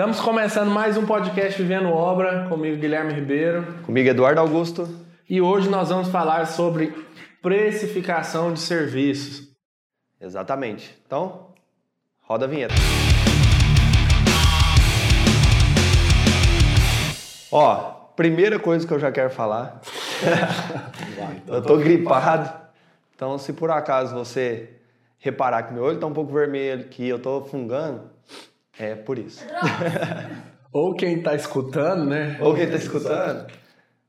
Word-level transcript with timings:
Estamos 0.00 0.18
começando 0.18 0.70
mais 0.70 0.96
um 0.96 1.04
podcast 1.04 1.60
Vivendo 1.60 1.90
Obra, 1.90 2.46
comigo 2.48 2.78
Guilherme 2.78 3.12
Ribeiro. 3.12 3.66
Comigo 3.82 4.08
Eduardo 4.08 4.40
Augusto. 4.40 4.88
E 5.28 5.42
hoje 5.42 5.68
nós 5.68 5.90
vamos 5.90 6.08
falar 6.08 6.46
sobre 6.46 6.90
precificação 7.42 8.50
de 8.50 8.60
serviços. 8.60 9.54
Exatamente. 10.18 10.98
Então, 11.06 11.52
roda 12.22 12.46
a 12.46 12.48
vinheta. 12.48 12.74
Ó, 17.52 17.76
primeira 18.16 18.58
coisa 18.58 18.86
que 18.86 18.94
eu 18.94 18.98
já 18.98 19.12
quero 19.12 19.28
falar. 19.28 19.82
eu 21.46 21.60
tô 21.60 21.76
gripado. 21.76 22.50
Então, 23.14 23.36
se 23.36 23.52
por 23.52 23.70
acaso 23.70 24.14
você 24.14 24.80
reparar 25.18 25.64
que 25.64 25.74
meu 25.74 25.82
olho 25.82 26.00
tá 26.00 26.06
um 26.06 26.14
pouco 26.14 26.32
vermelho, 26.32 26.88
que 26.88 27.06
eu 27.06 27.18
tô 27.18 27.42
fungando, 27.42 28.10
é 28.80 28.94
por 28.94 29.18
isso. 29.18 29.44
Ou 30.72 30.94
quem 30.94 31.22
tá 31.22 31.34
escutando, 31.34 32.06
né? 32.06 32.38
Ou 32.40 32.54
quem 32.54 32.68
tá 32.68 32.76
escutando, 32.76 33.46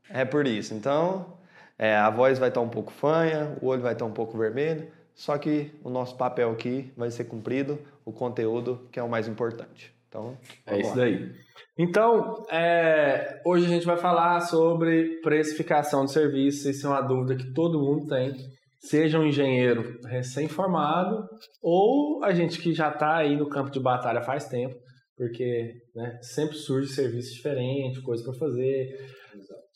é 0.09 0.23
por 0.23 0.45
isso. 0.45 0.73
Então, 0.73 1.37
é, 1.77 1.95
a 1.95 2.09
voz 2.09 2.37
vai 2.37 2.49
estar 2.49 2.61
tá 2.61 2.65
um 2.65 2.69
pouco 2.69 2.91
fanha, 2.91 3.57
o 3.61 3.67
olho 3.67 3.81
vai 3.81 3.93
estar 3.93 4.05
tá 4.05 4.09
um 4.09 4.13
pouco 4.13 4.37
vermelho, 4.37 4.87
só 5.15 5.37
que 5.37 5.71
o 5.83 5.89
nosso 5.89 6.15
papel 6.15 6.51
aqui 6.51 6.91
vai 6.95 7.09
ser 7.09 7.25
cumprido, 7.25 7.79
o 8.05 8.11
conteúdo 8.11 8.87
que 8.91 8.99
é 8.99 9.03
o 9.03 9.09
mais 9.09 9.27
importante. 9.27 9.93
Então, 10.07 10.37
é 10.67 10.79
isso 10.79 10.95
daí. 10.95 11.31
Então, 11.77 12.43
é, 12.51 13.41
hoje 13.45 13.65
a 13.65 13.69
gente 13.69 13.85
vai 13.85 13.97
falar 13.97 14.41
sobre 14.41 15.21
precificação 15.21 16.05
de 16.05 16.11
serviços. 16.11 16.65
Isso 16.65 16.85
é 16.85 16.89
uma 16.89 17.01
dúvida 17.01 17.35
que 17.35 17.53
todo 17.53 17.79
mundo 17.79 18.07
tem. 18.07 18.35
Seja 18.81 19.19
um 19.19 19.25
engenheiro 19.25 19.99
recém-formado 20.05 21.27
ou 21.61 22.23
a 22.23 22.33
gente 22.33 22.59
que 22.59 22.73
já 22.73 22.89
está 22.89 23.17
aí 23.17 23.37
no 23.37 23.47
campo 23.47 23.69
de 23.69 23.79
batalha 23.79 24.23
faz 24.23 24.47
tempo, 24.47 24.75
porque 25.15 25.73
né, 25.95 26.17
sempre 26.23 26.57
surge 26.57 26.91
serviço 26.91 27.33
diferente, 27.33 28.01
coisa 28.01 28.23
para 28.23 28.33
fazer. 28.33 28.89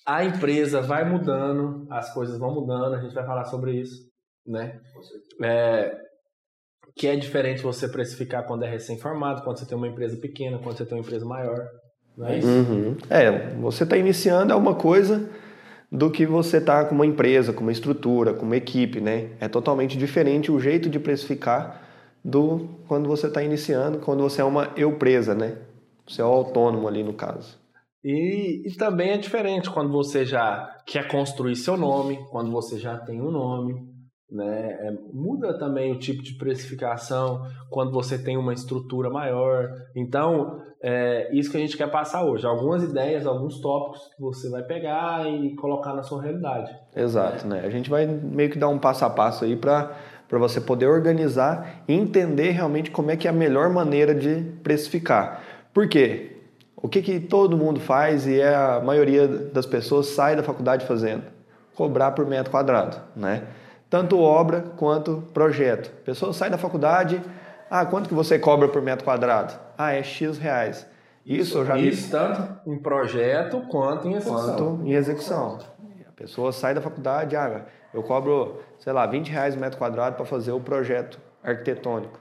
A 0.07 0.23
empresa 0.23 0.81
vai 0.81 1.07
mudando, 1.07 1.85
as 1.89 2.11
coisas 2.13 2.39
vão 2.39 2.53
mudando, 2.53 2.95
a 2.95 3.01
gente 3.01 3.13
vai 3.13 3.25
falar 3.25 3.45
sobre 3.45 3.79
isso, 3.79 3.95
né? 4.45 4.79
É, 5.43 5.95
que 6.95 7.07
é 7.07 7.15
diferente 7.15 7.61
você 7.61 7.87
precificar 7.87 8.45
quando 8.47 8.63
é 8.63 8.69
recém-formado, 8.69 9.43
quando 9.43 9.59
você 9.59 9.67
tem 9.67 9.77
uma 9.77 9.87
empresa 9.87 10.17
pequena, 10.17 10.57
quando 10.57 10.77
você 10.77 10.85
tem 10.85 10.97
uma 10.97 11.03
empresa 11.03 11.25
maior. 11.25 11.59
Não 12.17 12.27
é 12.27 12.37
isso? 12.39 12.47
Uhum. 12.47 12.97
É, 13.09 13.49
você 13.55 13.83
está 13.83 13.97
iniciando 13.97 14.53
é 14.53 14.55
uma 14.55 14.73
coisa 14.73 15.29
do 15.91 16.09
que 16.09 16.25
você 16.25 16.57
está 16.57 16.83
com 16.85 16.95
uma 16.95 17.05
empresa, 17.05 17.53
com 17.53 17.61
uma 17.61 17.71
estrutura, 17.71 18.33
com 18.33 18.45
uma 18.45 18.57
equipe, 18.57 18.99
né? 18.99 19.29
É 19.39 19.47
totalmente 19.47 19.97
diferente 19.97 20.51
o 20.51 20.59
jeito 20.59 20.89
de 20.89 20.99
precificar 20.99 21.81
do 22.23 22.69
quando 22.87 23.07
você 23.07 23.27
está 23.27 23.43
iniciando, 23.43 23.99
quando 23.99 24.23
você 24.23 24.41
é 24.41 24.43
uma 24.43 24.71
empresa, 24.77 25.35
né? 25.35 25.57
Você 26.07 26.21
é 26.21 26.25
o 26.25 26.29
autônomo 26.29 26.87
ali 26.87 27.03
no 27.03 27.13
caso. 27.13 27.57
E, 28.03 28.61
e, 28.67 28.75
também 28.75 29.11
é 29.11 29.17
diferente 29.17 29.69
quando 29.69 29.91
você 29.91 30.25
já 30.25 30.75
quer 30.85 31.07
construir 31.07 31.55
seu 31.55 31.75
nome, 31.75 32.19
quando 32.29 32.51
você 32.51 32.77
já 32.77 32.99
tem 32.99 33.19
um 33.19 33.31
nome, 33.31 33.94
né? 34.31 34.77
É, 34.81 34.91
muda 35.13 35.57
também 35.57 35.91
o 35.91 35.99
tipo 35.99 36.23
de 36.23 36.33
precificação 36.33 37.45
quando 37.69 37.91
você 37.91 38.17
tem 38.17 38.37
uma 38.37 38.53
estrutura 38.53 39.09
maior. 39.09 39.69
Então, 39.95 40.61
é 40.81 41.29
isso 41.35 41.51
que 41.51 41.57
a 41.57 41.59
gente 41.59 41.77
quer 41.77 41.89
passar 41.89 42.23
hoje. 42.23 42.45
Algumas 42.45 42.83
ideias, 42.83 43.25
alguns 43.25 43.59
tópicos 43.59 44.01
que 44.15 44.21
você 44.21 44.49
vai 44.49 44.63
pegar 44.63 45.27
e 45.27 45.55
colocar 45.55 45.93
na 45.93 46.03
sua 46.03 46.21
realidade. 46.21 46.71
Exato, 46.95 47.47
né? 47.47 47.61
A 47.65 47.69
gente 47.69 47.89
vai 47.89 48.05
meio 48.05 48.49
que 48.49 48.57
dar 48.57 48.69
um 48.69 48.79
passo 48.79 49.05
a 49.05 49.09
passo 49.09 49.45
aí 49.45 49.55
para 49.55 49.95
para 50.27 50.39
você 50.39 50.59
poder 50.59 50.87
organizar 50.87 51.83
e 51.87 51.93
entender 51.93 52.49
realmente 52.49 52.89
como 52.89 53.11
é 53.11 53.15
que 53.15 53.27
é 53.27 53.29
a 53.29 53.33
melhor 53.33 53.69
maneira 53.69 54.13
de 54.13 54.41
precificar. 54.63 55.43
Por 55.73 55.87
quê? 55.87 56.37
O 56.75 56.89
que, 56.89 57.01
que 57.01 57.19
todo 57.19 57.57
mundo 57.57 57.79
faz 57.79 58.27
e 58.27 58.39
é 58.39 58.53
a 58.53 58.81
maioria 58.83 59.27
das 59.27 59.65
pessoas 59.65 60.07
sai 60.07 60.35
da 60.35 60.43
faculdade 60.43 60.85
fazendo? 60.85 61.23
Cobrar 61.75 62.11
por 62.11 62.25
metro 62.25 62.51
quadrado, 62.51 62.97
né? 63.15 63.43
Tanto 63.89 64.19
obra 64.19 64.61
quanto 64.77 65.23
projeto. 65.33 65.91
A 66.01 66.05
pessoa 66.05 66.33
sai 66.33 66.49
da 66.49 66.57
faculdade, 66.57 67.21
ah, 67.69 67.85
quanto 67.85 68.07
que 68.07 68.15
você 68.15 68.37
cobra 68.37 68.67
por 68.67 68.81
metro 68.81 69.05
quadrado? 69.05 69.53
Ah, 69.77 69.93
é 69.93 70.03
X 70.03 70.37
reais. 70.37 70.87
Isso 71.25 71.57
eu 71.57 71.65
já 71.65 71.75
vi. 71.75 71.89
Isso 71.89 72.11
tanto 72.11 72.69
em 72.69 72.77
projeto 72.77 73.61
quanto 73.69 74.07
em 74.07 74.13
execução. 74.13 74.55
Quanto 74.55 74.85
em 74.85 74.93
execução. 74.93 75.59
A 76.07 76.11
pessoa 76.15 76.51
sai 76.51 76.73
da 76.73 76.81
faculdade, 76.81 77.35
ah, 77.35 77.65
eu 77.93 78.03
cobro, 78.03 78.61
sei 78.79 78.93
lá, 78.93 79.05
20 79.05 79.29
reais 79.29 79.55
metro 79.55 79.77
quadrado 79.77 80.15
para 80.15 80.25
fazer 80.25 80.51
o 80.51 80.59
projeto 80.59 81.19
arquitetônico. 81.43 82.19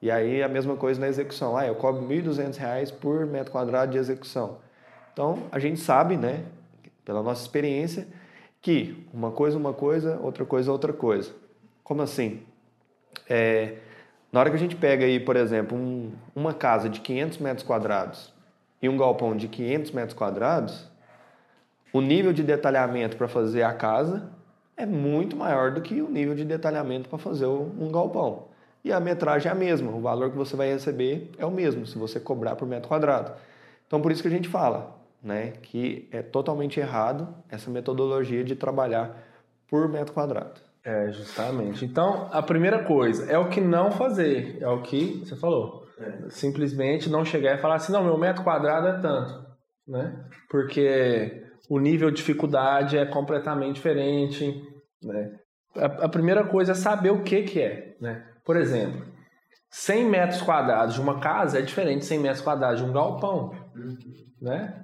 E 0.00 0.10
aí 0.10 0.42
a 0.42 0.48
mesma 0.48 0.76
coisa 0.76 1.00
na 1.00 1.08
execução. 1.08 1.56
Ah, 1.56 1.66
eu 1.66 1.74
cobro 1.74 2.06
1.200 2.06 2.56
reais 2.56 2.90
por 2.90 3.26
metro 3.26 3.50
quadrado 3.50 3.92
de 3.92 3.98
execução. 3.98 4.58
Então, 5.12 5.44
a 5.50 5.58
gente 5.58 5.80
sabe, 5.80 6.16
né, 6.16 6.44
pela 7.04 7.22
nossa 7.22 7.42
experiência, 7.42 8.06
que 8.64 9.06
uma 9.12 9.30
coisa 9.30 9.58
uma 9.58 9.74
coisa, 9.74 10.18
outra 10.22 10.42
coisa 10.46 10.72
outra 10.72 10.90
coisa. 10.90 11.30
Como 11.84 12.00
assim? 12.00 12.40
É, 13.28 13.74
na 14.32 14.40
hora 14.40 14.48
que 14.48 14.56
a 14.56 14.58
gente 14.58 14.74
pega 14.74 15.04
aí, 15.04 15.20
por 15.20 15.36
exemplo, 15.36 15.76
um, 15.76 16.10
uma 16.34 16.54
casa 16.54 16.88
de 16.88 17.00
500 17.00 17.38
metros 17.38 17.66
quadrados 17.66 18.32
e 18.80 18.88
um 18.88 18.96
galpão 18.96 19.36
de 19.36 19.48
500 19.48 19.90
metros 19.90 20.14
quadrados, 20.14 20.88
o 21.92 22.00
nível 22.00 22.32
de 22.32 22.42
detalhamento 22.42 23.18
para 23.18 23.28
fazer 23.28 23.64
a 23.64 23.74
casa 23.74 24.30
é 24.78 24.86
muito 24.86 25.36
maior 25.36 25.72
do 25.72 25.82
que 25.82 26.00
o 26.00 26.08
nível 26.08 26.34
de 26.34 26.46
detalhamento 26.46 27.10
para 27.10 27.18
fazer 27.18 27.46
um 27.46 27.92
galpão. 27.92 28.46
E 28.82 28.90
a 28.90 28.98
metragem 28.98 29.50
é 29.50 29.52
a 29.52 29.54
mesma, 29.54 29.90
o 29.90 30.00
valor 30.00 30.30
que 30.30 30.38
você 30.38 30.56
vai 30.56 30.72
receber 30.72 31.30
é 31.36 31.44
o 31.44 31.50
mesmo, 31.50 31.86
se 31.86 31.98
você 31.98 32.18
cobrar 32.18 32.56
por 32.56 32.66
metro 32.66 32.88
quadrado. 32.88 33.32
Então, 33.86 34.00
por 34.00 34.10
isso 34.10 34.22
que 34.22 34.28
a 34.28 34.30
gente 34.30 34.48
fala, 34.48 35.03
né, 35.24 35.52
que 35.62 36.06
é 36.12 36.22
totalmente 36.22 36.78
errado 36.78 37.34
essa 37.48 37.70
metodologia 37.70 38.44
de 38.44 38.54
trabalhar 38.54 39.16
por 39.66 39.88
metro 39.88 40.12
quadrado. 40.12 40.60
É, 40.84 41.10
justamente. 41.10 41.82
Então, 41.82 42.28
a 42.30 42.42
primeira 42.42 42.84
coisa 42.84 43.24
é 43.32 43.38
o 43.38 43.48
que 43.48 43.58
não 43.58 43.90
fazer, 43.90 44.58
é 44.60 44.68
o 44.68 44.82
que 44.82 45.20
você 45.24 45.34
falou. 45.34 45.82
É. 45.98 46.28
Simplesmente 46.28 47.08
não 47.08 47.24
chegar 47.24 47.54
e 47.54 47.58
falar 47.58 47.76
assim, 47.76 47.92
não, 47.92 48.04
meu 48.04 48.18
metro 48.18 48.44
quadrado 48.44 48.88
é 48.88 49.00
tanto, 49.00 49.46
né? 49.88 50.26
Porque 50.50 51.42
o 51.70 51.78
nível 51.78 52.10
de 52.10 52.18
dificuldade 52.18 52.98
é 52.98 53.06
completamente 53.06 53.76
diferente, 53.76 54.62
né? 55.02 55.38
A, 55.74 56.04
a 56.04 56.08
primeira 56.08 56.44
coisa 56.44 56.72
é 56.72 56.74
saber 56.74 57.10
o 57.10 57.22
que 57.22 57.42
que 57.44 57.62
é, 57.62 57.96
né? 57.98 58.26
Por 58.44 58.56
exemplo, 58.56 59.06
100 59.70 60.04
metros 60.10 60.42
quadrados 60.42 60.96
de 60.96 61.00
uma 61.00 61.18
casa 61.18 61.58
é 61.58 61.62
diferente 61.62 62.00
de 62.00 62.06
100 62.06 62.18
metros 62.18 62.42
quadrados 62.42 62.80
de 62.80 62.84
um 62.86 62.92
galpão, 62.92 63.52
né? 64.40 64.83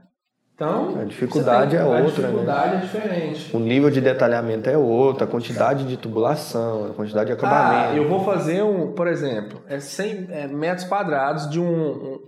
Então, 0.61 1.01
a 1.01 1.05
dificuldade 1.05 1.75
é 1.75 1.83
outra, 1.83 1.97
a 1.97 2.03
dificuldade 2.03 2.75
né? 2.75 2.77
é 2.77 2.81
diferente. 2.81 3.57
O 3.57 3.59
nível 3.59 3.91
de 3.91 3.99
detalhamento 3.99 4.69
é 4.69 4.77
outro, 4.77 5.25
a 5.25 5.27
quantidade 5.27 5.87
de 5.87 5.97
tubulação, 5.97 6.91
a 6.91 6.93
quantidade 6.93 7.29
de 7.29 7.33
acabamento. 7.33 7.93
Ah, 7.93 7.97
eu 7.97 8.07
vou 8.07 8.23
fazer 8.23 8.63
um, 8.63 8.93
por 8.93 9.09
exemplo, 9.09 9.63
é 9.67 9.81
100 9.81 10.29
é, 10.29 10.47
metros 10.49 10.87
quadrados 10.87 11.49
de 11.49 11.59
um, 11.59 11.65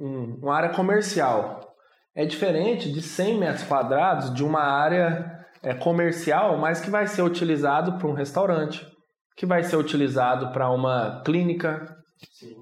um, 0.00 0.38
uma 0.40 0.56
área 0.56 0.70
comercial. 0.70 1.74
É 2.14 2.24
diferente 2.24 2.90
de 2.90 3.02
100 3.02 3.38
metros 3.38 3.64
quadrados 3.64 4.32
de 4.32 4.42
uma 4.42 4.62
área 4.62 5.44
é, 5.62 5.74
comercial, 5.74 6.56
mas 6.56 6.80
que 6.80 6.88
vai 6.88 7.06
ser 7.06 7.20
utilizado 7.20 7.98
para 7.98 8.08
um 8.08 8.14
restaurante, 8.14 8.86
que 9.36 9.44
vai 9.44 9.62
ser 9.62 9.76
utilizado 9.76 10.52
para 10.52 10.70
uma 10.70 11.20
clínica. 11.22 11.98
Sim. 12.32 12.56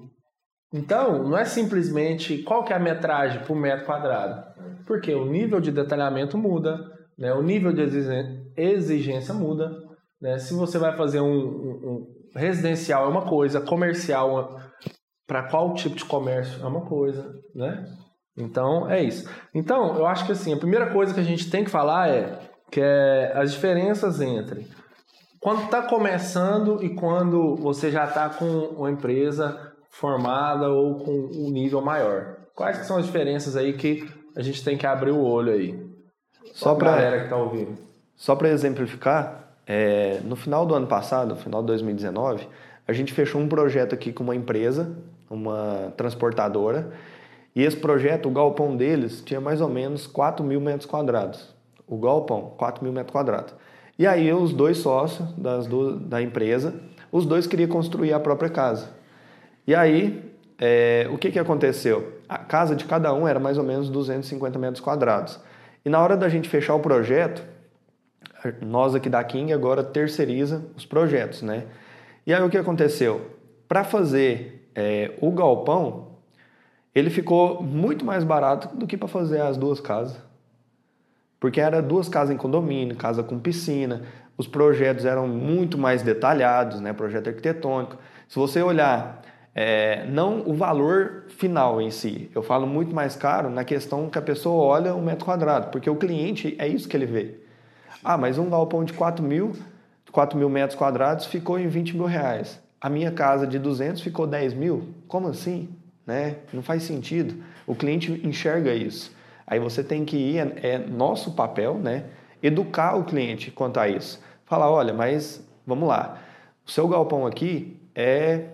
Então, 0.73 1.23
não 1.23 1.37
é 1.37 1.45
simplesmente 1.45 2.39
qual 2.39 2.65
que 2.65 2.73
é 2.73 2.75
a 2.75 2.79
metragem 2.79 3.41
por 3.45 3.55
metro 3.55 3.85
quadrado. 3.85 4.50
Porque 4.85 5.13
o 5.13 5.25
nível 5.25 5.59
de 5.59 5.71
detalhamento 5.71 6.37
muda, 6.37 6.79
né? 7.17 7.33
o 7.33 7.41
nível 7.41 7.73
de 7.73 7.81
exigência 8.57 9.33
muda. 9.33 9.71
Né? 10.21 10.37
Se 10.37 10.53
você 10.53 10.77
vai 10.77 10.95
fazer 10.95 11.19
um, 11.19 11.33
um, 11.33 11.69
um 11.69 12.07
residencial 12.35 13.05
é 13.05 13.09
uma 13.09 13.23
coisa, 13.23 13.61
comercial 13.61 14.59
para 15.27 15.43
qual 15.43 15.73
tipo 15.73 15.95
de 15.95 16.05
comércio 16.05 16.61
é 16.61 16.67
uma 16.67 16.85
coisa, 16.85 17.33
né? 17.55 17.85
Então, 18.37 18.89
é 18.89 19.03
isso. 19.03 19.29
Então, 19.53 19.95
eu 19.97 20.05
acho 20.05 20.25
que 20.25 20.31
assim, 20.31 20.53
a 20.53 20.57
primeira 20.57 20.91
coisa 20.91 21.13
que 21.13 21.19
a 21.19 21.23
gente 21.23 21.49
tem 21.49 21.63
que 21.63 21.69
falar 21.69 22.09
é 22.09 22.39
que 22.71 22.81
é 22.81 23.33
as 23.35 23.51
diferenças 23.51 24.21
entre 24.21 24.67
quando 25.41 25.63
está 25.63 25.81
começando 25.81 26.83
e 26.83 26.93
quando 26.93 27.55
você 27.55 27.89
já 27.89 28.05
está 28.05 28.29
com 28.29 28.45
uma 28.45 28.91
empresa 28.91 29.73
formada 29.89 30.69
ou 30.69 30.99
com 30.99 31.11
um 31.11 31.51
nível 31.51 31.81
maior. 31.81 32.37
Quais 32.55 32.77
que 32.77 32.85
são 32.85 32.97
as 32.97 33.05
diferenças 33.05 33.55
aí 33.55 33.73
que 33.73 34.07
a 34.35 34.41
gente 34.41 34.63
tem 34.63 34.77
que 34.77 34.85
abrir 34.85 35.11
o 35.11 35.21
olho 35.21 35.51
aí? 35.51 35.79
Só 36.53 36.75
para 36.75 36.91
galera 36.91 37.17
que 37.19 37.23
está 37.25 37.37
ouvindo. 37.37 37.77
Só 38.15 38.35
para 38.35 38.49
exemplificar, 38.49 39.53
é, 39.65 40.19
no 40.23 40.35
final 40.35 40.65
do 40.65 40.75
ano 40.75 40.87
passado, 40.87 41.29
no 41.29 41.35
final 41.35 41.61
de 41.61 41.67
2019, 41.67 42.47
a 42.87 42.93
gente 42.93 43.13
fechou 43.13 43.39
um 43.41 43.47
projeto 43.47 43.93
aqui 43.93 44.11
com 44.11 44.23
uma 44.23 44.35
empresa, 44.35 44.95
uma 45.29 45.93
transportadora, 45.95 46.91
e 47.55 47.63
esse 47.63 47.77
projeto, 47.77 48.29
o 48.29 48.31
galpão 48.31 48.75
deles, 48.75 49.21
tinha 49.21 49.41
mais 49.41 49.59
ou 49.59 49.69
menos 49.69 50.07
4 50.07 50.45
mil 50.45 50.61
metros 50.61 50.85
quadrados. 50.85 51.53
O 51.87 51.97
galpão, 51.97 52.53
4 52.57 52.83
mil 52.83 52.93
metros 52.93 53.11
quadrados. 53.11 53.53
E 53.99 54.07
aí 54.07 54.31
os 54.31 54.53
dois 54.53 54.77
sócios 54.77 55.31
das 55.33 55.67
do, 55.67 55.99
da 55.99 56.21
empresa, 56.21 56.73
os 57.11 57.25
dois 57.25 57.45
queriam 57.45 57.69
construir 57.69 58.13
a 58.13 58.19
própria 58.19 58.49
casa. 58.49 58.89
E 59.67 59.75
aí 59.75 60.30
é, 60.63 61.07
o 61.11 61.17
que, 61.17 61.31
que 61.31 61.39
aconteceu? 61.39 62.19
A 62.29 62.37
casa 62.37 62.75
de 62.75 62.85
cada 62.85 63.11
um 63.11 63.27
era 63.27 63.39
mais 63.39 63.57
ou 63.57 63.63
menos 63.63 63.89
250 63.89 64.59
metros 64.59 64.79
quadrados. 64.79 65.39
E 65.83 65.89
na 65.89 65.99
hora 65.99 66.15
da 66.15 66.29
gente 66.29 66.47
fechar 66.47 66.75
o 66.75 66.79
projeto, 66.79 67.43
nós 68.61 68.93
aqui 68.93 69.09
da 69.09 69.23
King 69.23 69.51
agora 69.51 69.83
terceiriza 69.83 70.63
os 70.77 70.85
projetos, 70.85 71.41
né? 71.41 71.63
E 72.27 72.31
aí 72.31 72.43
o 72.43 72.49
que 72.49 72.59
aconteceu? 72.59 73.31
Para 73.67 73.83
fazer 73.83 74.69
é, 74.75 75.11
o 75.19 75.31
galpão, 75.31 76.09
ele 76.93 77.09
ficou 77.09 77.63
muito 77.63 78.05
mais 78.05 78.23
barato 78.23 78.67
do 78.77 78.85
que 78.85 78.95
para 78.95 79.07
fazer 79.07 79.41
as 79.41 79.57
duas 79.57 79.79
casas. 79.79 80.21
Porque 81.39 81.59
era 81.59 81.81
duas 81.81 82.07
casas 82.07 82.35
em 82.35 82.37
condomínio, 82.37 82.95
casa 82.95 83.23
com 83.23 83.39
piscina, 83.39 84.03
os 84.37 84.47
projetos 84.47 85.05
eram 85.05 85.27
muito 85.27 85.75
mais 85.75 86.03
detalhados, 86.03 86.79
né? 86.79 86.93
Projeto 86.93 87.29
arquitetônico. 87.29 87.97
Se 88.27 88.37
você 88.37 88.61
olhar 88.61 89.23
é, 89.53 90.05
não 90.05 90.47
o 90.47 90.53
valor 90.53 91.25
final 91.29 91.81
em 91.81 91.91
si. 91.91 92.31
Eu 92.33 92.41
falo 92.41 92.65
muito 92.65 92.95
mais 92.95 93.15
caro 93.15 93.49
na 93.49 93.63
questão 93.63 94.09
que 94.09 94.17
a 94.17 94.21
pessoa 94.21 94.63
olha 94.63 94.95
o 94.95 95.01
metro 95.01 95.25
quadrado, 95.25 95.69
porque 95.71 95.89
o 95.89 95.95
cliente 95.95 96.55
é 96.57 96.67
isso 96.67 96.87
que 96.87 96.95
ele 96.95 97.05
vê. 97.05 97.35
Ah, 98.03 98.17
mas 98.17 98.37
um 98.37 98.49
galpão 98.49 98.83
de 98.83 98.93
4 98.93 99.23
mil, 99.23 99.53
4 100.11 100.37
mil 100.37 100.49
metros 100.49 100.77
quadrados 100.77 101.25
ficou 101.25 101.59
em 101.59 101.67
20 101.67 101.95
mil 101.95 102.05
reais. 102.05 102.59
A 102.79 102.89
minha 102.89 103.11
casa 103.11 103.45
de 103.45 103.59
200 103.59 104.01
ficou 104.01 104.25
10 104.25 104.53
mil? 104.53 104.89
Como 105.07 105.27
assim? 105.27 105.69
Né? 106.05 106.37
Não 106.51 106.63
faz 106.63 106.83
sentido. 106.83 107.43
O 107.67 107.75
cliente 107.75 108.11
enxerga 108.25 108.73
isso. 108.73 109.15
Aí 109.45 109.59
você 109.59 109.83
tem 109.83 110.03
que 110.03 110.17
ir, 110.17 110.37
é, 110.39 110.71
é 110.71 110.77
nosso 110.79 111.33
papel, 111.33 111.75
né? 111.75 112.05
Educar 112.41 112.95
o 112.95 113.03
cliente 113.03 113.51
quanto 113.51 113.79
a 113.79 113.87
isso. 113.87 114.19
Falar, 114.45 114.71
olha, 114.71 114.93
mas 114.93 115.45
vamos 115.67 115.87
lá. 115.87 116.17
O 116.65 116.71
seu 116.71 116.87
galpão 116.87 117.27
aqui 117.27 117.79
é 117.93 118.45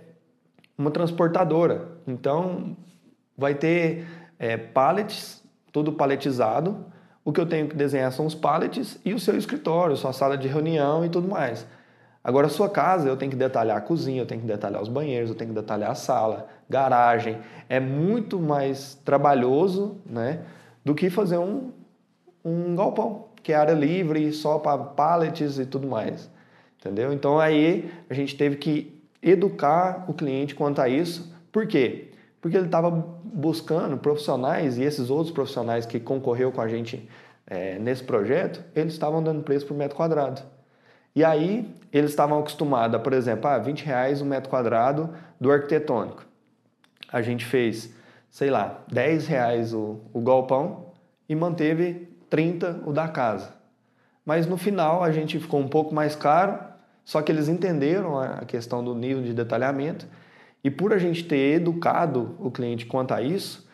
uma 0.77 0.91
transportadora. 0.91 1.87
Então, 2.05 2.77
vai 3.37 3.55
ter 3.55 4.05
é, 4.37 4.55
pallets, 4.55 5.43
tudo 5.71 5.93
paletizado. 5.93 6.85
O 7.25 7.33
que 7.33 7.41
eu 7.41 7.45
tenho 7.45 7.67
que 7.67 7.75
desenhar 7.75 8.11
são 8.11 8.25
os 8.25 8.35
pallets 8.35 8.99
e 9.03 9.13
o 9.13 9.19
seu 9.19 9.37
escritório, 9.37 9.97
sua 9.97 10.13
sala 10.13 10.37
de 10.37 10.47
reunião 10.47 11.03
e 11.05 11.09
tudo 11.09 11.27
mais. 11.27 11.67
Agora, 12.23 12.47
a 12.47 12.49
sua 12.49 12.69
casa, 12.69 13.07
eu 13.07 13.15
tenho 13.15 13.31
que 13.31 13.37
detalhar 13.37 13.77
a 13.77 13.81
cozinha, 13.81 14.21
eu 14.21 14.25
tenho 14.25 14.41
que 14.41 14.47
detalhar 14.47 14.81
os 14.81 14.89
banheiros, 14.89 15.29
eu 15.29 15.35
tenho 15.35 15.49
que 15.49 15.55
detalhar 15.55 15.91
a 15.91 15.95
sala, 15.95 16.47
garagem. 16.69 17.37
É 17.69 17.79
muito 17.79 18.39
mais 18.39 18.95
trabalhoso 18.95 19.97
né, 20.05 20.41
do 20.83 20.93
que 20.93 21.09
fazer 21.09 21.37
um, 21.37 21.71
um 22.43 22.75
galpão, 22.75 23.27
que 23.41 23.53
é 23.53 23.55
área 23.55 23.73
livre, 23.73 24.31
só 24.33 24.59
para 24.59 24.77
pallets 24.77 25.57
e 25.57 25.65
tudo 25.65 25.87
mais. 25.87 26.29
Entendeu? 26.79 27.13
Então, 27.13 27.39
aí 27.39 27.91
a 28.09 28.13
gente 28.13 28.35
teve 28.35 28.57
que 28.57 28.96
educar 29.29 30.05
o 30.07 30.13
cliente 30.13 30.55
quanto 30.55 30.79
a 30.79 30.89
isso. 30.89 31.33
Por 31.51 31.67
quê? 31.67 32.11
Porque 32.41 32.55
ele 32.55 32.67
estava 32.67 32.89
buscando 32.91 33.97
profissionais 33.97 34.77
e 34.77 34.83
esses 34.83 35.09
outros 35.09 35.31
profissionais 35.31 35.85
que 35.85 35.99
concorreu 35.99 36.51
com 36.51 36.61
a 36.61 36.67
gente 36.67 37.07
é, 37.45 37.79
nesse 37.79 38.03
projeto, 38.03 38.63
eles 38.75 38.93
estavam 38.93 39.23
dando 39.23 39.41
preço 39.43 39.65
por 39.65 39.75
metro 39.75 39.95
quadrado. 39.95 40.41
E 41.15 41.23
aí 41.23 41.73
eles 41.91 42.11
estavam 42.11 42.39
acostumados 42.39 43.01
por 43.01 43.13
exemplo, 43.13 43.49
a 43.49 43.57
20 43.57 43.83
reais 43.83 44.21
um 44.21 44.25
metro 44.25 44.49
quadrado 44.49 45.13
do 45.39 45.51
arquitetônico. 45.51 46.25
A 47.11 47.21
gente 47.21 47.45
fez, 47.45 47.93
sei 48.29 48.49
lá, 48.49 48.81
10 48.91 49.27
reais 49.27 49.73
o, 49.73 50.01
o 50.13 50.21
galpão 50.21 50.91
e 51.27 51.35
manteve 51.35 52.09
30 52.29 52.81
o 52.85 52.91
da 52.91 53.07
casa. 53.07 53.53
Mas 54.25 54.45
no 54.45 54.57
final 54.57 55.03
a 55.03 55.11
gente 55.11 55.39
ficou 55.39 55.59
um 55.59 55.67
pouco 55.67 55.95
mais 55.95 56.15
caro 56.15 56.59
só 57.07 57.21
que 57.21 57.31
eles 57.31 57.47
entenderam 57.47 58.19
a 58.19 58.43
questão 58.43 58.83
do 58.83 58.93
nível 58.93 59.23
de 59.23 59.33
detalhamento 59.33 60.05
e 60.61 60.69
por 60.69 60.91
a 60.91 60.97
gente 60.97 61.23
ter 61.23 61.55
educado 61.55 62.35
o 62.37 62.51
cliente 62.51 62.85
quanto 62.85 63.13
a 63.13 63.21
isso, 63.21 63.65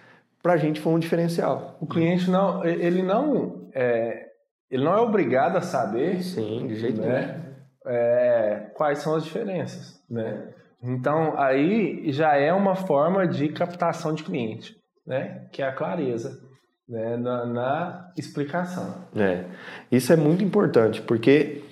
para 0.43 0.53
a 0.53 0.57
gente 0.57 0.79
foi 0.79 0.93
um 0.93 0.99
diferencial. 0.99 1.75
O 1.81 1.87
cliente 1.87 2.29
não, 2.29 2.63
ele 2.63 3.01
não, 3.01 3.71
é, 3.73 4.27
ele 4.69 4.83
não 4.83 4.93
é 4.93 5.01
obrigado 5.01 5.55
a 5.57 5.61
saber. 5.61 6.21
Sim, 6.21 6.67
de 6.67 6.75
jeito 6.75 7.01
né, 7.01 7.41
é, 7.87 8.67
quais 8.75 8.99
são 8.99 9.15
as 9.15 9.23
diferenças, 9.23 9.99
né? 10.07 10.49
Então 10.83 11.33
aí 11.35 12.11
já 12.11 12.35
é 12.35 12.53
uma 12.53 12.75
forma 12.75 13.25
de 13.25 13.49
captação 13.49 14.13
de 14.13 14.23
cliente, 14.23 14.77
né? 15.07 15.47
Que 15.51 15.63
é 15.63 15.67
a 15.67 15.73
clareza. 15.73 16.39
Né, 16.87 17.15
na, 17.15 17.45
na 17.45 18.11
explicação. 18.15 19.05
É, 19.15 19.45
isso 19.89 20.11
é 20.11 20.17
muito 20.17 20.43
importante, 20.43 21.01
porque 21.01 21.62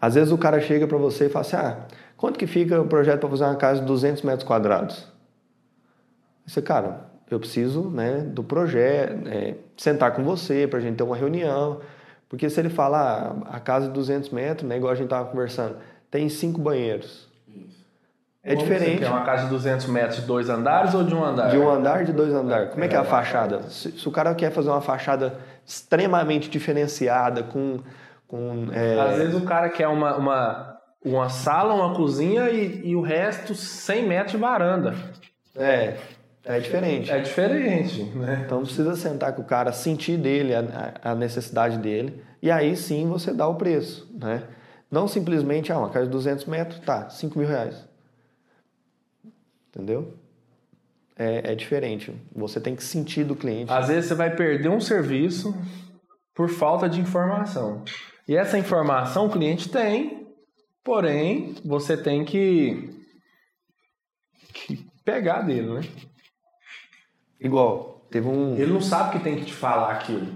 às 0.00 0.14
vezes 0.14 0.32
o 0.32 0.38
cara 0.38 0.60
chega 0.60 0.86
para 0.86 0.96
você 0.96 1.26
e 1.26 1.28
fala 1.28 1.44
assim: 1.44 1.56
ah, 1.56 1.78
quanto 2.16 2.38
que 2.38 2.46
fica 2.46 2.80
o 2.80 2.86
projeto 2.86 3.20
para 3.20 3.28
fazer 3.28 3.44
uma 3.44 3.56
casa 3.56 3.80
de 3.80 3.86
200 3.86 4.22
metros 4.22 4.44
quadrados? 4.44 5.06
Você, 6.46 6.62
cara, 6.62 7.10
eu 7.30 7.38
preciso 7.38 7.90
né, 7.90 8.20
do 8.20 8.42
projeto, 8.42 9.28
é, 9.28 9.54
sentar 9.76 10.12
com 10.12 10.24
você 10.24 10.66
para 10.66 10.78
a 10.78 10.82
gente 10.82 10.96
ter 10.96 11.02
uma 11.02 11.16
reunião. 11.16 11.80
Porque 12.28 12.48
se 12.48 12.60
ele 12.60 12.70
falar 12.70 13.36
ah, 13.44 13.56
a 13.56 13.60
casa 13.60 13.88
de 13.88 13.92
200 13.92 14.30
metros, 14.30 14.68
né, 14.68 14.76
igual 14.76 14.92
a 14.92 14.94
gente 14.94 15.06
estava 15.06 15.28
conversando, 15.28 15.76
tem 16.10 16.28
cinco 16.28 16.60
banheiros. 16.60 17.28
É 18.42 18.54
Como 18.54 18.66
diferente. 18.66 19.04
É 19.04 19.08
uma 19.08 19.22
casa 19.22 19.44
de 19.44 19.50
200 19.50 19.86
metros 19.86 20.20
de 20.20 20.26
dois 20.26 20.48
andares 20.48 20.94
ou 20.94 21.04
de 21.04 21.14
um 21.14 21.22
andar? 21.22 21.50
De 21.50 21.58
um 21.58 21.68
andar 21.68 22.04
de 22.04 22.12
dois 22.12 22.32
andares. 22.32 22.70
Como 22.70 22.82
é 22.82 22.88
que 22.88 22.94
é 22.94 22.98
a 22.98 23.04
fachada? 23.04 23.62
Se, 23.64 23.92
se 23.92 24.08
o 24.08 24.10
cara 24.10 24.34
quer 24.34 24.50
fazer 24.50 24.70
uma 24.70 24.80
fachada 24.80 25.38
extremamente 25.66 26.48
diferenciada, 26.48 27.42
com 27.42 27.80
com, 28.30 28.68
é... 28.72 28.98
Às 29.00 29.16
vezes 29.16 29.34
o 29.34 29.44
cara 29.44 29.68
quer 29.68 29.88
uma, 29.88 30.16
uma, 30.16 30.80
uma 31.04 31.28
sala, 31.28 31.74
uma 31.74 31.96
cozinha 31.96 32.48
e, 32.48 32.86
e 32.86 32.96
o 32.96 33.00
resto 33.00 33.56
100 33.56 34.06
metros 34.06 34.32
de 34.32 34.38
varanda. 34.38 34.94
É, 35.56 35.96
é 36.44 36.60
diferente. 36.60 37.10
É 37.10 37.18
diferente, 37.18 38.04
né? 38.04 38.44
Então 38.46 38.62
precisa 38.62 38.94
sentar 38.94 39.34
com 39.34 39.42
o 39.42 39.44
cara, 39.44 39.72
sentir 39.72 40.16
dele 40.16 40.54
a, 40.54 40.94
a, 41.02 41.14
necessidade 41.16 41.76
dele 41.78 42.22
e 42.40 42.52
aí 42.52 42.76
sim 42.76 43.08
você 43.08 43.34
dá 43.34 43.48
o 43.48 43.56
preço, 43.56 44.08
né? 44.14 44.44
Não 44.88 45.08
simplesmente, 45.08 45.72
ah, 45.72 45.78
uma 45.78 45.90
casa 45.90 46.06
de 46.06 46.12
200 46.12 46.44
metros, 46.46 46.80
tá, 46.80 47.10
5 47.10 47.36
mil 47.36 47.48
reais. 47.48 47.84
Entendeu? 49.68 50.14
É, 51.16 51.52
é 51.52 51.54
diferente. 51.56 52.14
Você 52.34 52.60
tem 52.60 52.76
que 52.76 52.82
sentir 52.82 53.24
do 53.24 53.34
cliente. 53.34 53.72
Às 53.72 53.88
vezes 53.88 54.06
você 54.06 54.14
vai 54.14 54.34
perder 54.34 54.68
um 54.68 54.80
serviço 54.80 55.54
por 56.34 56.48
falta 56.48 56.88
de 56.88 57.00
informação. 57.00 57.84
E 58.30 58.36
essa 58.36 58.56
informação 58.56 59.26
o 59.26 59.28
cliente 59.28 59.68
tem, 59.68 60.28
porém 60.84 61.56
você 61.64 61.96
tem 61.96 62.24
que, 62.24 62.88
que 64.54 64.86
pegar 65.04 65.42
dele, 65.42 65.68
né? 65.68 65.80
Igual, 67.40 68.06
teve 68.08 68.28
um. 68.28 68.54
Ele 68.54 68.72
não 68.72 68.80
sabe 68.80 69.18
que 69.18 69.24
tem 69.24 69.34
que 69.34 69.46
te 69.46 69.52
falar 69.52 69.90
aquilo, 69.90 70.28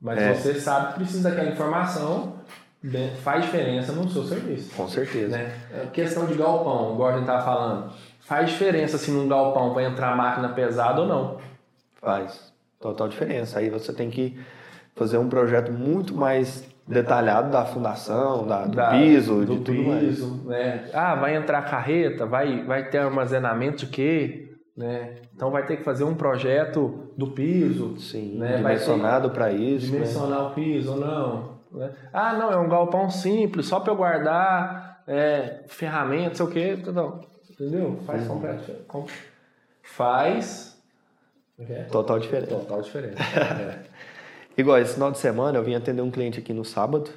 mas 0.00 0.18
é. 0.18 0.32
você 0.32 0.58
sabe 0.58 0.94
que 0.94 1.00
precisa 1.00 1.28
daquela 1.28 1.50
informação, 1.50 2.38
né, 2.82 3.14
faz 3.22 3.44
diferença 3.44 3.92
no 3.92 4.08
seu 4.08 4.24
serviço. 4.24 4.74
Com 4.74 4.88
certeza. 4.88 5.36
Né? 5.36 5.54
A 5.74 5.76
é 5.76 5.86
questão 5.88 6.24
de 6.24 6.32
galpão, 6.32 6.94
igual 6.94 7.10
a 7.10 7.12
gente 7.12 7.24
estava 7.24 7.44
falando, 7.44 7.92
faz 8.20 8.48
diferença 8.48 8.96
se 8.96 9.10
num 9.10 9.28
galpão 9.28 9.74
vai 9.74 9.84
entrar 9.84 10.16
máquina 10.16 10.48
pesada 10.48 11.02
ou 11.02 11.06
não. 11.06 11.38
Faz. 12.00 12.50
Total 12.80 13.06
diferença. 13.08 13.58
Aí 13.58 13.68
você 13.68 13.92
tem 13.92 14.08
que 14.08 14.40
fazer 14.96 15.18
um 15.18 15.28
projeto 15.28 15.70
muito 15.70 16.14
mais 16.14 16.71
detalhado 16.86 17.50
da 17.50 17.64
fundação, 17.64 18.46
da, 18.46 18.64
do 18.64 18.76
da, 18.76 18.90
piso, 18.90 19.44
do 19.44 19.56
de 19.56 19.64
tudo 19.64 19.72
piso, 19.72 20.44
mais. 20.44 20.44
Né? 20.44 20.90
Ah, 20.92 21.14
vai 21.14 21.36
entrar 21.36 21.62
carreta, 21.62 22.26
vai, 22.26 22.64
vai 22.64 22.88
ter 22.88 22.98
armazenamento 22.98 23.86
de 23.86 23.86
quê? 23.86 24.56
Né? 24.76 25.16
Então 25.34 25.50
vai 25.50 25.66
ter 25.66 25.76
que 25.76 25.84
fazer 25.84 26.04
um 26.04 26.14
projeto 26.14 27.10
do 27.16 27.28
piso. 27.28 27.96
Sim, 27.98 28.38
né? 28.38 28.56
dimensionado 28.56 29.30
para 29.30 29.52
isso. 29.52 29.86
Né? 29.86 29.98
Dimensionar 29.98 30.40
né? 30.40 30.46
o 30.46 30.50
piso 30.50 30.92
ou 30.92 30.98
não. 30.98 31.52
Né? 31.72 31.90
Ah, 32.12 32.32
não, 32.34 32.50
é 32.50 32.56
um 32.56 32.68
galpão 32.68 33.10
simples, 33.10 33.66
só 33.66 33.80
para 33.80 33.92
eu 33.92 33.96
guardar 33.96 35.02
é, 35.06 35.62
ferramentas, 35.68 36.38
sei 36.38 36.46
o 36.46 36.50
quê. 36.50 36.78
Não, 36.92 37.20
entendeu? 37.50 37.98
Faz 38.06 38.22
uhum. 38.22 38.34
completo. 38.34 38.72
Faz. 39.82 40.72
Total 41.90 42.18
diferença. 42.18 42.54
Total 42.56 42.82
diferença. 42.82 43.22
é. 43.22 43.91
Igual 44.56 44.78
esse 44.78 44.94
final 44.94 45.10
de 45.10 45.18
semana 45.18 45.58
eu 45.58 45.64
vim 45.64 45.74
atender 45.74 46.02
um 46.02 46.10
cliente 46.10 46.38
aqui 46.38 46.52
no 46.52 46.64
sábado 46.64 47.10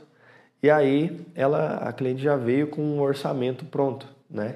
e 0.64 0.70
aí 0.70 1.26
ela, 1.36 1.78
a 1.78 1.92
cliente 1.92 2.22
já 2.22 2.36
veio 2.36 2.68
com 2.68 2.82
um 2.82 3.02
orçamento 3.02 3.66
pronto, 3.66 4.08
né? 4.30 4.56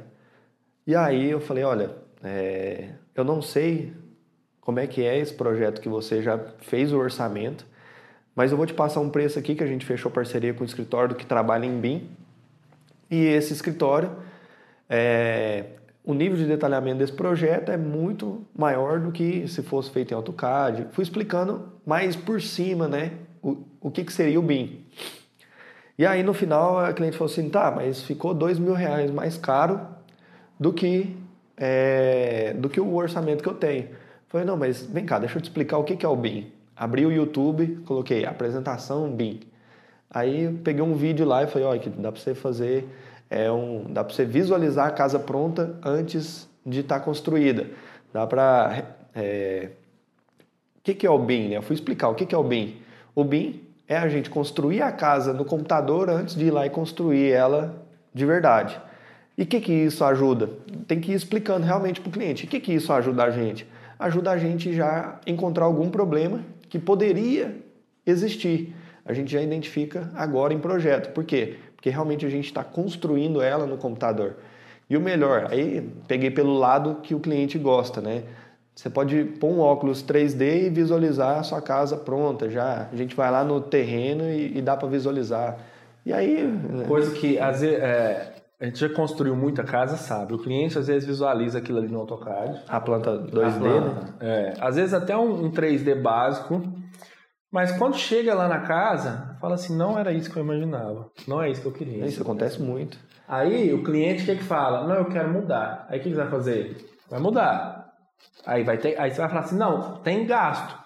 E 0.87 0.95
aí 0.95 1.29
eu 1.29 1.39
falei, 1.39 1.63
olha, 1.63 1.91
é, 2.23 2.89
eu 3.13 3.23
não 3.23 3.41
sei 3.41 3.93
como 4.61 4.79
é 4.79 4.87
que 4.87 5.03
é 5.03 5.17
esse 5.17 5.33
projeto 5.33 5.81
que 5.81 5.89
você 5.89 6.21
já 6.21 6.39
fez 6.59 6.93
o 6.93 6.97
orçamento, 6.97 7.65
mas 8.35 8.51
eu 8.51 8.57
vou 8.57 8.65
te 8.65 8.73
passar 8.73 9.01
um 9.01 9.09
preço 9.09 9.37
aqui 9.37 9.55
que 9.55 9.63
a 9.63 9.67
gente 9.67 9.85
fechou 9.85 10.09
parceria 10.09 10.53
com 10.53 10.63
o 10.63 10.65
escritório 10.65 11.15
que 11.15 11.25
trabalha 11.25 11.65
em 11.65 11.79
BIM 11.79 12.09
e 13.11 13.25
esse 13.25 13.51
escritório 13.51 14.11
é, 14.89 15.65
o 16.09 16.13
nível 16.15 16.35
de 16.35 16.47
detalhamento 16.47 16.97
desse 16.97 17.13
projeto 17.13 17.71
é 17.71 17.77
muito 17.77 18.43
maior 18.57 18.99
do 18.99 19.11
que 19.11 19.47
se 19.47 19.61
fosse 19.61 19.91
feito 19.91 20.11
em 20.11 20.15
AutoCAD. 20.15 20.87
Fui 20.89 21.03
explicando 21.03 21.71
mais 21.85 22.15
por 22.15 22.41
cima, 22.41 22.87
né, 22.87 23.11
o, 23.43 23.57
o 23.79 23.91
que, 23.91 24.03
que 24.03 24.11
seria 24.11 24.39
o 24.39 24.41
BIM. 24.41 24.83
E 25.99 26.07
aí 26.07 26.23
no 26.23 26.33
final 26.33 26.79
a 26.79 26.91
cliente 26.93 27.15
falou 27.15 27.31
assim, 27.31 27.47
tá, 27.47 27.69
mas 27.69 28.01
ficou 28.01 28.33
dois 28.33 28.57
mil 28.57 28.73
reais 28.73 29.11
mais 29.11 29.37
caro 29.37 29.81
do 30.59 30.73
que 30.73 31.15
é, 31.55 32.55
do 32.57 32.69
que 32.69 32.81
o 32.81 32.95
orçamento 32.95 33.43
que 33.43 33.49
eu 33.49 33.53
tenho. 33.53 33.89
Falei, 34.29 34.47
não, 34.47 34.57
mas 34.57 34.81
vem 34.81 35.05
cá, 35.05 35.19
deixa 35.19 35.37
eu 35.37 35.41
te 35.43 35.45
explicar 35.45 35.77
o 35.77 35.83
que, 35.83 35.95
que 35.95 36.07
é 36.07 36.09
o 36.09 36.15
BIM. 36.15 36.51
Abri 36.75 37.05
o 37.05 37.11
YouTube, 37.11 37.83
coloquei 37.85 38.25
apresentação 38.25 39.11
BIM. 39.11 39.41
Aí 40.09 40.51
peguei 40.63 40.81
um 40.81 40.95
vídeo 40.95 41.23
lá 41.23 41.43
e 41.43 41.47
falei, 41.47 41.67
olha, 41.67 41.79
que 41.79 41.87
dá 41.87 42.11
para 42.11 42.19
você 42.19 42.33
fazer, 42.33 42.89
é 43.29 43.51
um, 43.51 43.85
dá 43.89 44.03
para 44.03 44.13
você 44.13 44.25
visualizar 44.25 44.87
a 44.87 44.91
casa 44.91 45.19
pronta 45.19 45.75
antes 45.83 46.49
de 46.65 46.79
estar 46.79 46.99
tá 46.99 47.05
construída. 47.05 47.67
Dá 48.11 48.25
para... 48.25 48.83
É, 49.15 49.69
o 50.77 50.81
que, 50.81 50.93
que 50.93 51.05
é 51.05 51.09
o 51.09 51.19
BIM? 51.19 51.49
Né? 51.49 51.57
Eu 51.57 51.61
fui 51.61 51.75
explicar 51.75 52.09
o 52.09 52.15
que, 52.15 52.25
que 52.25 52.33
é 52.33 52.37
o 52.37 52.43
BIM. 52.43 52.77
O 53.13 53.23
BIM 53.23 53.61
é 53.87 53.97
a 53.97 54.07
gente 54.07 54.29
construir 54.29 54.81
a 54.81 54.91
casa 54.91 55.33
no 55.33 55.45
computador 55.45 56.09
antes 56.09 56.35
de 56.35 56.45
ir 56.45 56.51
lá 56.51 56.65
e 56.65 56.69
construir 56.69 57.31
ela 57.31 57.85
de 58.13 58.25
verdade. 58.25 58.79
E 59.37 59.43
o 59.43 59.45
que, 59.45 59.59
que 59.61 59.71
isso 59.71 60.03
ajuda? 60.03 60.49
Tem 60.87 60.99
que 60.99 61.11
ir 61.11 61.15
explicando 61.15 61.65
realmente 61.65 62.01
para 62.01 62.09
o 62.09 62.11
cliente. 62.11 62.45
O 62.45 62.47
que, 62.47 62.59
que 62.59 62.73
isso 62.73 62.91
ajuda 62.91 63.23
a 63.23 63.31
gente? 63.31 63.67
Ajuda 63.97 64.31
a 64.31 64.37
gente 64.37 64.73
já 64.73 65.19
encontrar 65.25 65.65
algum 65.65 65.89
problema 65.89 66.41
que 66.69 66.79
poderia 66.79 67.55
existir. 68.05 68.75
A 69.05 69.13
gente 69.13 69.31
já 69.31 69.41
identifica 69.41 70.11
agora 70.15 70.53
em 70.53 70.59
projeto. 70.59 71.13
Por 71.13 71.23
quê? 71.23 71.57
Porque 71.79 71.89
realmente 71.89 72.25
a 72.25 72.29
gente 72.29 72.47
está 72.47 72.61
construindo 72.61 73.41
ela 73.41 73.65
no 73.65 73.77
computador. 73.77 74.35
E 74.89 74.97
o 74.97 74.99
melhor, 74.99 75.47
aí 75.49 75.89
peguei 76.09 76.29
pelo 76.29 76.57
lado 76.57 76.95
que 77.01 77.15
o 77.15 77.21
cliente 77.21 77.57
gosta, 77.57 78.01
né? 78.01 78.23
Você 78.75 78.89
pode 78.89 79.23
pôr 79.39 79.47
um 79.47 79.59
óculos 79.59 80.03
3D 80.03 80.65
e 80.65 80.69
visualizar 80.69 81.39
a 81.39 81.43
sua 81.43 81.61
casa 81.61 81.95
pronta 81.95 82.49
já. 82.49 82.89
A 82.91 82.95
gente 82.97 83.15
vai 83.15 83.31
lá 83.31 83.45
no 83.45 83.61
terreno 83.61 84.25
e, 84.25 84.57
e 84.57 84.61
dá 84.61 84.75
para 84.75 84.89
visualizar. 84.89 85.57
E 86.05 86.11
aí. 86.11 86.43
Né? 86.43 86.83
Coisa 86.85 87.13
que 87.13 87.39
às 87.39 87.61
vezes, 87.61 87.79
é, 87.79 88.33
a 88.59 88.65
gente 88.65 88.77
já 88.77 88.89
construiu 88.89 89.37
muita 89.37 89.63
casa, 89.63 89.95
sabe? 89.95 90.33
O 90.33 90.37
cliente 90.37 90.77
às 90.77 90.87
vezes 90.87 91.07
visualiza 91.07 91.59
aquilo 91.59 91.77
ali 91.77 91.87
no 91.87 91.99
AutoCAD. 91.99 92.61
A 92.67 92.81
planta 92.81 93.11
2D, 93.11 93.47
a 93.47 93.59
planta, 93.59 94.01
né? 94.01 94.13
É. 94.19 94.53
Às 94.59 94.75
vezes 94.75 94.93
até 94.93 95.15
um, 95.15 95.45
um 95.45 95.51
3D 95.51 96.01
básico. 96.01 96.61
Mas 97.51 97.71
quando 97.71 97.97
chega 97.97 98.33
lá 98.35 98.47
na 98.47 98.59
casa, 98.59 99.35
fala 99.41 99.55
assim, 99.55 99.75
não 99.75 99.97
era 99.97 100.13
isso 100.13 100.31
que 100.31 100.37
eu 100.37 100.43
imaginava. 100.43 101.09
Não 101.27 101.41
é 101.41 101.49
isso 101.49 101.61
que 101.61 101.67
eu 101.67 101.73
queria. 101.73 102.05
Isso 102.05 102.21
acontece 102.21 102.61
muito. 102.61 102.99
Aí 103.27 103.73
o 103.73 103.83
cliente 103.83 104.21
o 104.21 104.25
que, 104.25 104.31
é 104.31 104.35
que 104.35 104.43
fala? 104.43 104.87
Não, 104.87 104.95
eu 104.95 105.05
quero 105.05 105.29
mudar. 105.29 105.85
Aí 105.89 105.99
o 105.99 106.03
que, 106.03 106.09
que 106.09 106.15
você 106.15 106.21
vai 106.21 106.29
fazer? 106.29 106.77
Vai 107.09 107.19
mudar. 107.19 107.79
Aí, 108.45 108.63
vai 108.63 108.77
ter, 108.77 108.99
aí 108.99 109.11
você 109.11 109.19
vai 109.19 109.29
falar 109.29 109.41
assim, 109.41 109.57
não, 109.57 109.97
tem 110.01 110.25
gasto. 110.25 110.77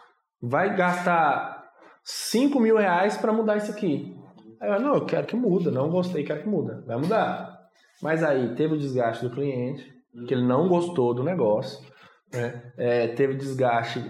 Vai 0.42 0.76
gastar 0.76 1.64
5 2.04 2.60
mil 2.60 2.78
reais 2.78 3.18
para 3.18 3.34
mudar 3.34 3.58
isso 3.58 3.72
aqui. 3.72 4.16
Aí 4.62 4.72
eu, 4.72 4.80
não, 4.80 4.96
eu 4.96 5.06
quero 5.06 5.28
que 5.28 5.36
muda, 5.36 5.72
não 5.72 5.90
gostei, 5.90 6.24
quero 6.24 6.44
que 6.44 6.50
muda. 6.50 6.84
Vai 6.86 6.98
mudar. 6.98 7.60
Mas 8.02 8.24
aí 8.24 8.56
teve 8.56 8.76
o 8.76 8.78
desgaste 8.78 9.24
do 9.24 9.34
cliente, 9.34 9.94
que 10.28 10.34
ele 10.34 10.46
não 10.46 10.68
gostou 10.68 11.14
do 11.14 11.24
negócio, 11.24 11.86
né? 12.34 12.74
É, 12.78 13.08
teve 13.10 13.36
desgaste 13.36 14.04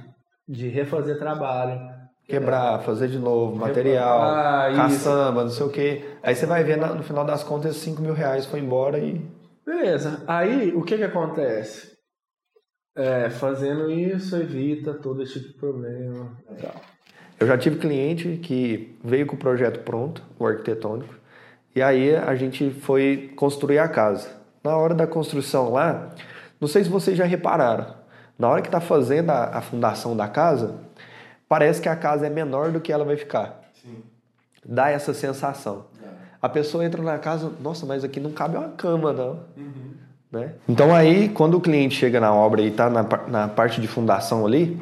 de 0.48 0.68
refazer 0.68 1.18
trabalho. 1.18 1.93
Quebrar, 2.28 2.80
fazer 2.80 3.10
de 3.10 3.20
novo, 3.20 3.56
material, 3.56 4.22
ah, 4.22 4.72
caçamba, 4.76 5.44
não 5.44 5.50
sei 5.50 5.66
o 5.66 5.70
quê. 5.70 6.06
Aí 6.24 6.34
você 6.34 6.46
vai 6.46 6.64
ver 6.64 6.78
no 6.78 7.04
final 7.04 7.26
das 7.26 7.44
contas, 7.44 7.76
5 7.78 8.02
mil 8.02 8.14
reais 8.14 8.46
foi 8.46 8.60
embora 8.62 8.98
e. 8.98 9.22
Beleza. 9.66 10.24
Aí 10.26 10.74
o 10.74 10.82
que 10.84 10.98
que 10.98 11.04
acontece? 11.04 11.94
É, 12.96 13.30
fazendo 13.30 13.92
isso 13.92 14.36
evita 14.36 14.94
todo 14.94 15.22
esse 15.22 15.34
tipo 15.34 15.48
de 15.48 15.54
problema. 15.60 16.38
Eu 17.40 17.48
já 17.48 17.58
tive 17.58 17.78
cliente 17.78 18.40
que 18.42 18.98
veio 19.04 19.26
com 19.26 19.36
o 19.36 19.40
projeto 19.40 19.80
pronto, 19.80 20.24
o 20.40 20.46
arquitetônico, 20.46 21.14
e 21.76 21.82
aí 21.82 22.16
a 22.16 22.36
gente 22.36 22.70
foi 22.70 23.34
construir 23.36 23.80
a 23.80 23.88
casa. 23.88 24.30
Na 24.64 24.78
hora 24.78 24.94
da 24.94 25.08
construção 25.08 25.74
lá, 25.74 26.14
não 26.62 26.68
sei 26.68 26.84
se 26.84 26.90
vocês 26.90 27.18
já 27.18 27.26
repararam, 27.26 27.96
na 28.38 28.48
hora 28.48 28.62
que 28.62 28.68
está 28.68 28.80
fazendo 28.80 29.32
a, 29.32 29.58
a, 29.58 29.62
fundação 29.62 30.16
da 30.16 30.28
casa, 30.28 30.76
parece 31.54 31.80
que 31.80 31.88
a 31.88 31.96
casa 31.96 32.26
é 32.26 32.32
menor 32.32 32.72
do 32.72 32.82
que 32.82 32.92
ela 32.92 33.06
vai 33.06 33.16
ficar. 33.16 33.62
Sim. 33.80 34.02
Dá 34.66 34.90
essa 34.90 35.14
sensação. 35.14 35.86
É. 36.04 36.08
A 36.42 36.50
pessoa 36.50 36.84
entra 36.84 37.00
na 37.04 37.20
casa, 37.20 37.52
nossa, 37.62 37.86
mas 37.86 38.04
aqui 38.04 38.20
não 38.20 38.32
cabe 38.32 38.58
uma 38.58 38.70
cama, 38.70 39.14
não. 39.14 39.40
Uhum. 39.56 39.94
Né? 40.32 40.54
Então 40.68 40.96
aí, 40.96 41.30
quando 41.30 41.54
o 41.54 41.62
cliente 41.62 41.94
chega 41.94 42.20
na 42.20 42.34
obra 42.34 42.64
e 42.64 42.70
está 42.70 42.90
na, 42.90 43.04
na 43.28 43.48
parte 43.48 43.80
de 43.80 43.88
fundação 43.88 44.48
ali, 44.48 44.82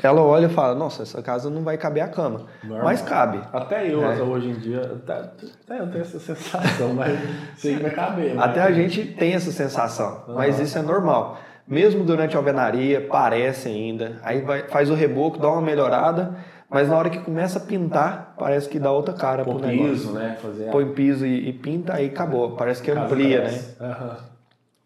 ela 0.00 0.22
olha 0.22 0.46
e 0.46 0.48
fala, 0.48 0.76
nossa, 0.76 1.02
essa 1.02 1.20
casa 1.20 1.50
não 1.50 1.64
vai 1.64 1.76
caber 1.76 2.04
a 2.04 2.08
cama. 2.08 2.42
Normal. 2.62 2.84
Mas 2.84 3.02
cabe. 3.02 3.40
Até 3.52 3.92
eu, 3.92 4.04
é. 4.04 4.22
hoje 4.22 4.50
em 4.50 4.54
dia, 4.60 4.82
até, 4.82 5.12
até, 5.18 5.80
eu 5.80 5.90
tenho 5.90 6.02
essa 6.02 6.20
sensação, 6.20 6.94
mas 6.94 7.18
sei 7.58 7.78
que 7.78 7.82
vai 7.82 7.90
caber. 7.90 8.32
Mas... 8.32 8.44
Até 8.44 8.62
a 8.62 8.70
gente 8.70 9.04
tem 9.04 9.34
essa 9.34 9.50
sensação, 9.50 10.22
mas 10.28 10.60
isso 10.60 10.78
é 10.78 10.82
normal. 10.82 11.36
Mesmo 11.66 12.04
durante 12.04 12.36
a 12.36 12.38
alvenaria, 12.38 13.06
parece 13.08 13.68
ainda. 13.68 14.20
Aí 14.22 14.40
vai, 14.42 14.68
faz 14.68 14.88
o 14.88 14.94
reboco, 14.94 15.38
dá 15.38 15.48
uma 15.48 15.62
melhorada, 15.62 16.36
mas 16.70 16.88
na 16.88 16.96
hora 16.96 17.10
que 17.10 17.18
começa 17.18 17.58
a 17.58 17.62
pintar, 17.62 18.34
parece 18.38 18.68
que 18.68 18.78
dá 18.78 18.92
outra 18.92 19.14
cara 19.14 19.44
Põe 19.44 19.54
pro 19.58 19.66
negócio. 19.66 19.90
piso, 19.90 20.12
né? 20.12 20.36
Fazer 20.40 20.70
Põe 20.70 20.92
piso 20.92 21.26
e, 21.26 21.48
e, 21.48 21.52
pinta, 21.52 21.94
aí 21.94 22.06
acabou. 22.06 22.56
Parece 22.56 22.82
que 22.82 22.90
amplia, 22.90 23.44
né? 23.44 23.58
Uhum. 23.80 24.16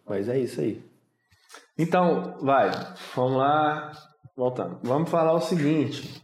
Mas 0.09 0.29
é 0.29 0.39
isso 0.39 0.61
aí. 0.61 0.83
Então, 1.79 2.37
vai, 2.41 2.71
vamos 3.15 3.39
lá 3.39 3.93
voltando. 4.37 4.79
Vamos 4.83 5.11
falar 5.11 5.33
o 5.33 5.41
seguinte. 5.41 6.23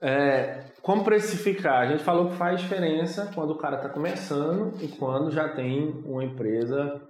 É, 0.00 0.64
como 0.82 1.02
precificar? 1.02 1.82
A 1.82 1.86
gente 1.86 2.04
falou 2.04 2.28
que 2.28 2.36
faz 2.36 2.60
diferença 2.60 3.30
quando 3.34 3.50
o 3.50 3.58
cara 3.58 3.76
está 3.76 3.88
começando 3.88 4.74
e 4.80 4.88
quando 4.88 5.30
já 5.30 5.48
tem 5.48 6.02
uma 6.04 6.22
empresa 6.22 7.02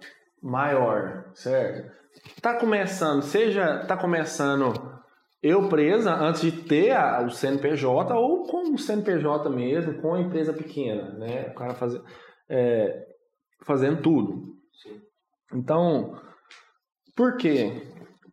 maior, 0.43 1.27
certo? 1.35 1.96
Está 2.37 2.55
começando, 2.55 3.23
seja 3.23 3.81
está 3.83 3.97
começando 3.97 4.97
eu 5.43 5.69
presa 5.69 6.13
antes 6.15 6.41
de 6.41 6.53
ter 6.53 6.93
a, 6.93 7.23
o 7.23 7.31
CNPJ 7.31 8.15
ou 8.15 8.45
com 8.45 8.75
o 8.75 8.79
CNPJ 8.79 9.49
mesmo, 9.51 10.01
com 10.01 10.15
a 10.15 10.21
empresa 10.21 10.53
pequena, 10.53 11.13
né? 11.13 11.49
O 11.51 11.55
cara 11.55 11.75
fazer, 11.75 12.03
é, 12.49 13.07
fazendo 13.65 14.03
tudo. 14.03 14.57
Então, 15.55 16.21
por 17.15 17.37
quê? 17.37 17.83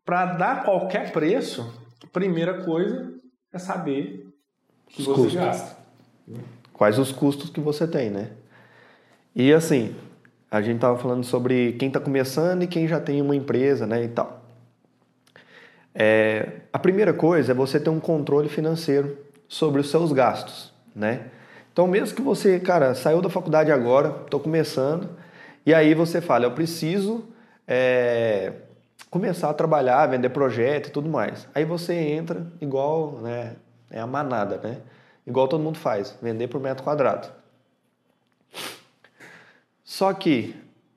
Para 0.03 0.25
dar 0.25 0.63
qualquer 0.63 1.11
preço, 1.11 1.71
primeira 2.11 2.63
coisa 2.63 3.13
é 3.53 3.59
saber 3.59 4.25
que 4.87 5.01
os 5.01 5.07
você 5.07 5.21
custos. 5.21 5.35
gasta. 5.35 5.83
Quais 6.73 6.97
os 6.97 7.11
custos 7.11 7.49
que 7.49 7.59
você 7.59 7.87
tem, 7.87 8.09
né? 8.09 8.35
E 9.35 9.53
assim, 9.53 9.95
a 10.53 10.61
gente 10.61 10.75
estava 10.75 10.95
falando 10.99 11.23
sobre 11.23 11.73
quem 11.73 11.87
está 11.87 11.99
começando 11.99 12.61
e 12.61 12.67
quem 12.67 12.87
já 12.87 12.99
tem 12.99 13.19
uma 13.19 13.35
empresa, 13.35 13.87
né, 13.87 14.03
e 14.03 14.07
tal. 14.07 14.39
É, 15.95 16.47
a 16.71 16.77
primeira 16.77 17.11
coisa 17.11 17.53
é 17.53 17.55
você 17.55 17.79
ter 17.79 17.89
um 17.89 17.99
controle 17.99 18.47
financeiro 18.47 19.17
sobre 19.47 19.81
os 19.81 19.89
seus 19.89 20.11
gastos, 20.11 20.71
né? 20.95 21.21
Então, 21.71 21.87
mesmo 21.87 22.15
que 22.15 22.21
você, 22.21 22.59
cara, 22.59 22.93
saiu 22.93 23.19
da 23.19 23.31
faculdade 23.31 23.71
agora, 23.71 24.15
estou 24.25 24.39
começando, 24.39 25.09
e 25.65 25.73
aí 25.73 25.95
você 25.95 26.21
fala, 26.21 26.45
eu 26.45 26.51
preciso 26.51 27.25
é, 27.67 28.53
começar 29.09 29.49
a 29.49 29.55
trabalhar, 29.55 30.05
vender 30.05 30.29
projeto 30.29 30.89
e 30.89 30.91
tudo 30.91 31.09
mais. 31.09 31.47
Aí 31.55 31.65
você 31.65 31.95
entra 31.95 32.45
igual, 32.61 33.13
né, 33.23 33.55
é 33.89 33.99
a 33.99 34.05
manada, 34.05 34.57
né? 34.63 34.77
Igual 35.25 35.47
todo 35.47 35.63
mundo 35.63 35.79
faz, 35.79 36.15
vender 36.21 36.47
por 36.47 36.61
metro 36.61 36.83
quadrado. 36.83 37.27
Só 39.93 40.11
que 40.11 40.55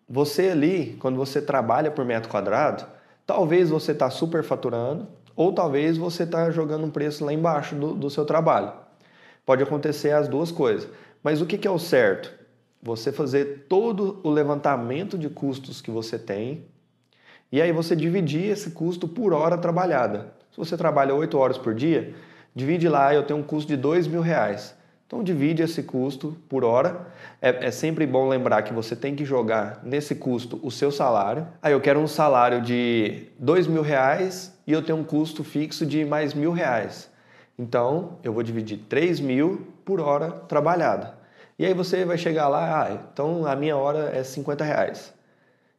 você 0.09 0.49
ali, 0.49 0.97
quando 0.99 1.17
você 1.17 1.43
trabalha 1.43 1.91
por 1.91 2.03
metro 2.03 2.31
quadrado, 2.31 2.87
talvez 3.26 3.69
você 3.69 3.93
está 3.93 4.09
superfaturando 4.09 5.07
ou 5.37 5.53
talvez 5.53 5.99
você 5.99 6.23
está 6.23 6.50
jogando 6.50 6.87
um 6.87 6.91
preço 6.91 7.23
lá 7.23 7.31
embaixo 7.31 7.75
do, 7.75 7.93
do, 7.93 8.09
seu 8.09 8.25
trabalho. 8.25 8.73
Pode 9.45 9.62
acontecer 9.62 10.12
as 10.12 10.29
duas 10.29 10.50
coisas. 10.50 10.88
Mas 11.23 11.43
o 11.43 11.47
que, 11.47 11.59
que 11.59 11.69
é 11.69 11.71
o 11.71 11.79
certo? 11.79 12.33
Você 12.83 13.12
fazer 13.12 13.67
todo 13.69 14.19
o 14.23 14.31
levantamento 14.31 15.19
de 15.19 15.29
custos 15.29 15.83
que 15.83 15.91
você 15.91 16.19
tem, 16.19 16.65
e 17.53 17.61
aí 17.61 17.73
você 17.73 17.95
dividir 17.95 18.50
esse 18.50 18.71
custo 18.71 19.07
por 19.07 19.35
hora 19.35 19.59
trabalhada. 19.59 20.33
Se 20.50 20.57
você 20.57 20.75
trabalha 20.75 21.15
8 21.15 21.37
horas 21.37 21.59
por 21.59 21.75
dia, 21.75 22.15
divide 22.55 22.88
lá, 22.88 23.12
eu 23.12 23.25
tenho 23.25 23.41
um 23.41 23.43
custo 23.43 23.69
de 23.69 23.76
2 23.76 24.07
mil 24.07 24.23
reais. 24.23 24.75
Então 25.07 25.23
divide 25.23 25.63
esse 25.63 25.85
custo 25.85 26.37
por 26.49 26.65
hora. 26.65 27.07
É, 27.41 27.67
é, 27.67 27.71
sempre 27.71 28.07
bom 28.07 28.29
lembrar 28.29 28.63
que 28.63 28.73
você 28.73 28.97
tem 28.97 29.15
que 29.15 29.25
jogar 29.25 29.81
nesse 29.85 30.17
custo 30.17 30.59
o 30.63 30.71
seu 30.71 30.91
salário. 30.91 31.47
Aí 31.63 31.73
eu 31.73 31.81
quero 31.81 32.01
um 32.01 32.09
salário 32.09 32.61
de 32.61 33.29
dois 33.39 33.67
mil 33.67 33.83
reais 33.83 34.53
e 34.67 34.73
eu 34.73 34.83
tenho 34.83 34.99
um 34.99 35.05
custo 35.05 35.45
fixo 35.45 35.87
de 35.87 36.05
mais 36.05 36.35
mil 36.35 36.51
reais. 36.51 37.09
Então 37.59 38.19
eu 38.23 38.33
vou 38.33 38.43
dividir 38.43 38.79
3 38.89 39.21
mil 39.21 39.69
por 39.85 40.01
hora 40.01 40.31
trabalhada. 40.31 41.15
E 41.59 41.65
aí 41.65 41.73
você 41.73 42.05
vai 42.05 42.19
chegar 42.19 42.49
lá, 42.49 42.83
ah, 42.83 42.99
então 43.13 43.47
a 43.47 43.57
minha 43.57 43.77
hora 43.77 44.11
é 44.15 44.23
50 44.23 44.63
reais. 44.63 45.15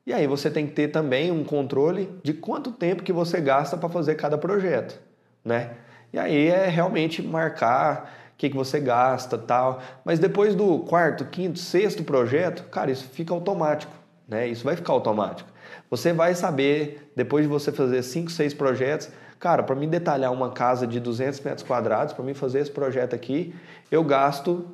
E 0.05 0.13
aí 0.13 0.25
você 0.25 0.49
tem 0.49 0.65
que 0.65 0.73
ter 0.73 0.87
também 0.87 1.29
um 1.31 1.43
controle 1.43 2.09
de 2.23 2.33
quanto 2.33 2.71
tempo 2.71 3.03
que 3.03 3.13
você 3.13 3.39
gasta 3.39 3.77
para 3.77 3.89
fazer 3.89 4.15
cada 4.15 4.37
projeto, 4.37 4.99
né? 5.45 5.71
E 6.11 6.17
aí 6.17 6.47
é 6.47 6.67
realmente 6.67 7.21
marcar 7.21 8.26
que, 8.37 8.49
que 8.49 8.55
você 8.55 8.79
gasta 8.79 9.37
tal. 9.37 9.81
Mas 10.05 10.19
depois 10.19 10.53
do 10.55 10.79
quarto, 10.79 11.25
quinto, 11.25 11.59
sexto 11.59 12.03
projeto, 12.03 12.63
cara, 12.69 12.91
isso 12.91 13.05
fica 13.05 13.33
automático, 13.33 13.93
né? 14.27 14.47
Isso 14.47 14.63
vai 14.63 14.75
ficar 14.75 14.93
automático. 14.93 15.49
Você 15.89 16.13
vai 16.13 16.35
saber, 16.35 17.11
depois 17.15 17.45
de 17.45 17.49
você 17.49 17.71
fazer 17.71 18.03
5, 18.03 18.29
6 18.29 18.53
projetos, 18.53 19.09
cara, 19.39 19.63
para 19.63 19.75
mim 19.75 19.89
detalhar 19.89 20.31
uma 20.31 20.51
casa 20.51 20.85
de 20.85 20.99
200 20.99 21.39
metros 21.41 21.65
quadrados, 21.65 22.13
para 22.13 22.23
mim 22.23 22.33
fazer 22.33 22.59
esse 22.59 22.71
projeto 22.71 23.15
aqui, 23.15 23.55
eu 23.91 24.03
gasto 24.03 24.67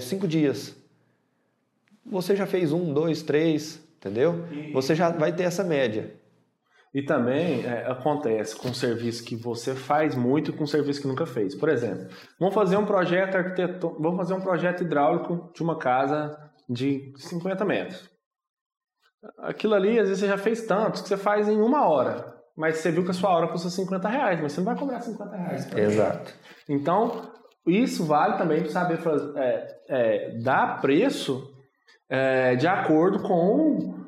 5 0.00 0.24
é, 0.24 0.28
dias. 0.28 0.74
Você 2.06 2.34
já 2.34 2.46
fez 2.46 2.72
um, 2.72 2.92
dois, 2.92 3.22
três, 3.22 3.80
entendeu? 3.98 4.44
Você 4.72 4.94
já 4.94 5.10
vai 5.10 5.32
ter 5.32 5.44
essa 5.44 5.62
média. 5.62 6.14
E 6.92 7.02
também 7.02 7.64
é, 7.64 7.86
acontece 7.86 8.56
com 8.56 8.74
serviço 8.74 9.24
que 9.24 9.36
você 9.36 9.74
faz 9.74 10.16
muito 10.16 10.50
e 10.50 10.54
com 10.54 10.66
serviço 10.66 11.00
que 11.00 11.06
nunca 11.06 11.24
fez. 11.24 11.54
Por 11.54 11.68
exemplo, 11.68 12.08
vamos 12.38 12.54
fazer 12.54 12.76
um 12.76 12.84
projeto 12.84 13.36
arquiteto, 13.36 13.96
vamos 14.00 14.16
fazer 14.16 14.34
um 14.34 14.40
projeto 14.40 14.82
hidráulico 14.82 15.52
de 15.54 15.62
uma 15.62 15.78
casa 15.78 16.36
de 16.68 17.12
50 17.16 17.64
metros. 17.64 18.10
Aquilo 19.38 19.74
ali, 19.74 20.00
às 20.00 20.08
vezes 20.08 20.20
você 20.20 20.26
já 20.26 20.38
fez 20.38 20.66
tantos 20.66 21.02
que 21.02 21.08
você 21.08 21.16
faz 21.16 21.48
em 21.48 21.60
uma 21.60 21.88
hora. 21.88 22.40
Mas 22.56 22.78
você 22.78 22.90
viu 22.90 23.04
que 23.04 23.10
a 23.10 23.14
sua 23.14 23.30
hora 23.30 23.48
custa 23.48 23.70
50 23.70 24.08
reais, 24.08 24.40
mas 24.40 24.52
você 24.52 24.60
não 24.60 24.66
vai 24.66 24.76
cobrar 24.76 25.00
50 25.00 25.36
reais. 25.36 25.72
Exato. 25.76 26.34
Então, 26.68 27.30
isso 27.66 28.04
vale 28.04 28.36
também 28.36 28.62
para 28.62 28.70
saber 28.70 28.98
é, 29.36 29.78
é, 29.88 30.38
dar 30.42 30.80
preço 30.80 31.54
é, 32.08 32.56
de 32.56 32.66
acordo 32.66 33.22
com 33.22 33.99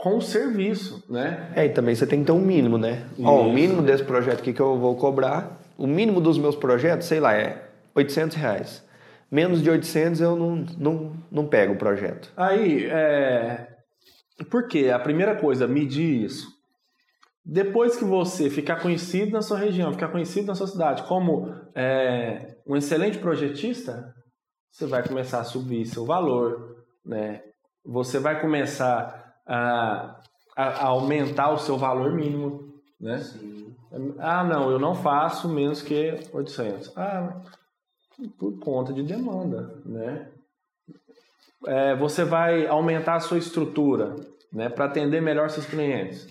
com 0.00 0.16
o 0.16 0.22
serviço, 0.22 1.04
né? 1.10 1.52
É, 1.54 1.66
e 1.66 1.68
também 1.68 1.94
você 1.94 2.06
tem 2.06 2.20
que 2.20 2.26
ter 2.26 2.32
um 2.32 2.40
mínimo, 2.40 2.78
né? 2.78 3.06
Ó, 3.22 3.42
o 3.42 3.52
mínimo 3.52 3.82
desse 3.82 4.02
projeto 4.02 4.40
aqui 4.40 4.52
que 4.52 4.60
eu 4.60 4.78
vou 4.78 4.96
cobrar, 4.96 5.60
o 5.76 5.86
mínimo 5.86 6.22
dos 6.22 6.38
meus 6.38 6.56
projetos, 6.56 7.06
sei 7.06 7.20
lá, 7.20 7.34
é 7.34 7.68
800 7.94 8.34
reais. 8.36 8.82
Menos 9.30 9.62
de 9.62 9.68
800 9.68 10.20
eu 10.22 10.36
não, 10.36 10.64
não, 10.78 11.12
não 11.30 11.46
pego 11.46 11.74
o 11.74 11.76
projeto. 11.76 12.32
Aí, 12.34 12.86
é... 12.86 13.68
por 14.50 14.68
quê? 14.68 14.88
A 14.88 14.98
primeira 14.98 15.36
coisa, 15.36 15.68
medir 15.68 16.24
isso. 16.24 16.48
Depois 17.44 17.96
que 17.96 18.04
você 18.04 18.48
ficar 18.48 18.76
conhecido 18.76 19.32
na 19.32 19.42
sua 19.42 19.58
região, 19.58 19.92
ficar 19.92 20.08
conhecido 20.08 20.46
na 20.46 20.54
sua 20.54 20.66
cidade 20.66 21.02
como 21.02 21.54
é, 21.74 22.56
um 22.66 22.74
excelente 22.74 23.18
projetista, 23.18 24.14
você 24.70 24.86
vai 24.86 25.06
começar 25.06 25.40
a 25.40 25.44
subir 25.44 25.84
seu 25.84 26.06
valor, 26.06 26.84
né? 27.04 27.42
Você 27.84 28.18
vai 28.18 28.40
começar 28.40 29.19
a, 29.50 30.14
a, 30.56 30.86
aumentar 30.86 31.50
o 31.50 31.58
seu 31.58 31.76
valor 31.76 32.12
mínimo, 32.12 32.72
né? 33.00 33.18
Sim. 33.18 33.74
Ah, 34.20 34.44
não, 34.44 34.70
eu 34.70 34.78
não 34.78 34.94
faço 34.94 35.48
menos 35.48 35.82
que 35.82 36.20
800. 36.32 36.96
Ah, 36.96 37.40
por 38.38 38.56
conta 38.60 38.92
de 38.92 39.02
demanda, 39.02 39.74
né? 39.84 40.28
É, 41.66 41.96
você 41.96 42.24
vai 42.24 42.66
aumentar 42.66 43.16
a 43.16 43.20
sua 43.20 43.38
estrutura, 43.38 44.14
né, 44.52 44.68
para 44.68 44.84
atender 44.84 45.20
melhor 45.20 45.50
seus 45.50 45.66
clientes. 45.66 46.28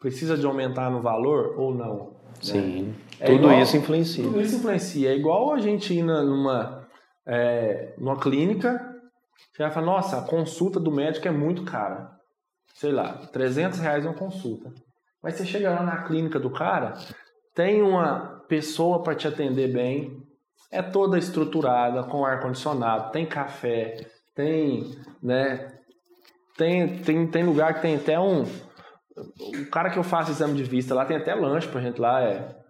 Precisa 0.00 0.36
de 0.36 0.46
aumentar 0.46 0.90
no 0.90 1.00
valor 1.00 1.54
ou 1.58 1.74
não? 1.74 2.16
Sim. 2.40 2.82
Né? 2.82 2.94
É 3.20 3.26
tudo 3.26 3.44
igual, 3.44 3.60
isso 3.60 3.76
influencia. 3.76 4.24
Tudo 4.24 4.40
isso 4.40 4.56
influencia. 4.56 5.10
É 5.10 5.14
igual 5.14 5.52
a 5.52 5.58
gente 5.58 5.94
ir 5.94 6.02
numa, 6.02 6.88
é, 7.26 7.94
numa 7.98 8.18
clínica, 8.18 8.98
você 9.52 9.62
vai 9.62 9.70
falar, 9.70 9.86
nossa, 9.86 10.18
a 10.18 10.22
consulta 10.22 10.80
do 10.80 10.90
médico 10.90 11.28
é 11.28 11.30
muito 11.30 11.62
cara 11.64 12.21
sei 12.74 12.92
lá, 12.92 13.14
300 13.32 13.78
reais 13.78 14.04
uma 14.04 14.14
consulta. 14.14 14.72
Mas 15.22 15.34
você 15.34 15.46
chega 15.46 15.70
lá 15.70 15.82
na 15.82 16.02
clínica 16.02 16.38
do 16.38 16.50
cara, 16.50 16.94
tem 17.54 17.82
uma 17.82 18.42
pessoa 18.48 19.02
para 19.02 19.14
te 19.14 19.28
atender 19.28 19.72
bem, 19.72 20.22
é 20.70 20.82
toda 20.82 21.18
estruturada, 21.18 22.02
com 22.04 22.24
ar-condicionado, 22.24 23.12
tem 23.12 23.26
café, 23.26 24.06
tem, 24.34 24.96
né, 25.22 25.72
tem, 26.56 26.98
tem, 26.98 27.26
tem 27.26 27.44
lugar 27.44 27.74
que 27.74 27.82
tem 27.82 27.96
até 27.96 28.18
um... 28.18 28.44
O 29.14 29.66
cara 29.70 29.90
que 29.90 29.98
eu 29.98 30.02
faço 30.02 30.30
exame 30.30 30.54
de 30.54 30.64
vista 30.64 30.94
lá 30.94 31.04
tem 31.04 31.16
até 31.16 31.34
lanche 31.34 31.68
pra 31.68 31.80
gente 31.80 32.00
lá, 32.00 32.22
é... 32.22 32.61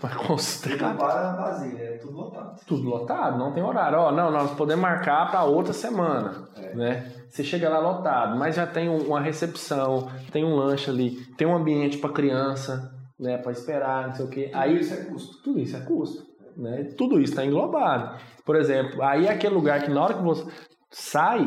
Para 0.00 0.16
consultar. 0.16 0.90
Tudo 0.90 0.98
vazio, 0.98 1.78
é 1.78 1.98
tudo 1.98 2.16
lotado. 2.16 2.60
Tudo 2.66 2.88
lotado, 2.88 3.38
não 3.38 3.52
tem 3.52 3.62
horário. 3.62 3.98
Ó, 3.98 4.12
não, 4.12 4.30
nós 4.30 4.50
podemos 4.52 4.82
marcar 4.82 5.30
para 5.30 5.44
outra 5.44 5.72
semana, 5.72 6.48
é. 6.56 6.74
né? 6.74 7.12
Você 7.28 7.42
chega 7.44 7.68
lá 7.68 7.78
lotado, 7.78 8.36
mas 8.38 8.54
já 8.54 8.66
tem 8.66 8.88
uma 8.88 9.20
recepção, 9.20 10.08
tem 10.32 10.44
um 10.44 10.54
lanche 10.54 10.90
ali, 10.90 11.24
tem 11.36 11.46
um 11.46 11.56
ambiente 11.56 11.98
para 11.98 12.12
criança, 12.12 12.92
né, 13.18 13.38
para 13.38 13.52
esperar, 13.52 14.08
não 14.08 14.14
sei 14.14 14.24
o 14.24 14.28
quê. 14.28 14.44
Tudo 14.44 14.56
aí 14.56 14.80
isso 14.80 14.94
é 14.94 14.96
custo. 15.04 15.42
Tudo 15.42 15.60
isso 15.60 15.76
é 15.76 15.80
custo, 15.80 16.26
né? 16.56 16.84
Tudo 16.96 17.20
isso 17.20 17.32
está 17.32 17.44
englobado. 17.44 18.18
Por 18.44 18.56
exemplo, 18.56 19.02
aí 19.02 19.26
é 19.26 19.32
aquele 19.32 19.54
lugar 19.54 19.82
que 19.82 19.90
na 19.90 20.02
hora 20.02 20.14
que 20.14 20.22
você 20.22 20.46
sai, 20.90 21.44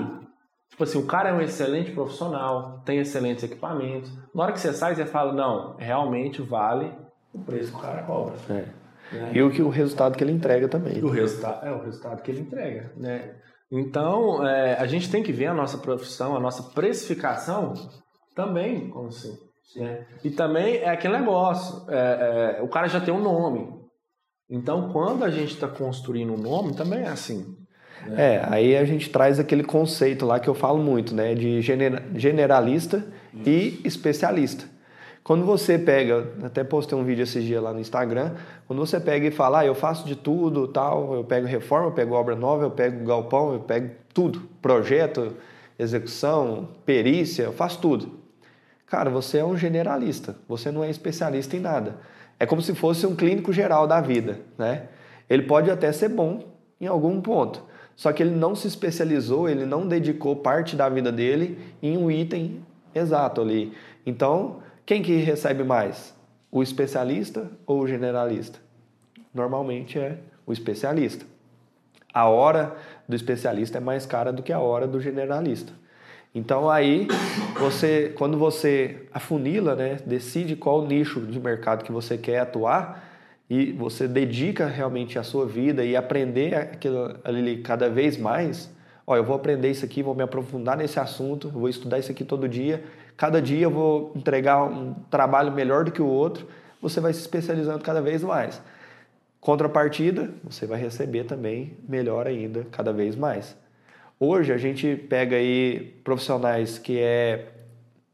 tipo 0.69 0.83
assim, 0.83 0.99
o 0.99 1.05
cara 1.05 1.29
é 1.29 1.33
um 1.33 1.41
excelente 1.41 1.91
profissional, 1.91 2.81
tem 2.85 2.99
excelentes 2.99 3.43
equipamentos. 3.43 4.11
Na 4.33 4.43
hora 4.43 4.51
que 4.51 4.59
você 4.59 4.73
sai, 4.73 4.95
você 4.95 5.05
fala, 5.05 5.33
não, 5.33 5.75
realmente 5.77 6.41
vale 6.41 6.91
o 7.33 7.39
preço 7.39 7.71
que 7.71 7.77
o 7.77 7.81
cara 7.81 8.03
cobra. 8.03 8.35
É. 8.49 8.65
Né? 9.11 9.31
E 9.33 9.41
o 9.41 9.51
que 9.51 9.61
o 9.61 9.69
resultado 9.69 10.17
que 10.17 10.23
ele 10.23 10.33
entrega 10.33 10.67
também. 10.67 11.03
O 11.03 11.09
resultado 11.09 11.65
é 11.65 11.71
o 11.71 11.83
resultado 11.83 12.21
que 12.21 12.31
ele 12.31 12.41
entrega, 12.41 12.91
né? 12.97 13.35
Então, 13.71 14.45
é, 14.47 14.75
a 14.75 14.85
gente 14.85 15.11
tem 15.11 15.21
que 15.21 15.31
ver 15.31 15.47
a 15.47 15.53
nossa 15.53 15.77
profissão, 15.77 16.35
a 16.35 16.39
nossa 16.39 16.63
precificação 16.63 17.73
também 18.33 18.89
como 18.89 19.07
assim. 19.07 19.35
Né? 19.75 20.05
E 20.23 20.29
também 20.29 20.77
é 20.77 20.89
aquele 20.89 21.17
negócio, 21.17 21.85
é, 21.89 22.57
é, 22.59 22.61
o 22.61 22.67
cara 22.69 22.87
já 22.87 23.01
tem 23.01 23.13
um 23.13 23.21
nome. 23.21 23.67
Então, 24.49 24.89
quando 24.93 25.23
a 25.23 25.29
gente 25.29 25.53
está 25.53 25.67
construindo 25.67 26.33
um 26.33 26.37
nome, 26.37 26.73
também 26.73 26.99
é 26.99 27.09
assim. 27.09 27.57
Né? 28.05 28.35
É, 28.35 28.47
aí 28.49 28.77
a 28.77 28.85
gente 28.85 29.09
traz 29.09 29.39
aquele 29.39 29.63
conceito 29.63 30.25
lá 30.25 30.39
que 30.39 30.47
eu 30.47 30.55
falo 30.55 30.81
muito, 30.81 31.13
né? 31.13 31.35
De 31.35 31.61
generalista 31.61 33.05
Isso. 33.33 33.49
e 33.49 33.81
especialista. 33.83 34.65
Quando 35.27 35.45
você 35.45 35.77
pega, 35.77 36.25
até 36.41 36.63
postei 36.63 36.97
um 36.97 37.03
vídeo 37.03 37.23
esses 37.23 37.43
dias 37.43 37.61
lá 37.61 37.73
no 37.73 37.81
Instagram, 37.81 38.35
quando 38.65 38.79
você 38.79 38.97
pega 38.97 39.27
e 39.27 39.29
fala, 39.29 39.59
ah, 39.59 39.65
eu 39.65 39.75
faço 39.75 40.07
de 40.07 40.15
tudo, 40.15 40.69
tal, 40.69 41.15
eu 41.15 41.23
pego 41.25 41.45
reforma, 41.45 41.87
eu 41.87 41.91
pego 41.91 42.15
obra 42.15 42.33
nova, 42.33 42.63
eu 42.63 42.71
pego 42.71 43.05
galpão, 43.05 43.51
eu 43.51 43.59
pego 43.59 43.93
tudo, 44.13 44.43
projeto, 44.61 45.35
execução, 45.77 46.69
perícia, 46.85 47.43
eu 47.43 47.51
faço 47.51 47.81
tudo. 47.81 48.09
Cara, 48.85 49.09
você 49.09 49.39
é 49.39 49.43
um 49.43 49.57
generalista, 49.57 50.37
você 50.47 50.71
não 50.71 50.81
é 50.81 50.89
especialista 50.89 51.57
em 51.57 51.59
nada. 51.59 51.97
É 52.39 52.45
como 52.45 52.61
se 52.61 52.73
fosse 52.73 53.05
um 53.05 53.13
clínico 53.13 53.51
geral 53.51 53.85
da 53.85 53.99
vida, 53.99 54.39
né? 54.57 54.83
Ele 55.29 55.43
pode 55.43 55.69
até 55.69 55.91
ser 55.91 56.07
bom 56.07 56.39
em 56.79 56.87
algum 56.87 57.19
ponto, 57.19 57.65
só 57.97 58.13
que 58.13 58.23
ele 58.23 58.33
não 58.33 58.55
se 58.55 58.69
especializou, 58.69 59.49
ele 59.49 59.65
não 59.65 59.85
dedicou 59.85 60.37
parte 60.37 60.73
da 60.73 60.87
vida 60.87 61.11
dele 61.11 61.59
em 61.83 61.97
um 61.97 62.09
item 62.09 62.65
exato 62.95 63.41
ali. 63.41 63.73
Então, 64.05 64.65
quem 64.87 65.01
que 65.01 65.17
recebe 65.17 65.65
mais? 65.65 66.15
O 66.49 66.63
especialista 66.63 67.51
ou 67.65 67.81
o 67.81 67.87
generalista? 67.87 68.57
Normalmente 69.33 69.99
é 69.99 70.17
o 70.45 70.53
especialista. 70.53 71.25
A 72.13 72.29
hora 72.29 72.73
do 73.05 73.13
especialista 73.13 73.79
é 73.79 73.81
mais 73.81 74.05
cara 74.05 74.31
do 74.31 74.41
que 74.41 74.53
a 74.53 74.61
hora 74.61 74.87
do 74.87 75.01
generalista. 75.01 75.73
Então 76.33 76.69
aí 76.69 77.05
você, 77.59 78.13
quando 78.17 78.37
você 78.37 79.05
afunila, 79.13 79.75
né, 79.75 79.97
decide 80.05 80.55
qual 80.55 80.87
nicho 80.87 81.19
de 81.19 81.37
mercado 81.37 81.83
que 81.83 81.91
você 81.91 82.17
quer 82.17 82.39
atuar 82.39 83.03
e 83.49 83.73
você 83.73 84.07
dedica 84.07 84.67
realmente 84.67 85.19
a 85.19 85.23
sua 85.23 85.45
vida 85.45 85.83
e 85.83 85.97
aprender 85.97 86.55
aquilo 86.55 87.13
ali 87.25 87.57
cada 87.57 87.89
vez 87.89 88.17
mais, 88.17 88.73
ó, 89.05 89.17
eu 89.17 89.23
vou 89.25 89.35
aprender 89.35 89.69
isso 89.69 89.83
aqui, 89.83 90.01
vou 90.01 90.15
me 90.15 90.23
aprofundar 90.23 90.77
nesse 90.77 90.97
assunto, 90.97 91.49
vou 91.49 91.67
estudar 91.67 91.99
isso 91.99 92.09
aqui 92.09 92.23
todo 92.23 92.47
dia 92.47 92.85
cada 93.17 93.41
dia 93.41 93.63
eu 93.63 93.71
vou 93.71 94.13
entregar 94.15 94.63
um 94.63 94.93
trabalho 95.09 95.51
melhor 95.51 95.83
do 95.83 95.91
que 95.91 96.01
o 96.01 96.07
outro, 96.07 96.47
você 96.79 97.01
vai 97.01 97.11
se 97.11 97.19
especializando 97.19 97.83
cada 97.83 98.01
vez 98.01 98.23
mais. 98.23 98.61
Contrapartida, 99.41 100.29
você 100.43 100.65
vai 100.67 100.79
receber 100.79 101.23
também 101.23 101.75
melhor 101.87 102.27
ainda, 102.27 102.65
cada 102.71 102.93
vez 102.93 103.15
mais. 103.15 103.57
Hoje 104.19 104.53
a 104.53 104.57
gente 104.57 104.95
pega 104.95 105.35
aí 105.35 105.99
profissionais 106.03 106.77
que 106.77 106.99
é 106.99 107.49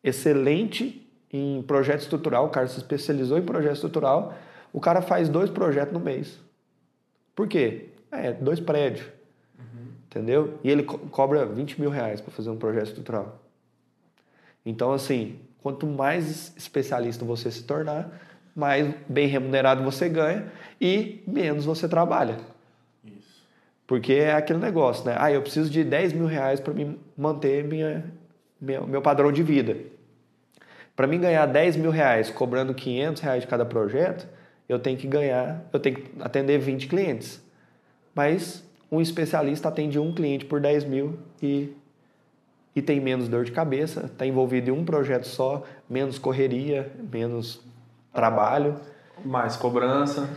excelente 0.03 1.07
em 1.31 1.61
projeto 1.63 2.01
estrutural, 2.01 2.45
o 2.45 2.49
cara 2.49 2.67
se 2.67 2.77
especializou 2.77 3.37
em 3.37 3.41
projeto 3.41 3.75
estrutural, 3.75 4.33
o 4.71 4.79
cara 4.79 5.01
faz 5.01 5.27
dois 5.27 5.49
projetos 5.49 5.93
no 5.93 5.99
mês. 5.99 6.39
Por 7.35 7.47
quê? 7.47 7.89
É, 8.11 8.31
dois 8.31 8.59
prédios. 8.59 9.07
Uhum. 9.57 9.87
Entendeu? 10.05 10.59
E 10.63 10.69
ele 10.69 10.83
co 10.83 10.97
cobra 10.99 11.45
20 11.45 11.81
mil 11.81 11.89
reais 11.89 12.21
para 12.21 12.31
fazer 12.31 12.49
um 12.49 12.57
projeto 12.57 12.87
estrutural. 12.87 13.42
Então, 14.65 14.93
assim, 14.93 15.39
quanto 15.61 15.85
mais 15.85 16.53
especialista 16.55 17.25
você 17.25 17.51
se 17.51 17.63
tornar, 17.63 18.09
mais 18.55 18.93
bem 19.07 19.27
remunerado 19.27 19.83
você 19.83 20.07
ganha 20.07 20.45
e 20.79 21.23
menos 21.27 21.65
você 21.65 21.87
trabalha. 21.87 22.37
Isso. 23.03 23.43
Porque 23.87 24.13
é 24.13 24.33
aquele 24.33 24.59
negócio, 24.59 25.05
né? 25.05 25.15
Ah, 25.17 25.31
eu 25.31 25.41
preciso 25.41 25.69
de 25.69 25.83
10 25.83 26.13
mil 26.13 26.25
reais 26.25 26.59
para 26.59 26.73
me 26.73 26.99
manter 27.17 27.63
minha, 27.63 28.05
minha, 28.59 28.81
meu 28.81 29.01
padrão 29.01 29.31
de 29.31 29.41
vida. 29.41 29.75
Para 30.95 31.07
mim 31.07 31.19
ganhar 31.19 31.45
10 31.45 31.77
mil 31.77 31.89
reais 31.91 32.29
cobrando 32.29 32.73
500 32.73 33.21
reais 33.21 33.41
de 33.41 33.47
cada 33.47 33.65
projeto, 33.65 34.27
eu 34.69 34.77
tenho 34.79 34.97
que 34.97 35.07
ganhar, 35.07 35.67
eu 35.73 35.79
tenho 35.79 35.95
que 35.95 36.11
atender 36.21 36.59
20 36.59 36.87
clientes. 36.87 37.41
Mas 38.13 38.63
um 38.91 39.01
especialista 39.01 39.69
atende 39.69 39.97
um 39.97 40.13
cliente 40.13 40.45
por 40.45 40.61
10 40.61 40.85
mil 40.85 41.17
e 41.41 41.75
e 42.75 42.81
tem 42.81 42.99
menos 42.99 43.27
dor 43.27 43.43
de 43.43 43.51
cabeça, 43.51 44.05
está 44.05 44.25
envolvido 44.25 44.69
em 44.69 44.73
um 44.73 44.83
projeto 44.83 45.25
só, 45.27 45.63
menos 45.89 46.17
correria, 46.17 46.91
menos 47.11 47.61
trabalho. 48.13 48.75
Mais 49.23 49.55
cobrança. 49.55 50.27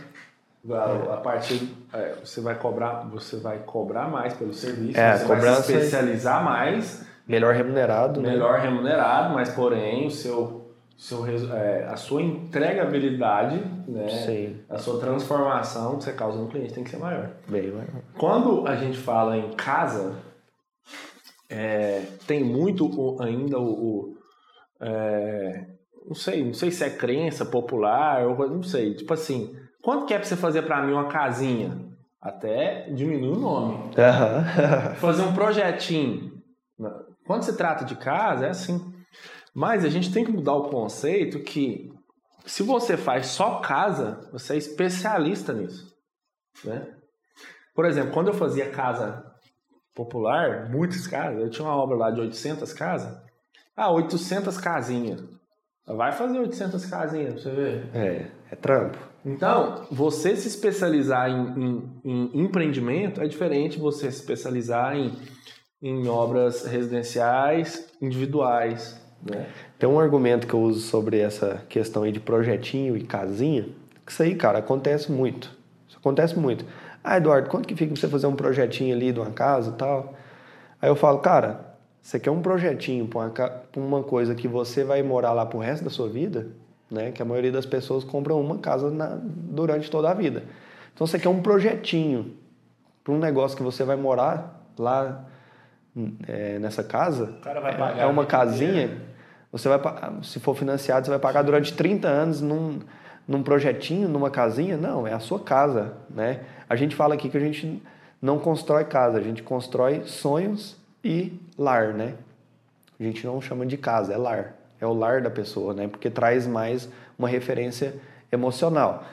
A, 0.69 1.13
a 1.13 1.17
partir 1.17 1.69
é, 1.93 2.15
você 2.23 2.41
vai 2.41 2.55
cobrar, 2.55 3.07
você 3.09 3.37
vai 3.37 3.59
cobrar 3.59 4.09
mais 4.09 4.33
pelo 4.33 4.53
serviço, 4.53 4.99
É, 4.99 5.15
você 5.17 5.23
cobrança- 5.25 5.51
vai 5.53 5.61
se 5.63 5.73
especializar 5.73 6.43
mais, 6.43 7.07
Melhor 7.25 7.53
remunerado, 7.53 8.21
né? 8.21 8.29
melhor 8.31 8.59
remunerado, 8.59 9.33
mas 9.33 9.49
porém 9.49 10.07
o 10.07 10.11
seu, 10.11 10.71
seu 10.97 11.25
é, 11.55 11.85
a 11.89 11.95
sua 11.95 12.21
entregabilidade, 12.21 13.61
né, 13.87 14.07
Sim, 14.25 14.57
a 14.69 14.77
sua 14.77 14.99
transformação 14.99 15.97
que 15.97 16.03
você 16.03 16.13
causa 16.13 16.37
no 16.37 16.47
cliente 16.47 16.73
tem 16.73 16.83
que 16.83 16.89
ser 16.89 16.97
maior. 16.97 17.29
bem 17.47 17.71
maior. 17.71 17.87
Quando 18.17 18.67
a 18.67 18.75
gente 18.75 18.97
fala 18.97 19.37
em 19.37 19.51
casa, 19.53 20.15
é, 21.49 22.01
tem 22.25 22.43
muito 22.43 23.17
ainda 23.21 23.59
o, 23.59 23.63
o, 23.63 24.17
é, 24.81 25.67
não 26.05 26.15
sei, 26.15 26.43
não 26.43 26.53
sei 26.53 26.71
se 26.71 26.83
é 26.83 26.89
crença 26.89 27.45
popular 27.45 28.25
ou 28.27 28.49
não 28.49 28.63
sei, 28.63 28.95
tipo 28.95 29.13
assim, 29.13 29.55
quanto 29.81 30.05
que 30.05 30.13
é 30.13 30.17
pra 30.17 30.27
você 30.27 30.35
fazer 30.35 30.63
pra 30.63 30.81
mim 30.85 30.93
uma 30.93 31.07
casinha? 31.07 31.85
Até 32.21 32.89
diminui 32.89 33.37
o 33.37 33.39
nome. 33.39 33.91
Fazer 34.97 35.21
um 35.21 35.33
projetinho. 35.33 36.31
Quando 37.25 37.43
se 37.43 37.55
trata 37.55 37.85
de 37.85 37.95
casa, 37.95 38.47
é 38.47 38.49
assim. 38.49 38.81
Mas 39.53 39.85
a 39.85 39.89
gente 39.89 40.11
tem 40.11 40.25
que 40.25 40.31
mudar 40.31 40.53
o 40.53 40.69
conceito 40.69 41.39
que 41.39 41.89
se 42.45 42.63
você 42.63 42.97
faz 42.97 43.27
só 43.27 43.59
casa, 43.59 44.19
você 44.31 44.55
é 44.55 44.57
especialista 44.57 45.53
nisso. 45.53 45.93
Né? 46.65 46.87
Por 47.75 47.85
exemplo, 47.85 48.11
quando 48.11 48.27
eu 48.29 48.33
fazia 48.33 48.71
casa 48.71 49.23
popular, 49.97 50.69
muitas 50.69 51.07
casas, 51.07 51.41
eu 51.41 51.49
tinha 51.49 51.67
uma 51.67 51.75
obra 51.75 51.97
lá 51.97 52.11
de 52.11 52.21
800 52.21 52.71
casas. 52.73 53.17
Ah, 53.75 53.91
800 53.91 54.57
casinhas. 54.57 55.23
Vai 55.85 56.11
fazer 56.11 56.39
800 56.39 56.85
casinhas 56.85 57.33
pra 57.33 57.41
você 57.43 57.51
ver. 57.51 57.89
É, 57.93 58.25
é 58.51 58.55
trampo. 58.55 58.97
Então, 59.25 59.85
você 59.91 60.35
se 60.35 60.47
especializar 60.47 61.29
em, 61.29 61.99
em- 62.03 62.31
em 62.33 62.41
empreendimento 62.43 63.21
é 63.21 63.27
diferente 63.27 63.73
de 63.77 63.81
você 63.81 64.11
se 64.11 64.19
especializar 64.19 64.95
em, 64.95 65.11
em 65.81 66.07
obras 66.07 66.65
residenciais 66.65 67.87
individuais. 68.01 68.99
Né? 69.23 69.47
Tem 69.79 69.87
um 69.89 69.99
argumento 69.99 70.45
que 70.47 70.53
eu 70.53 70.59
uso 70.61 70.81
sobre 70.81 71.19
essa 71.19 71.61
questão 71.69 72.03
aí 72.03 72.11
de 72.11 72.19
projetinho 72.19 72.95
e 72.97 73.03
casinha, 73.03 73.67
que 74.05 74.11
isso 74.11 74.23
aí, 74.23 74.35
cara, 74.35 74.59
acontece 74.59 75.11
muito. 75.11 75.49
Isso 75.87 75.97
acontece 75.97 76.37
muito. 76.37 76.65
Ah, 77.09 77.15
Eduardo, 77.15 77.49
quanto 77.49 77.65
que 77.65 77.73
fica 77.73 77.93
pra 77.93 78.01
você 78.01 78.09
fazer 78.09 78.27
um 78.27 78.35
projetinho 78.35 78.93
ali 78.93 79.13
de 79.13 79.19
uma 79.21 79.31
casa 79.31 79.69
e 79.69 79.73
tal? 79.75 80.13
Aí 80.81 80.89
eu 80.89 80.95
falo, 80.95 81.19
cara, 81.19 81.61
você 82.01 82.19
quer 82.19 82.31
um 82.31 82.41
projetinho 82.41 83.07
pra 83.07 83.19
uma, 83.19 83.29
pra 83.29 83.61
uma 83.81 84.03
coisa 84.03 84.35
que 84.35 84.45
você 84.45 84.83
vai 84.83 85.01
morar 85.01 85.31
lá 85.31 85.45
pro 85.45 85.57
resto 85.57 85.85
da 85.85 85.89
sua 85.89 86.09
vida, 86.09 86.47
né? 86.91 87.11
Que 87.13 87.21
a 87.21 87.25
maioria 87.25 87.49
das 87.51 87.65
pessoas 87.65 88.03
compram 88.03 88.41
uma 88.41 88.57
casa 88.57 88.91
na- 88.91 89.17
durante 89.23 89.89
toda 89.89 90.09
a 90.09 90.13
vida. 90.13 90.43
Então 90.93 91.07
você 91.07 91.17
quer 91.17 91.29
um 91.29 91.41
projetinho 91.41 92.33
para 93.05 93.13
um 93.13 93.19
negócio 93.19 93.55
que 93.55 93.63
você 93.63 93.85
vai 93.85 93.95
morar 93.95 94.61
lá 94.77 95.23
é, 96.27 96.59
nessa 96.59 96.83
casa, 96.83 97.37
cara 97.41 97.61
vai 97.61 97.73
é- 97.73 97.77
pagar 97.77 98.03
é 98.03 98.05
uma 98.05 98.25
casinha, 98.25 98.97
você 99.49 99.69
vai, 99.69 99.79
se 100.23 100.41
for 100.41 100.55
financiado, 100.55 101.05
você 101.05 101.09
vai 101.11 101.19
pagar 101.19 101.41
durante 101.41 101.73
30 101.73 102.09
anos 102.09 102.41
num, 102.41 102.79
num 103.25 103.41
projetinho, 103.41 104.09
numa 104.09 104.29
casinha? 104.29 104.75
Não, 104.75 105.07
é 105.07 105.13
a 105.13 105.19
sua 105.19 105.39
casa, 105.39 105.93
né? 106.09 106.41
A 106.69 106.75
gente 106.75 106.95
fala 106.95 107.15
aqui 107.15 107.29
que 107.29 107.37
a 107.37 107.41
gente 107.41 107.81
não 108.21 108.39
constrói 108.39 108.85
casa, 108.85 109.17
a 109.17 109.21
gente 109.21 109.43
constrói 109.43 110.03
sonhos 110.05 110.75
e 111.03 111.33
lar, 111.57 111.93
né? 111.93 112.15
A 112.99 113.03
gente 113.03 113.25
não 113.25 113.39
chama 113.41 113.65
de 113.65 113.77
casa, 113.77 114.13
é 114.13 114.17
lar. 114.17 114.55
É 114.79 114.85
o 114.85 114.93
lar 114.93 115.21
da 115.21 115.29
pessoa, 115.29 115.73
né? 115.73 115.87
Porque 115.87 116.09
traz 116.09 116.45
mais 116.47 116.89
uma 117.17 117.27
referência 117.27 117.93
emocional. 118.31 119.03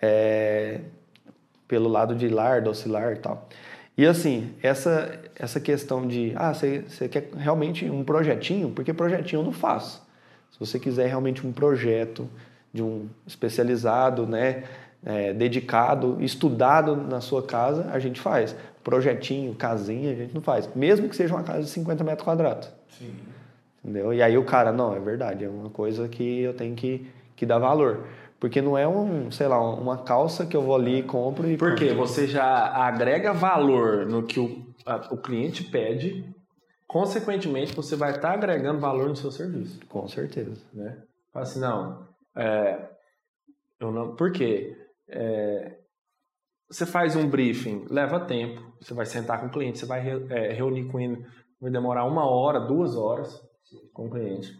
É, 0.00 0.80
pelo 1.68 1.88
lado 1.88 2.14
de 2.14 2.28
lar, 2.28 2.60
docilar 2.60 3.12
e 3.12 3.16
tal. 3.16 3.48
E 3.96 4.06
assim, 4.06 4.54
essa, 4.62 5.20
essa 5.34 5.60
questão 5.60 6.06
de, 6.06 6.32
ah, 6.36 6.54
você, 6.54 6.84
você 6.88 7.08
quer 7.08 7.28
realmente 7.36 7.88
um 7.88 8.02
projetinho? 8.02 8.70
Porque 8.70 8.92
projetinho 8.92 9.40
eu 9.40 9.44
não 9.44 9.52
faço. 9.52 10.02
Se 10.50 10.58
você 10.58 10.78
quiser 10.78 11.06
realmente 11.06 11.46
um 11.46 11.52
projeto 11.52 12.28
de 12.72 12.82
um 12.82 13.08
especializado, 13.26 14.26
né, 14.26 14.64
é, 15.04 15.32
dedicado, 15.32 16.16
estudado 16.20 16.96
na 16.96 17.20
sua 17.20 17.42
casa, 17.42 17.88
a 17.92 17.98
gente 17.98 18.20
faz. 18.20 18.54
Projetinho, 18.84 19.54
casinha, 19.54 20.10
a 20.12 20.14
gente 20.14 20.34
não 20.34 20.42
faz. 20.42 20.68
Mesmo 20.74 21.08
que 21.08 21.14
seja 21.16 21.34
uma 21.34 21.42
casa 21.44 21.62
de 21.62 21.68
50 21.70 22.02
metros 22.04 22.24
quadrados. 22.24 22.68
Sim. 22.90 23.14
Entendeu? 23.84 24.12
E 24.12 24.22
aí 24.22 24.36
o 24.38 24.44
cara, 24.44 24.70
não, 24.72 24.94
é 24.94 25.00
verdade, 25.00 25.44
é 25.44 25.48
uma 25.48 25.70
coisa 25.70 26.08
que 26.08 26.40
eu 26.42 26.54
tenho 26.54 26.74
que, 26.74 27.10
que 27.36 27.44
dar 27.46 27.58
valor. 27.58 28.04
Porque 28.40 28.60
não 28.60 28.76
é 28.76 28.86
um, 28.88 29.30
sei 29.30 29.46
lá, 29.46 29.60
uma 29.60 29.98
calça 29.98 30.44
que 30.44 30.56
eu 30.56 30.62
vou 30.62 30.74
ali 30.74 30.98
e 30.98 31.02
compro 31.04 31.48
e. 31.48 31.56
Porque 31.56 31.92
você 31.92 32.26
já 32.26 32.44
agrega 32.68 33.32
valor 33.32 34.04
no 34.06 34.24
que 34.24 34.40
o, 34.40 34.66
a- 34.84 35.08
o 35.12 35.16
cliente 35.16 35.62
pede, 35.64 36.24
consequentemente 36.86 37.72
você 37.74 37.94
vai 37.96 38.10
estar 38.10 38.32
agregando 38.32 38.80
valor 38.80 39.08
no 39.08 39.14
seu 39.16 39.30
serviço. 39.30 39.78
Com 39.88 40.08
certeza. 40.08 40.60
né? 40.72 40.98
Fala 41.32 41.44
assim, 41.44 41.60
não, 41.60 42.06
é, 42.36 42.78
eu 43.80 43.90
não, 43.92 44.14
por 44.16 44.32
quê? 44.32 44.76
É, 45.08 45.78
você 46.70 46.86
faz 46.86 47.14
um 47.16 47.28
briefing, 47.28 47.84
leva 47.90 48.20
tempo, 48.20 48.60
você 48.80 48.94
vai 48.94 49.04
sentar 49.04 49.40
com 49.40 49.46
o 49.46 49.50
cliente, 49.50 49.78
você 49.78 49.86
vai 49.86 50.00
re- 50.00 50.26
é, 50.30 50.52
reunir 50.52 50.86
com 50.90 50.98
ele, 50.98 51.24
vai 51.60 51.70
demorar 51.70 52.04
uma 52.04 52.24
hora, 52.28 52.58
duas 52.60 52.96
horas 52.96 53.40
com 53.92 54.06
o 54.06 54.10
cliente. 54.10 54.50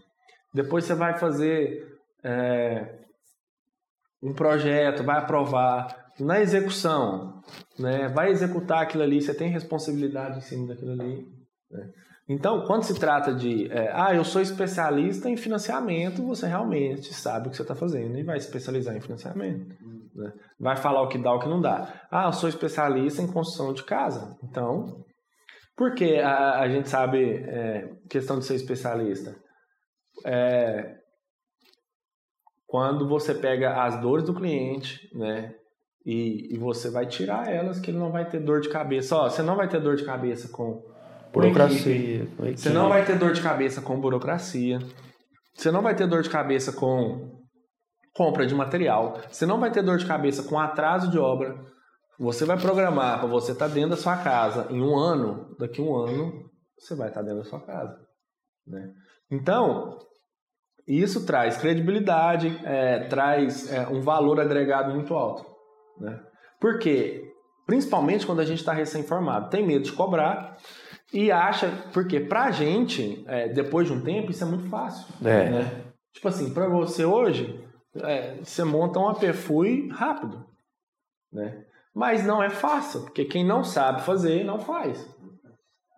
Depois 0.55 0.85
você 0.85 0.95
vai 0.95 1.19
fazer 1.19 1.89
é, 2.23 2.99
um 4.23 4.33
projeto, 4.33 5.03
vai 5.03 5.19
aprovar. 5.19 6.01
Na 6.21 6.41
execução, 6.41 7.43
né, 7.79 8.09
vai 8.09 8.31
executar 8.31 8.83
aquilo 8.83 9.03
ali, 9.03 9.21
você 9.23 9.33
tem 9.35 9.49
responsabilidade 9.51 10.39
em 10.39 10.43
cima 10.43 10.67
daquilo 10.69 10.93
ali. 10.93 11.27
né? 11.71 11.91
Então, 12.29 12.65
quando 12.67 12.85
se 12.85 12.95
trata 12.99 13.35
de, 13.35 13.71
é, 13.73 13.91
ah, 13.93 14.15
eu 14.15 14.23
sou 14.23 14.41
especialista 14.41 15.29
em 15.29 15.37
financiamento, 15.37 16.25
você 16.25 16.47
realmente 16.47 17.13
sabe 17.13 17.49
o 17.49 17.51
que 17.51 17.57
você 17.57 17.63
está 17.63 17.75
fazendo 17.75 18.17
e 18.19 18.23
vai 18.23 18.37
especializar 18.37 18.95
em 18.95 19.01
financiamento. 19.01 19.75
Né? 20.15 20.33
Vai 20.59 20.77
falar 20.77 21.03
o 21.03 21.09
que 21.09 21.19
dá, 21.19 21.33
o 21.33 21.39
que 21.39 21.49
não 21.49 21.61
dá. 21.61 21.93
Ah, 22.11 22.27
eu 22.27 22.33
sou 22.33 22.49
especialista 22.49 23.23
em 23.23 23.33
construção 23.33 23.73
de 23.73 23.83
casa. 23.83 24.37
Então, 24.43 25.05
por 25.77 25.95
que 25.95 26.19
a, 26.19 26.61
a 26.61 26.69
gente 26.69 26.89
sabe 26.89 27.45
é, 27.47 27.89
questão 28.09 28.39
de 28.39 28.45
ser 28.45 28.55
especialista? 28.55 29.37
É, 30.25 30.97
quando 32.67 33.09
você 33.09 33.35
pega 33.35 33.83
as 33.83 34.01
dores 34.01 34.25
do 34.25 34.35
cliente, 34.35 35.09
né? 35.15 35.55
E, 36.05 36.55
e 36.55 36.59
você 36.59 36.91
vai 36.91 37.07
tirar 37.07 37.49
elas, 37.49 37.79
que 37.79 37.91
ele 37.91 37.99
não 37.99 38.11
vai 38.11 38.29
ter 38.29 38.41
dor 38.41 38.61
de 38.61 38.69
cabeça. 38.69 39.17
Ó, 39.17 39.29
você 39.29 39.41
não 39.41 39.55
vai 39.55 39.69
ter 39.69 39.81
dor 39.81 39.95
de 39.95 40.05
cabeça 40.05 40.49
com 40.49 40.83
Burocracia. 41.33 42.27
com 42.37 42.45
você 42.45 42.69
não 42.69 42.89
vai 42.89 43.05
ter 43.05 43.19
dor 43.19 43.33
de 43.33 43.41
cabeça 43.41 43.81
com 43.81 43.99
burocracia. 43.99 44.79
Você 45.55 45.71
não 45.71 45.83
vai 45.83 45.95
ter 45.95 46.07
dor 46.07 46.23
de 46.23 46.29
cabeça 46.31 46.73
com 46.73 47.42
compra 48.15 48.47
de 48.47 48.55
material. 48.55 49.19
Você 49.31 49.47
não 49.47 49.59
vai 49.59 49.71
ter 49.71 49.83
dor 49.83 49.99
de 49.99 50.07
cabeça 50.07 50.43
com 50.43 50.59
atraso 50.59 51.11
de 51.11 51.19
obra. 51.19 51.59
Você 52.19 52.45
vai 52.45 52.59
programar 52.59 53.19
para 53.19 53.29
você 53.29 53.53
estar 53.53 53.69
dentro 53.69 53.91
da 53.91 53.97
sua 53.97 54.17
casa 54.17 54.67
em 54.71 54.81
um 54.81 54.97
ano. 54.97 55.57
Daqui 55.59 55.81
a 55.81 55.85
um 55.85 55.97
ano, 55.97 56.51
você 56.79 56.95
vai 56.95 57.09
estar 57.09 57.23
dentro 57.23 57.39
da 57.39 57.45
sua 57.45 57.61
casa. 57.61 57.99
né? 58.67 58.91
Então, 59.31 59.99
isso 60.87 61.25
traz 61.25 61.57
credibilidade, 61.57 62.61
é, 62.65 63.05
traz 63.09 63.73
é, 63.73 63.89
um 63.89 64.01
valor 64.01 64.41
agregado 64.41 64.93
muito 64.93 65.15
alto. 65.15 65.45
Né? 65.99 66.21
Por 66.61 66.79
quê? 66.79 67.25
Principalmente 67.67 68.27
quando 68.27 68.41
a 68.41 68.45
gente 68.45 68.59
está 68.59 68.73
recém-formado. 68.73 69.49
Tem 69.49 69.67
medo 69.67 69.85
de 69.85 69.93
cobrar 69.93 70.59
e 71.13 71.33
acha... 71.33 71.69
Porque 71.93 72.21
pra 72.21 72.51
gente, 72.51 73.25
é, 73.27 73.49
depois 73.49 73.87
de 73.87 73.95
um 73.95 74.03
tempo, 74.03 74.31
isso 74.31 74.45
é 74.45 74.47
muito 74.47 74.69
fácil. 74.69 75.07
É. 75.25 75.51
né? 75.51 75.85
Tipo 76.13 76.29
assim, 76.29 76.53
pra 76.53 76.69
você 76.69 77.05
hoje, 77.05 77.59
é, 78.01 78.37
você 78.43 78.65
monta 78.65 78.99
um 78.99 79.09
APFUI 79.09 79.89
rápido. 79.89 80.45
Né? 81.33 81.65
Mas 81.95 82.25
não 82.25 82.43
é 82.43 82.49
fácil, 82.49 83.03
porque 83.03 83.25
quem 83.25 83.45
não 83.45 83.63
sabe 83.63 84.03
fazer, 84.03 84.45
não 84.45 84.59
faz. 84.59 85.07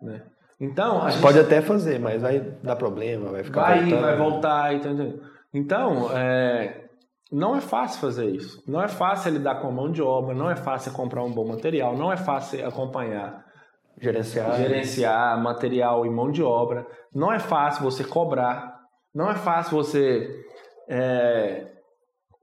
Né? 0.01 0.21
Então, 0.59 1.03
a 1.03 1.09
gente 1.09 1.21
pode 1.21 1.39
até 1.39 1.61
fazer, 1.61 1.99
mas 1.99 2.21
vai 2.21 2.39
dar 2.39 2.75
problema, 2.75 3.31
vai 3.31 3.43
ficar 3.43 3.61
vai 3.61 3.81
voltando. 3.81 4.01
vai 4.01 4.17
voltar, 4.17 4.75
entendeu? 4.75 5.21
Então, 5.53 6.09
é, 6.15 6.85
não 7.31 7.55
é 7.55 7.61
fácil 7.61 7.99
fazer 7.99 8.27
isso. 8.27 8.63
Não 8.67 8.81
é 8.81 8.87
fácil 8.87 9.31
lidar 9.31 9.55
com 9.55 9.67
a 9.67 9.71
mão 9.71 9.91
de 9.91 10.01
obra, 10.01 10.33
não 10.33 10.49
é 10.49 10.55
fácil 10.55 10.91
comprar 10.93 11.23
um 11.23 11.31
bom 11.31 11.45
material, 11.45 11.97
não 11.97 12.11
é 12.11 12.17
fácil 12.17 12.65
acompanhar, 12.65 13.45
Gerenciar. 13.97 14.57
gerenciar 14.57 15.41
material 15.41 16.05
e 16.05 16.09
mão 16.09 16.29
de 16.31 16.43
obra, 16.43 16.85
não 17.13 17.31
é 17.31 17.39
fácil 17.39 17.83
você 17.83 18.03
cobrar, 18.03 18.81
não 19.13 19.29
é 19.29 19.35
fácil 19.35 19.77
você 19.77 20.29
é, 20.89 21.74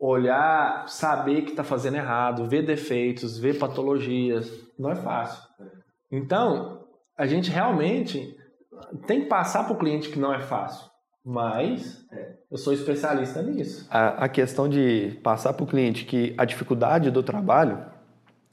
olhar, 0.09 0.89
saber 0.89 1.43
que 1.43 1.51
está 1.51 1.63
fazendo 1.63 1.97
errado, 1.97 2.49
ver 2.49 2.67
defeitos, 2.67 3.39
ver 3.39 3.59
patologias, 3.59 4.51
não 4.77 4.91
é 4.91 4.97
fácil. 4.97 5.41
Então, 6.11 6.85
a 7.17 7.25
gente 7.25 7.51
realmente 7.51 8.37
tem 9.07 9.23
que 9.23 9.27
passar 9.27 9.65
para 9.65 9.75
o 9.75 9.79
cliente 9.79 10.09
que 10.09 10.19
não 10.19 10.35
é 10.35 10.41
fácil. 10.41 10.91
Mas 11.25 12.05
eu 12.51 12.59
sou 12.59 12.73
especialista 12.73 13.41
nisso. 13.43 13.87
A, 13.89 14.25
a 14.25 14.29
questão 14.29 14.69
de 14.69 15.21
passar 15.23 15.53
para 15.53 15.63
o 15.63 15.69
cliente 15.69 16.05
que 16.05 16.35
a 16.37 16.45
dificuldade 16.45 17.09
do 17.09 17.23
trabalho 17.23 17.79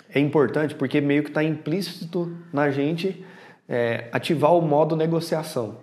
é 0.08 0.20
importante 0.20 0.76
porque 0.76 1.02
meio 1.02 1.24
que 1.24 1.30
está 1.30 1.44
implícito 1.44 2.32
na 2.54 2.70
gente 2.70 3.26
é, 3.68 4.08
ativar 4.12 4.54
o 4.54 4.62
modo 4.62 4.96
negociação. 4.96 5.78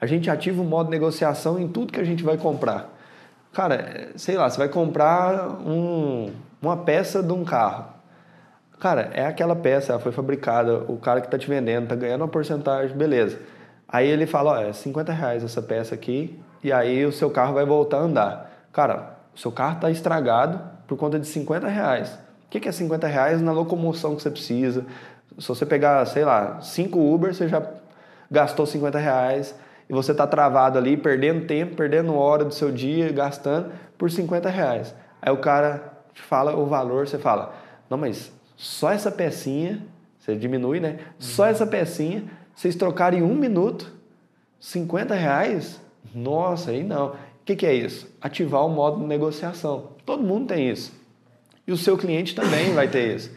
A 0.00 0.06
gente 0.06 0.28
ativa 0.28 0.60
o 0.60 0.64
modo 0.64 0.90
negociação 0.90 1.56
em 1.56 1.68
tudo 1.68 1.92
que 1.92 2.00
a 2.00 2.04
gente 2.04 2.24
vai 2.24 2.36
comprar. 2.36 2.97
Cara, 3.52 4.10
sei 4.16 4.36
lá, 4.36 4.48
você 4.48 4.58
vai 4.58 4.68
comprar 4.68 5.60
um, 5.60 6.32
uma 6.60 6.76
peça 6.76 7.22
de 7.22 7.32
um 7.32 7.44
carro. 7.44 7.86
Cara, 8.78 9.10
é 9.12 9.26
aquela 9.26 9.56
peça, 9.56 9.92
ela 9.92 10.00
foi 10.00 10.12
fabricada, 10.12 10.84
o 10.86 10.96
cara 10.98 11.20
que 11.20 11.26
está 11.26 11.36
te 11.36 11.48
vendendo 11.48 11.84
está 11.84 11.96
ganhando 11.96 12.20
uma 12.20 12.28
porcentagem, 12.28 12.96
beleza. 12.96 13.38
Aí 13.88 14.06
ele 14.06 14.26
fala, 14.26 14.52
ó, 14.52 14.56
é 14.60 14.72
50 14.72 15.12
reais 15.12 15.42
essa 15.42 15.60
peça 15.60 15.94
aqui, 15.94 16.38
e 16.62 16.72
aí 16.72 17.04
o 17.04 17.10
seu 17.10 17.30
carro 17.30 17.54
vai 17.54 17.64
voltar 17.64 17.96
a 17.96 18.02
andar. 18.02 18.50
Cara, 18.72 19.16
o 19.34 19.38
seu 19.38 19.50
carro 19.50 19.76
está 19.76 19.90
estragado 19.90 20.60
por 20.86 20.96
conta 20.96 21.18
de 21.18 21.26
50 21.26 21.66
reais. 21.66 22.18
O 22.46 22.50
que 22.50 22.68
é 22.68 22.72
50 22.72 23.06
reais 23.06 23.42
na 23.42 23.52
locomoção 23.52 24.14
que 24.14 24.22
você 24.22 24.30
precisa? 24.30 24.86
Se 25.38 25.48
você 25.48 25.66
pegar, 25.66 26.04
sei 26.06 26.24
lá, 26.24 26.60
5 26.60 26.98
Uber, 26.98 27.34
você 27.34 27.48
já 27.48 27.62
gastou 28.30 28.64
50 28.64 28.98
reais 28.98 29.54
e 29.88 29.92
você 29.92 30.12
está 30.12 30.26
travado 30.26 30.76
ali, 30.76 30.96
perdendo 30.96 31.46
tempo, 31.46 31.74
perdendo 31.74 32.14
hora 32.14 32.44
do 32.44 32.52
seu 32.52 32.70
dia, 32.70 33.10
gastando 33.10 33.72
por 33.96 34.10
50 34.10 34.48
reais. 34.50 34.94
Aí 35.20 35.32
o 35.32 35.38
cara 35.38 35.92
te 36.12 36.20
fala 36.20 36.54
o 36.56 36.66
valor, 36.66 37.08
você 37.08 37.18
fala, 37.18 37.54
não, 37.88 37.96
mas 37.96 38.32
só 38.56 38.90
essa 38.90 39.10
pecinha, 39.10 39.82
você 40.18 40.36
diminui, 40.36 40.78
né? 40.78 40.98
Só 41.18 41.46
essa 41.46 41.66
pecinha, 41.66 42.24
vocês 42.54 42.74
trocarem 42.74 43.22
um 43.22 43.34
minuto, 43.34 43.90
50 44.60 45.14
reais? 45.14 45.80
Nossa, 46.14 46.70
aí 46.70 46.82
não. 46.82 47.08
O 47.10 47.16
que, 47.44 47.56
que 47.56 47.66
é 47.66 47.72
isso? 47.72 48.08
Ativar 48.20 48.66
o 48.66 48.68
modo 48.68 49.00
de 49.00 49.06
negociação. 49.06 49.92
Todo 50.04 50.22
mundo 50.22 50.48
tem 50.48 50.68
isso. 50.68 50.92
E 51.66 51.72
o 51.72 51.76
seu 51.76 51.96
cliente 51.96 52.34
também 52.34 52.74
vai 52.74 52.88
ter 52.88 53.14
isso. 53.14 53.30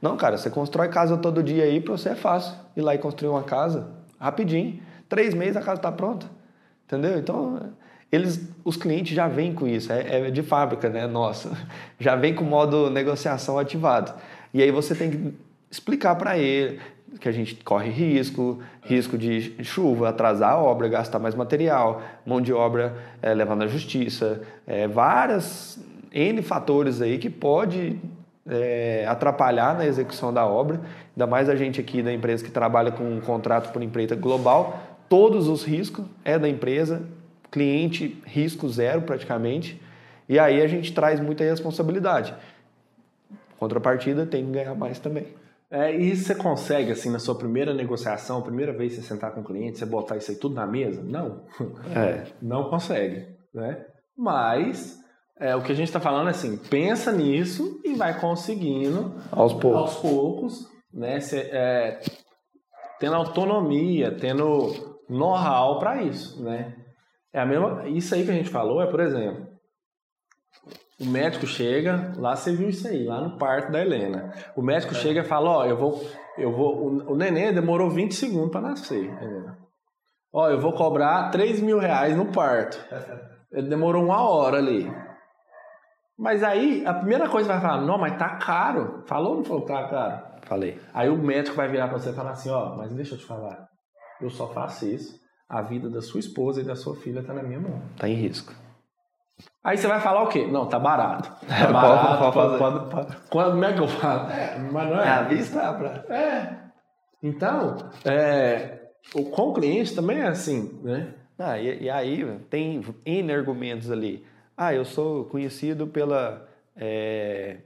Não, 0.00 0.16
cara, 0.16 0.36
você 0.36 0.50
constrói 0.50 0.88
casa 0.88 1.16
todo 1.16 1.42
dia 1.42 1.64
aí, 1.64 1.80
para 1.80 1.96
você 1.96 2.10
é 2.10 2.14
fácil 2.14 2.54
ir 2.76 2.82
lá 2.82 2.94
e 2.94 2.98
construir 2.98 3.30
uma 3.30 3.42
casa 3.42 3.88
rapidinho. 4.20 4.80
Três 5.08 5.34
meses 5.34 5.56
a 5.56 5.60
casa 5.60 5.78
está 5.78 5.92
pronta. 5.92 6.26
Entendeu? 6.86 7.18
Então, 7.18 7.72
eles, 8.10 8.48
os 8.64 8.76
clientes 8.76 9.14
já 9.14 9.28
vêm 9.28 9.52
com 9.52 9.66
isso. 9.66 9.92
É, 9.92 10.28
é 10.28 10.30
de 10.30 10.42
fábrica, 10.42 10.88
né? 10.88 11.06
Nossa. 11.06 11.50
Já 11.98 12.14
vem 12.14 12.34
com 12.34 12.44
o 12.44 12.46
modo 12.46 12.88
negociação 12.90 13.58
ativado. 13.58 14.14
E 14.54 14.62
aí 14.62 14.70
você 14.70 14.94
tem 14.94 15.10
que 15.10 15.34
explicar 15.70 16.14
para 16.14 16.38
ele 16.38 16.80
que 17.20 17.28
a 17.28 17.32
gente 17.32 17.54
corre 17.56 17.90
risco, 17.90 18.60
risco 18.82 19.16
de 19.16 19.64
chuva, 19.64 20.08
atrasar 20.08 20.52
a 20.52 20.58
obra, 20.58 20.88
gastar 20.88 21.18
mais 21.18 21.34
material, 21.34 22.02
mão 22.24 22.40
de 22.40 22.52
obra 22.52 22.94
é, 23.22 23.32
levar 23.32 23.56
na 23.56 23.66
justiça, 23.66 24.42
é, 24.66 24.86
várias 24.86 25.78
N 26.12 26.42
fatores 26.42 27.00
aí 27.00 27.18
que 27.18 27.30
pode 27.30 27.98
é, 28.48 29.06
atrapalhar 29.08 29.76
na 29.76 29.86
execução 29.86 30.32
da 30.32 30.46
obra, 30.46 30.80
ainda 31.14 31.26
mais 31.26 31.48
a 31.48 31.56
gente 31.56 31.80
aqui 31.80 32.02
da 32.02 32.12
empresa 32.12 32.44
que 32.44 32.50
trabalha 32.50 32.90
com 32.92 33.04
um 33.04 33.20
contrato 33.20 33.72
por 33.72 33.82
empreita 33.82 34.14
global, 34.14 34.82
todos 35.08 35.48
os 35.48 35.64
riscos 35.64 36.06
é 36.24 36.38
da 36.38 36.48
empresa, 36.48 37.06
cliente 37.50 38.22
risco 38.26 38.68
zero 38.68 39.02
praticamente, 39.02 39.80
e 40.28 40.38
aí 40.38 40.60
a 40.60 40.66
gente 40.66 40.92
traz 40.92 41.20
muita 41.20 41.44
responsabilidade. 41.44 42.34
Contrapartida 43.58 44.26
tem 44.26 44.44
que 44.44 44.52
ganhar 44.52 44.74
mais 44.74 44.98
também. 44.98 45.26
É, 45.70 45.94
e 45.94 46.14
você 46.14 46.34
consegue, 46.34 46.92
assim, 46.92 47.10
na 47.10 47.18
sua 47.18 47.34
primeira 47.34 47.74
negociação, 47.74 48.42
primeira 48.42 48.72
vez 48.72 48.94
que 48.94 49.00
você 49.00 49.08
sentar 49.08 49.32
com 49.32 49.40
o 49.40 49.44
cliente, 49.44 49.78
você 49.78 49.86
botar 49.86 50.16
isso 50.16 50.30
aí 50.30 50.36
tudo 50.36 50.54
na 50.54 50.66
mesa? 50.66 51.02
Não. 51.02 51.42
É. 51.94 52.24
Não 52.40 52.70
consegue, 52.70 53.26
né? 53.52 53.84
Mas 54.16 54.98
é, 55.38 55.56
o 55.56 55.62
que 55.62 55.72
a 55.72 55.74
gente 55.74 55.88
está 55.88 56.00
falando 56.00 56.28
é 56.28 56.30
assim, 56.30 56.56
pensa 56.56 57.10
nisso 57.10 57.80
e 57.84 57.94
vai 57.94 58.20
conseguindo 58.20 59.14
aos 59.30 59.52
poucos, 59.52 59.80
aos 59.80 59.96
poucos 59.96 60.76
né? 60.96 61.20
Cê, 61.20 61.50
é, 61.52 62.00
tendo 62.98 63.14
autonomia, 63.14 64.16
tendo 64.18 64.95
know-how 65.08 65.78
para 65.78 66.02
isso, 66.02 66.42
né? 66.42 66.74
É 67.32 67.40
a 67.40 67.46
mesma, 67.46 67.88
isso 67.88 68.14
aí 68.14 68.24
que 68.24 68.30
a 68.30 68.34
gente 68.34 68.48
falou 68.48 68.82
é, 68.82 68.86
por 68.86 69.00
exemplo, 69.00 69.46
o 70.98 71.04
médico 71.04 71.46
chega, 71.46 72.12
lá 72.16 72.34
você 72.34 72.54
viu 72.54 72.70
isso 72.70 72.88
aí, 72.88 73.04
lá 73.04 73.20
no 73.20 73.36
parto 73.36 73.70
da 73.70 73.80
Helena. 73.80 74.32
O 74.56 74.62
médico 74.62 74.94
é. 74.94 74.96
chega 74.96 75.20
e 75.20 75.24
fala, 75.24 75.50
ó, 75.50 75.66
eu 75.66 75.76
vou, 75.76 76.02
eu 76.38 76.50
vou, 76.50 76.76
o, 76.76 77.12
o 77.12 77.16
neném 77.16 77.52
demorou 77.52 77.90
20 77.90 78.14
segundos 78.14 78.50
para 78.50 78.62
nascer, 78.62 79.04
Helena. 79.04 79.58
Ó, 80.32 80.48
eu 80.48 80.58
vou 80.58 80.72
cobrar 80.72 81.30
3 81.30 81.60
mil 81.60 81.78
reais 81.78 82.16
no 82.16 82.32
parto. 82.32 82.78
Ele 83.52 83.68
demorou 83.68 84.04
uma 84.04 84.28
hora 84.28 84.58
ali. 84.58 84.90
Mas 86.18 86.42
aí, 86.42 86.84
a 86.86 86.94
primeira 86.94 87.28
coisa 87.28 87.48
vai 87.48 87.60
falar, 87.60 87.82
não, 87.82 87.98
mas 87.98 88.16
tá 88.16 88.36
caro. 88.36 89.02
Falou 89.06 89.32
ou 89.32 89.36
não 89.36 89.44
falou 89.44 89.62
que 89.62 89.72
tá 89.72 89.88
caro? 89.88 90.22
Falei. 90.42 90.80
Aí 90.94 91.10
o 91.10 91.18
médico 91.18 91.56
vai 91.56 91.68
virar 91.68 91.88
para 91.88 91.98
você 91.98 92.10
e 92.10 92.14
falar 92.14 92.30
assim, 92.30 92.48
ó, 92.50 92.74
mas 92.74 92.92
deixa 92.92 93.14
eu 93.14 93.18
te 93.18 93.24
falar. 93.24 93.68
Eu 94.20 94.30
só 94.30 94.48
faço 94.48 94.86
isso. 94.86 95.20
A 95.48 95.62
vida 95.62 95.88
da 95.88 96.02
sua 96.02 96.20
esposa 96.20 96.60
e 96.60 96.64
da 96.64 96.74
sua 96.74 96.96
filha 96.96 97.22
tá 97.22 97.32
na 97.32 97.42
minha 97.42 97.60
mão. 97.60 97.80
Tá 97.96 98.08
em 98.08 98.14
risco. 98.14 98.52
Aí 99.62 99.76
você 99.76 99.86
vai 99.86 100.00
falar 100.00 100.22
o 100.22 100.28
quê? 100.28 100.46
Não, 100.46 100.66
tá 100.66 100.78
barato. 100.78 101.30
Tá 101.46 101.72
barato. 101.72 102.32
pode, 102.32 102.58
pode, 102.58 102.90
pode, 102.90 103.16
quando, 103.30 103.50
como 103.52 103.64
é 103.64 103.72
que 103.72 103.80
eu 103.80 103.88
falo? 103.88 104.30
É, 104.30 104.58
mas 104.58 104.88
não 104.88 105.00
é. 105.00 105.06
É 105.06 105.08
a 105.08 105.22
vista 105.22 105.72
pra... 105.74 106.14
É. 106.14 106.66
Então, 107.22 107.76
é, 108.04 108.90
o, 109.14 109.24
com 109.24 109.50
o 109.50 109.54
cliente 109.54 109.94
também 109.94 110.20
é 110.20 110.28
assim, 110.28 110.80
né? 110.82 111.14
Ah, 111.38 111.58
e, 111.58 111.82
e, 111.82 111.90
aí 111.90 112.24
tem 112.48 112.82
N 113.04 113.32
argumentos 113.32 113.90
ali. 113.90 114.24
Ah, 114.56 114.72
eu 114.72 114.84
sou 114.84 115.26
conhecido 115.26 115.86
pela. 115.86 116.48
É, 116.74 117.58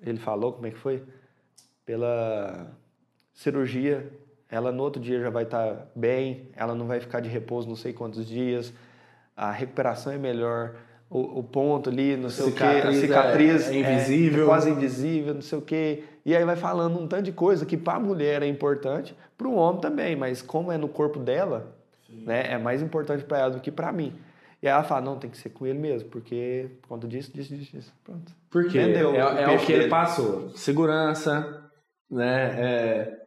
ele 0.00 0.18
falou, 0.18 0.54
como 0.54 0.66
é 0.66 0.70
que 0.70 0.78
foi? 0.78 1.04
Pela 1.84 2.72
cirurgia. 3.32 4.10
Ela 4.52 4.70
no 4.70 4.82
outro 4.82 5.00
dia 5.00 5.18
já 5.18 5.30
vai 5.30 5.44
estar 5.44 5.66
tá 5.66 5.86
bem, 5.96 6.50
ela 6.54 6.74
não 6.74 6.86
vai 6.86 7.00
ficar 7.00 7.20
de 7.20 7.28
repouso 7.30 7.66
não 7.66 7.74
sei 7.74 7.94
quantos 7.94 8.26
dias, 8.26 8.70
a 9.34 9.50
recuperação 9.50 10.12
é 10.12 10.18
melhor 10.18 10.74
o, 11.08 11.38
o 11.38 11.42
ponto 11.42 11.88
ali, 11.88 12.18
não 12.18 12.28
sei 12.28 12.50
cicatriz, 12.50 12.78
o 12.78 12.82
que, 12.82 12.88
a 12.88 13.00
cicatriz 13.00 13.70
é, 13.70 13.74
é 13.74 13.80
invisível. 13.80 14.44
É, 14.44 14.46
quase 14.46 14.70
invisível, 14.70 15.32
não 15.32 15.40
sei 15.40 15.58
o 15.58 15.62
que. 15.62 16.04
E 16.22 16.36
aí 16.36 16.44
vai 16.44 16.54
falando 16.54 17.00
um 17.00 17.08
tanto 17.08 17.22
de 17.22 17.32
coisa 17.32 17.64
que 17.64 17.78
para 17.78 17.94
a 17.94 18.00
mulher 18.00 18.42
é 18.42 18.46
importante, 18.46 19.16
para 19.38 19.48
o 19.48 19.54
homem 19.54 19.80
também, 19.80 20.14
mas 20.14 20.42
como 20.42 20.70
é 20.70 20.76
no 20.76 20.86
corpo 20.86 21.18
dela, 21.18 21.74
né, 22.06 22.52
é 22.52 22.58
mais 22.58 22.82
importante 22.82 23.24
para 23.24 23.38
ela 23.38 23.50
do 23.52 23.60
que 23.60 23.70
para 23.70 23.90
mim. 23.90 24.12
E 24.62 24.68
aí 24.68 24.74
ela 24.74 24.84
fala, 24.84 25.00
não, 25.00 25.18
tem 25.18 25.30
que 25.30 25.38
ser 25.38 25.48
com 25.48 25.66
ele 25.66 25.78
mesmo, 25.78 26.10
porque 26.10 26.68
por 26.82 26.88
conta 26.88 27.08
disso, 27.08 27.32
disso, 27.32 27.56
disso, 27.56 27.72
disso. 27.72 27.92
Pronto. 28.04 28.32
Porque 28.50 28.78
Entendeu? 28.78 29.14
é, 29.14 29.44
é 29.44 29.48
o 29.48 29.58
que 29.58 29.68
dele. 29.68 29.84
ele 29.84 29.88
passou. 29.88 30.50
Segurança, 30.50 31.70
né? 32.10 33.21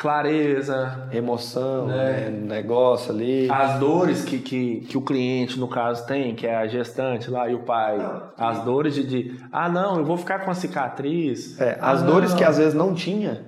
Clareza, 0.00 1.10
emoção, 1.12 1.86
né? 1.86 2.30
né? 2.30 2.30
negócio 2.30 3.12
ali. 3.12 3.50
As 3.50 3.78
dores 3.78 4.24
que, 4.24 4.38
que, 4.38 4.80
que 4.80 4.96
o 4.96 5.02
cliente, 5.02 5.60
no 5.60 5.68
caso, 5.68 6.06
tem, 6.06 6.34
que 6.34 6.46
é 6.46 6.56
a 6.56 6.66
gestante 6.66 7.30
lá 7.30 7.46
e 7.50 7.54
o 7.54 7.58
pai. 7.58 7.98
As 8.34 8.64
dores 8.64 8.94
de, 8.94 9.04
de 9.04 9.38
ah, 9.52 9.68
não, 9.68 9.98
eu 9.98 10.04
vou 10.06 10.16
ficar 10.16 10.38
com 10.38 10.50
a 10.50 10.54
cicatriz. 10.54 11.60
É, 11.60 11.76
as 11.82 12.02
ah, 12.02 12.06
dores 12.06 12.30
não. 12.30 12.38
que 12.38 12.44
às 12.44 12.56
vezes 12.56 12.72
não 12.72 12.94
tinha, 12.94 13.42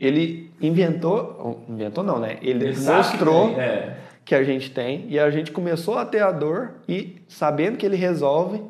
ele 0.00 0.52
inventou, 0.60 1.64
inventou 1.68 2.02
não, 2.02 2.18
né? 2.18 2.38
Ele, 2.42 2.70
ele 2.70 2.80
mostrou 2.80 3.54
que, 3.54 3.60
é. 3.60 3.96
que 4.24 4.34
a 4.34 4.42
gente 4.42 4.72
tem 4.72 5.06
e 5.08 5.16
a 5.16 5.30
gente 5.30 5.52
começou 5.52 5.96
a 5.96 6.04
ter 6.04 6.24
a 6.24 6.32
dor 6.32 6.72
e 6.88 7.22
sabendo 7.28 7.76
que 7.76 7.86
ele 7.86 7.94
resolve 7.94 8.60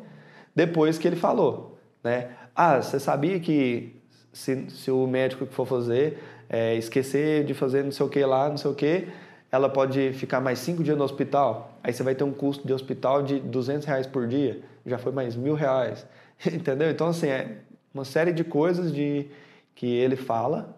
depois 0.54 0.98
que 0.98 1.08
ele 1.08 1.16
falou, 1.16 1.78
né? 2.04 2.26
Ah, 2.54 2.82
você 2.82 3.00
sabia 3.00 3.40
que 3.40 3.96
se, 4.30 4.68
se 4.68 4.90
o 4.90 5.06
médico 5.06 5.46
que 5.46 5.54
for 5.54 5.66
fazer 5.66 6.18
é, 6.48 6.74
esquecer 6.76 7.44
de 7.44 7.54
fazer 7.54 7.84
não 7.84 7.92
sei 7.92 8.06
o 8.06 8.08
que 8.08 8.24
lá, 8.24 8.48
não 8.48 8.56
sei 8.56 8.70
o 8.70 8.74
que, 8.74 9.08
ela 9.50 9.68
pode 9.68 10.12
ficar 10.12 10.40
mais 10.40 10.58
cinco 10.58 10.82
dias 10.82 10.96
no 10.96 11.04
hospital. 11.04 11.78
Aí 11.82 11.92
você 11.92 12.02
vai 12.02 12.14
ter 12.14 12.24
um 12.24 12.32
custo 12.32 12.66
de 12.66 12.72
hospital 12.72 13.22
de 13.22 13.40
200 13.40 13.86
reais 13.86 14.06
por 14.06 14.26
dia, 14.26 14.60
já 14.84 14.98
foi 14.98 15.12
mais 15.12 15.36
mil 15.36 15.54
reais, 15.54 16.06
entendeu? 16.46 16.90
Então 16.90 17.08
assim 17.08 17.28
é 17.28 17.58
uma 17.92 18.04
série 18.04 18.32
de 18.32 18.44
coisas 18.44 18.92
de 18.92 19.26
que 19.74 19.86
ele 19.86 20.16
fala 20.16 20.76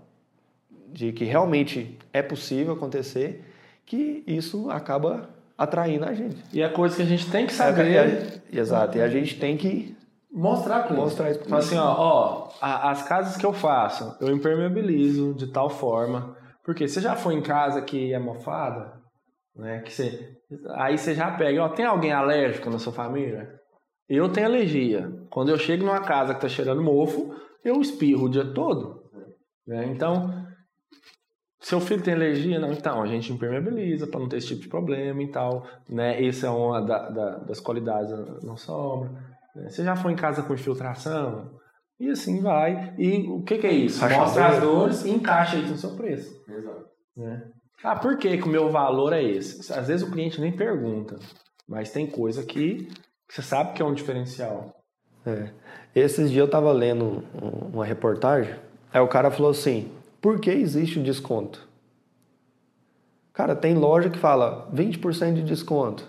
de 0.92 1.12
que 1.12 1.24
realmente 1.24 1.96
é 2.12 2.20
possível 2.20 2.74
acontecer, 2.74 3.44
que 3.86 4.22
isso 4.26 4.70
acaba 4.70 5.30
atraindo 5.56 6.04
a 6.04 6.14
gente. 6.14 6.36
E 6.52 6.62
é 6.62 6.68
coisa 6.68 6.96
que 6.96 7.02
a 7.02 7.06
gente 7.06 7.30
tem 7.30 7.46
que 7.46 7.52
saber. 7.52 7.94
É, 7.94 7.98
é, 7.98 8.58
exato, 8.58 8.98
e 8.98 9.02
a 9.02 9.08
gente 9.08 9.38
tem 9.38 9.56
que 9.56 9.94
Mostrar 10.32 10.86
com 10.86 10.94
Mostrar 10.94 11.30
isso. 11.30 11.54
Assim, 11.54 11.76
ó, 11.76 11.94
ó, 11.98 12.48
as 12.60 13.02
casas 13.02 13.36
que 13.36 13.44
eu 13.44 13.52
faço, 13.52 14.16
eu 14.20 14.34
impermeabilizo 14.34 15.34
de 15.34 15.48
tal 15.52 15.68
forma. 15.68 16.36
Porque 16.64 16.86
você 16.86 17.00
já 17.00 17.16
foi 17.16 17.34
em 17.34 17.42
casa 17.42 17.82
que 17.82 18.12
é 18.12 18.18
mofada, 18.18 18.92
né? 19.56 19.80
Que 19.80 19.92
você, 19.92 20.36
aí 20.76 20.96
você 20.96 21.14
já 21.14 21.30
pega, 21.32 21.64
ó, 21.64 21.68
tem 21.68 21.84
alguém 21.84 22.12
alérgico 22.12 22.70
na 22.70 22.78
sua 22.78 22.92
família? 22.92 23.50
Eu 24.08 24.30
tenho 24.30 24.46
alergia. 24.46 25.10
Quando 25.30 25.50
eu 25.50 25.58
chego 25.58 25.84
numa 25.84 26.00
casa 26.00 26.34
que 26.34 26.40
tá 26.40 26.48
cheirando 26.48 26.82
mofo, 26.82 27.34
eu 27.64 27.80
espirro 27.80 28.26
o 28.26 28.30
dia 28.30 28.52
todo. 28.52 29.00
Né? 29.66 29.86
Então, 29.86 30.46
Seu 31.60 31.78
filho 31.78 32.02
tem 32.02 32.14
alergia? 32.14 32.58
Não, 32.58 32.72
então 32.72 33.02
a 33.02 33.06
gente 33.06 33.32
impermeabiliza 33.32 34.06
para 34.06 34.18
não 34.18 34.28
ter 34.28 34.38
esse 34.38 34.48
tipo 34.48 34.62
de 34.62 34.68
problema 34.68 35.22
e 35.22 35.30
tal. 35.30 35.66
Né? 35.88 36.24
Essa 36.24 36.46
é 36.46 36.50
uma 36.50 36.80
da, 36.80 37.10
da, 37.10 37.38
das 37.38 37.60
qualidades 37.60 38.10
da 38.10 38.40
nossa 38.46 38.72
obra. 38.72 39.10
Né? 39.54 39.68
Você 39.68 39.84
já 39.84 39.96
foi 39.96 40.12
em 40.12 40.16
casa 40.16 40.42
com 40.42 40.54
infiltração? 40.54 41.58
E 41.98 42.08
assim 42.10 42.40
vai. 42.40 42.94
E 42.98 43.28
o 43.28 43.42
que, 43.42 43.58
que 43.58 43.66
é 43.66 43.72
isso? 43.72 44.00
Rachador. 44.00 44.24
Mostra 44.24 44.46
as 44.48 44.60
dores 44.60 45.04
e 45.04 45.10
encaixa 45.10 45.56
isso 45.56 45.70
no 45.72 45.76
seu 45.76 45.90
preço. 45.96 46.30
Exato. 46.48 46.84
Né? 47.16 47.42
Ah, 47.82 47.96
por 47.96 48.16
que, 48.18 48.36
que 48.38 48.44
o 48.44 48.48
meu 48.50 48.70
valor 48.70 49.12
é 49.12 49.22
esse? 49.22 49.72
Às 49.72 49.88
vezes 49.88 50.06
o 50.06 50.10
cliente 50.10 50.40
nem 50.40 50.52
pergunta, 50.54 51.18
mas 51.68 51.90
tem 51.90 52.06
coisa 52.06 52.42
que 52.44 52.88
você 53.28 53.42
sabe 53.42 53.72
que 53.74 53.82
é 53.82 53.84
um 53.84 53.94
diferencial. 53.94 54.74
É. 55.26 55.50
Esses 55.94 56.30
dias 56.30 56.44
eu 56.46 56.50
tava 56.50 56.72
lendo 56.72 57.22
um- 57.34 57.70
uma 57.74 57.84
reportagem, 57.84 58.54
aí 58.92 59.00
o 59.00 59.08
cara 59.08 59.30
falou 59.30 59.50
assim: 59.50 59.90
por 60.20 60.40
que 60.40 60.50
existe 60.50 60.98
o 60.98 61.02
desconto? 61.02 61.68
Cara, 63.32 63.54
tem 63.54 63.74
loja 63.74 64.10
que 64.10 64.18
fala 64.18 64.68
20% 64.72 65.34
de 65.34 65.42
desconto 65.42 66.08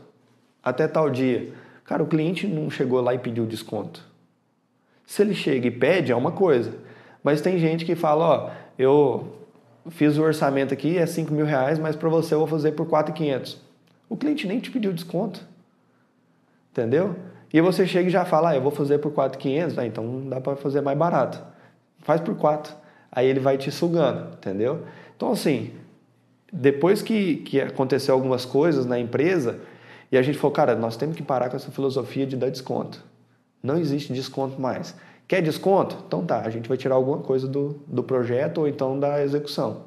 até 0.64 0.88
tal 0.88 1.10
dia. 1.10 1.54
Cara, 1.92 2.04
o 2.04 2.08
cliente 2.08 2.48
não 2.48 2.70
chegou 2.70 3.02
lá 3.02 3.14
e 3.14 3.20
pediu 3.20 3.46
desconto. 3.46 4.02
Se 5.06 5.22
ele 5.24 5.34
chega 5.34 5.68
e 5.68 5.72
pede, 5.72 6.14
é 6.14 6.16
uma 6.16 6.32
coisa. 6.32 6.74
Mas 7.22 7.42
tem 7.42 7.60
gente 7.60 7.84
que 7.84 7.96
fala: 7.96 8.24
ó, 8.24 8.50
eu 8.80 9.28
fiz 9.90 10.18
o 10.18 10.22
orçamento 10.22 10.74
aqui, 10.74 10.98
é 10.98 11.06
5 11.06 11.34
mil 11.34 11.46
reais, 11.46 11.78
mas 11.78 11.98
para 11.98 12.08
você 12.08 12.34
eu 12.34 12.40
vou 12.40 12.48
fazer 12.48 12.72
por 12.72 12.88
4,500. 12.88 13.60
O 14.08 14.16
cliente 14.16 14.48
nem 14.48 14.62
te 14.62 14.72
pediu 14.72 14.94
desconto. 14.94 15.46
Entendeu? 16.72 17.14
E 17.52 17.60
você 17.60 17.86
chega 17.86 18.08
e 18.08 18.10
já 18.10 18.24
fala, 18.24 18.52
ah, 18.52 18.56
eu 18.56 18.62
vou 18.62 18.72
fazer 18.72 19.00
por 19.00 19.12
4,500, 19.12 19.78
ah, 19.78 19.86
então 19.86 20.30
dá 20.30 20.40
para 20.40 20.56
fazer 20.56 20.80
mais 20.80 20.98
barato. 20.98 21.44
Faz 22.00 22.22
por 22.22 22.38
4. 22.38 22.74
Aí 23.12 23.28
ele 23.28 23.42
vai 23.42 23.58
te 23.58 23.70
sugando, 23.70 24.32
entendeu? 24.36 24.86
Então 25.18 25.30
assim, 25.30 25.74
depois 26.54 27.02
que, 27.02 27.36
que 27.36 27.60
aconteceu 27.60 28.16
algumas 28.16 28.46
coisas 28.46 28.86
na 28.86 28.98
empresa, 28.98 29.60
e 30.12 30.18
a 30.18 30.22
gente 30.22 30.38
falou, 30.38 30.52
cara, 30.52 30.76
nós 30.76 30.98
temos 30.98 31.16
que 31.16 31.24
parar 31.24 31.50
com 31.50 31.56
essa 31.56 31.72
filosofia 31.72 32.26
de 32.28 32.36
dar 32.36 32.50
desconto. 32.50 33.02
Não 33.64 33.78
existe 33.78 34.12
desconto 34.12 34.60
mais. 34.60 34.94
Quer 35.28 35.42
desconto? 35.42 36.04
Então 36.06 36.26
tá, 36.26 36.42
a 36.42 36.50
gente 36.50 36.68
vai 36.68 36.78
tirar 36.78 36.96
alguma 36.96 37.20
coisa 37.20 37.48
do, 37.48 37.82
do 37.88 38.04
projeto 38.04 38.58
ou 38.58 38.68
então 38.68 39.00
da 39.00 39.24
execução. 39.24 39.84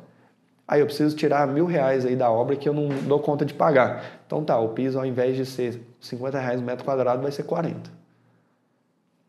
Aí 0.67 0.81
eu 0.81 0.87
preciso 0.87 1.15
tirar 1.15 1.47
mil 1.47 1.67
reais 1.67 2.07
aí 2.07 2.17
da 2.17 2.31
obra 2.31 2.57
que 2.57 2.67
eu 2.67 2.73
não 2.73 2.89
dou 3.07 3.21
conta 3.21 3.45
de 3.45 3.53
pagar. 3.53 4.23
Então 4.27 4.43
tá, 4.43 4.59
o 4.59 4.71
piso 4.71 4.99
ao 4.99 5.05
invés 5.05 5.37
de 5.37 5.45
ser 5.45 5.83
50 6.01 6.39
reais 6.39 6.61
o 6.61 6.65
metro 6.65 6.87
quadrado 6.87 7.21
vai 7.21 7.31
ser 7.31 7.43
40. 7.43 7.91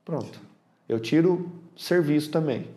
Pronto. 0.05 0.39
Eu 0.87 0.99
tiro 1.01 1.51
serviço 1.75 2.31
também. 2.31 2.69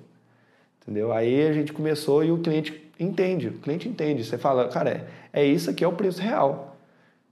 Entendeu? 0.83 1.13
Aí 1.13 1.47
a 1.47 1.53
gente 1.53 1.73
começou 1.73 2.25
e 2.25 2.33
o 2.33 2.39
cliente 2.39 2.91
entende. 2.99 3.49
O 3.49 3.59
cliente 3.61 3.89
entende. 3.89 4.25
Você 4.25 4.37
fala, 4.37 4.67
cara, 4.67 4.91
é, 5.33 5.43
é 5.43 5.47
isso 5.47 5.71
aqui 5.71 5.85
é 5.85 5.87
o 5.87 5.93
preço 5.93 6.21
real 6.21 6.68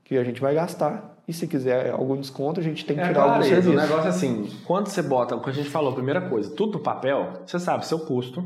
que 0.07 0.17
a 0.17 0.25
gente 0.25 0.41
vai 0.41 0.55
gastar. 0.55 1.17
E 1.27 1.33
se 1.33 1.49
quiser 1.49 1.91
algum 1.91 2.17
desconto, 2.17 2.61
a 2.61 2.63
gente 2.63 2.87
tem 2.87 2.97
que 2.97 3.03
É 3.03 3.09
tirar 3.09 3.23
algum 3.23 3.35
clareza, 3.35 3.59
o 3.59 3.63
serviço. 3.63 3.83
negócio 3.83 4.07
é 4.07 4.11
assim, 4.11 4.49
quando 4.65 4.87
você 4.87 5.03
bota, 5.03 5.35
o 5.35 5.43
que 5.43 5.51
a 5.51 5.53
gente 5.53 5.69
falou, 5.69 5.93
primeira 5.93 6.29
coisa, 6.29 6.55
tudo 6.55 6.75
no 6.75 6.81
papel, 6.81 7.43
você 7.45 7.59
sabe 7.59 7.85
seu 7.85 7.99
custo, 7.99 8.45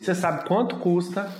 você 0.00 0.12
sabe 0.12 0.44
quanto 0.48 0.76
custa, 0.78 1.30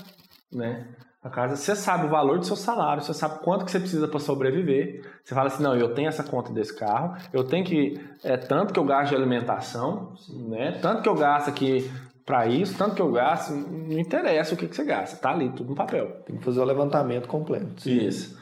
né, 0.53 0.87
a 1.21 1.29
casa, 1.29 1.57
você 1.57 1.75
sabe 1.75 2.07
o 2.07 2.09
valor 2.09 2.39
do 2.39 2.47
seu 2.47 2.55
salário, 2.55 3.03
você 3.03 3.13
sabe 3.13 3.41
quanto 3.41 3.65
que 3.65 3.71
você 3.73 3.81
precisa 3.81 4.07
para 4.07 4.21
sobreviver. 4.21 5.05
Você 5.25 5.35
fala 5.35 5.49
assim, 5.49 5.63
não, 5.63 5.75
eu 5.75 5.93
tenho 5.93 6.09
essa 6.09 6.23
conta 6.23 6.53
desse 6.53 6.75
carro, 6.75 7.17
eu 7.33 7.43
tenho 7.43 7.65
que, 7.65 8.01
é 8.23 8.37
tanto 8.37 8.73
que 8.73 8.79
eu 8.79 8.85
gasto 8.85 9.11
de 9.11 9.17
alimentação, 9.17 10.13
né, 10.29 10.79
tanto 10.81 11.03
que 11.03 11.09
eu 11.09 11.17
gasto 11.17 11.49
aqui 11.49 11.91
para 12.25 12.47
isso, 12.47 12.79
tanto 12.79 12.95
que 12.95 13.03
eu 13.03 13.11
gasto, 13.11 13.53
não 13.53 13.99
interessa 13.99 14.55
o 14.55 14.57
que, 14.57 14.69
que 14.69 14.77
você 14.77 14.85
gasta, 14.85 15.17
tá 15.17 15.31
ali, 15.31 15.51
tudo 15.51 15.71
no 15.71 15.75
papel. 15.75 16.23
Tem 16.25 16.37
que 16.37 16.45
fazer 16.45 16.61
o 16.61 16.65
levantamento 16.65 17.27
completo. 17.27 17.89
Isso. 17.89 18.39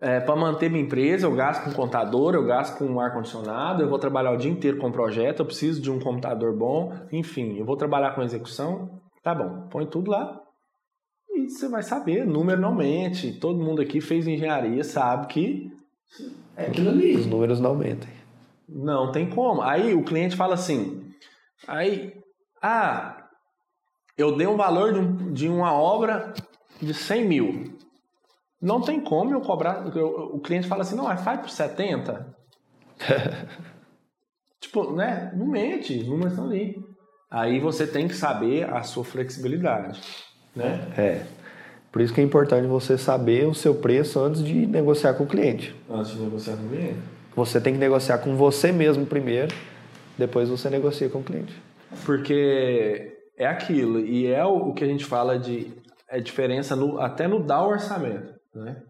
É, 0.00 0.20
para 0.20 0.36
manter 0.36 0.70
minha 0.70 0.84
empresa, 0.84 1.26
eu 1.26 1.34
gasto 1.34 1.64
com 1.64 1.72
contador, 1.72 2.34
eu 2.34 2.44
gasto 2.44 2.78
com 2.78 3.00
ar-condicionado, 3.00 3.82
eu 3.82 3.88
vou 3.88 3.98
trabalhar 3.98 4.30
o 4.30 4.36
dia 4.36 4.50
inteiro 4.50 4.78
com 4.78 4.92
projeto, 4.92 5.40
eu 5.40 5.46
preciso 5.46 5.82
de 5.82 5.90
um 5.90 5.98
computador 5.98 6.56
bom, 6.56 6.92
enfim, 7.10 7.56
eu 7.58 7.64
vou 7.64 7.76
trabalhar 7.76 8.14
com 8.14 8.22
execução, 8.22 9.00
tá 9.24 9.34
bom, 9.34 9.66
põe 9.68 9.86
tudo 9.86 10.10
lá 10.10 10.40
e 11.30 11.48
você 11.50 11.68
vai 11.68 11.82
saber, 11.82 12.24
número 12.24 12.60
não 12.60 12.72
mente, 12.74 13.32
todo 13.40 13.58
mundo 13.62 13.82
aqui 13.82 14.00
fez 14.00 14.26
engenharia, 14.28 14.84
sabe 14.84 15.26
que 15.26 15.72
é 16.56 16.66
aquilo 16.66 16.90
Os 16.90 16.94
ali. 16.96 17.16
números 17.26 17.58
não 17.60 17.70
aumentem. 17.70 18.10
Não 18.68 19.10
tem 19.10 19.28
como. 19.28 19.62
Aí 19.62 19.94
o 19.94 20.04
cliente 20.04 20.36
fala 20.36 20.54
assim, 20.54 21.10
aí, 21.66 22.12
ah, 22.62 23.24
eu 24.16 24.36
dei 24.36 24.46
um 24.46 24.56
valor 24.56 24.92
de, 24.92 24.98
um- 25.00 25.32
de 25.32 25.48
uma 25.48 25.72
obra 25.72 26.34
de 26.80 26.92
100 26.94 27.24
mil. 27.26 27.77
Não 28.60 28.80
tem 28.80 29.00
como 29.00 29.32
eu 29.32 29.40
cobrar. 29.40 29.86
eu- 29.94 30.30
o 30.34 30.40
cliente 30.40 30.66
fala 30.66 30.82
assim, 30.82 30.96
não, 30.96 31.04
mas 31.04 31.22
faz 31.22 31.40
por 31.40 31.50
70. 31.50 32.34
tipo, 34.60 34.92
né? 34.92 35.32
Não 35.36 35.46
mente, 35.46 35.98
os 35.98 36.08
números 36.08 36.32
estão 36.32 36.46
ali. 36.46 36.76
Aí 37.30 37.60
você 37.60 37.86
tem 37.86 38.08
que 38.08 38.14
saber 38.14 38.68
a 38.72 38.82
sua 38.82 39.04
flexibilidade. 39.04 40.00
Né? 40.56 40.80
É. 40.96 41.22
Por 41.92 42.02
isso 42.02 42.12
que 42.12 42.20
é 42.20 42.24
importante 42.24 42.66
você 42.66 42.98
saber 42.98 43.46
o 43.46 43.54
seu 43.54 43.74
preço 43.74 44.20
antes 44.20 44.42
de 44.42 44.66
negociar 44.66 45.14
com 45.14 45.24
o 45.24 45.26
cliente. 45.26 45.74
Antes 45.88 46.12
de 46.12 46.20
negociar 46.20 46.56
com 46.56 46.66
o 46.66 46.68
cliente. 46.68 46.98
Você 47.34 47.60
tem 47.60 47.72
que 47.72 47.78
negociar 47.78 48.18
com 48.18 48.36
você 48.36 48.72
mesmo 48.72 49.06
primeiro, 49.06 49.54
depois 50.16 50.48
você 50.48 50.68
negocia 50.68 51.08
com 51.08 51.20
o 51.20 51.24
cliente. 51.24 51.54
Porque 52.04 53.16
é 53.36 53.46
aquilo, 53.46 54.00
e 54.00 54.26
é 54.26 54.44
o, 54.44 54.68
o 54.70 54.74
que 54.74 54.84
a 54.84 54.86
gente 54.86 55.04
fala 55.04 55.38
de 55.38 55.72
é 56.10 56.20
diferença 56.20 56.74
no, 56.74 57.00
até 57.00 57.28
no 57.28 57.42
dar 57.42 57.62
o 57.64 57.68
orçamento, 57.68 58.34
né? 58.54 58.82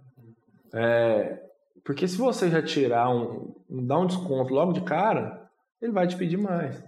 É, 0.72 1.40
porque 1.84 2.06
se 2.06 2.16
você 2.16 2.50
já 2.50 2.62
tirar 2.62 3.08
um, 3.10 3.54
um- 3.70 3.86
dar 3.86 3.98
um 3.98 4.06
desconto 4.06 4.52
logo 4.52 4.72
de 4.72 4.82
cara, 4.82 5.48
ele 5.80 5.92
vai 5.92 6.06
te 6.06 6.16
pedir 6.16 6.36
mais. 6.36 6.82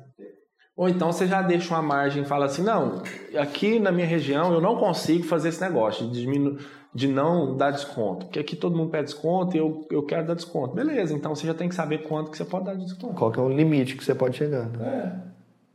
Ou 0.77 0.89
então 0.89 1.13
você 1.13 1.27
já 1.27 1.43
deixa 1.43 1.75
uma 1.75 1.83
margem 1.83 2.23
e 2.23 2.27
fala 2.27 2.47
assim, 2.47 2.63
não, 2.63 3.03
aqui 3.39 3.79
na 3.79 3.93
minha 3.93 4.07
região 4.07 4.53
eu 4.53 4.61
não 4.61 4.77
consigo 4.77 5.25
fazer 5.25 5.51
esse 5.51 5.61
negócio 5.61 6.09
de, 6.09 6.21
diminu 6.23 6.59
de 6.95 7.07
não 7.07 7.57
dar 7.57 7.71
desconto. 7.71 8.27
Porque 8.27 8.39
aqui 8.39 8.57
todo 8.57 8.77
mundo 8.77 8.91
pede 8.91 9.05
desconto 9.05 9.55
e 9.57 9.61
eu, 9.61 9.87
eu 9.91 10.03
quero 10.05 10.27
dar 10.27 10.35
desconto. 10.35 10.75
Beleza, 10.75 11.15
então 11.15 11.35
você 11.35 11.47
já 11.47 11.55
tem 11.55 11.69
que 11.69 11.75
saber 11.75 11.99
quanto 11.99 12.31
que 12.31 12.37
você 12.37 12.45
pode 12.45 12.65
dar 12.65 12.75
de 12.75 12.85
desconto. 12.85 13.15
Qual 13.15 13.31
que 13.31 13.39
é 13.39 13.43
o 13.43 13.49
limite 13.49 13.95
que 13.97 14.03
você 14.05 14.15
pode 14.15 14.37
chegar. 14.37 14.67
né? 14.71 15.23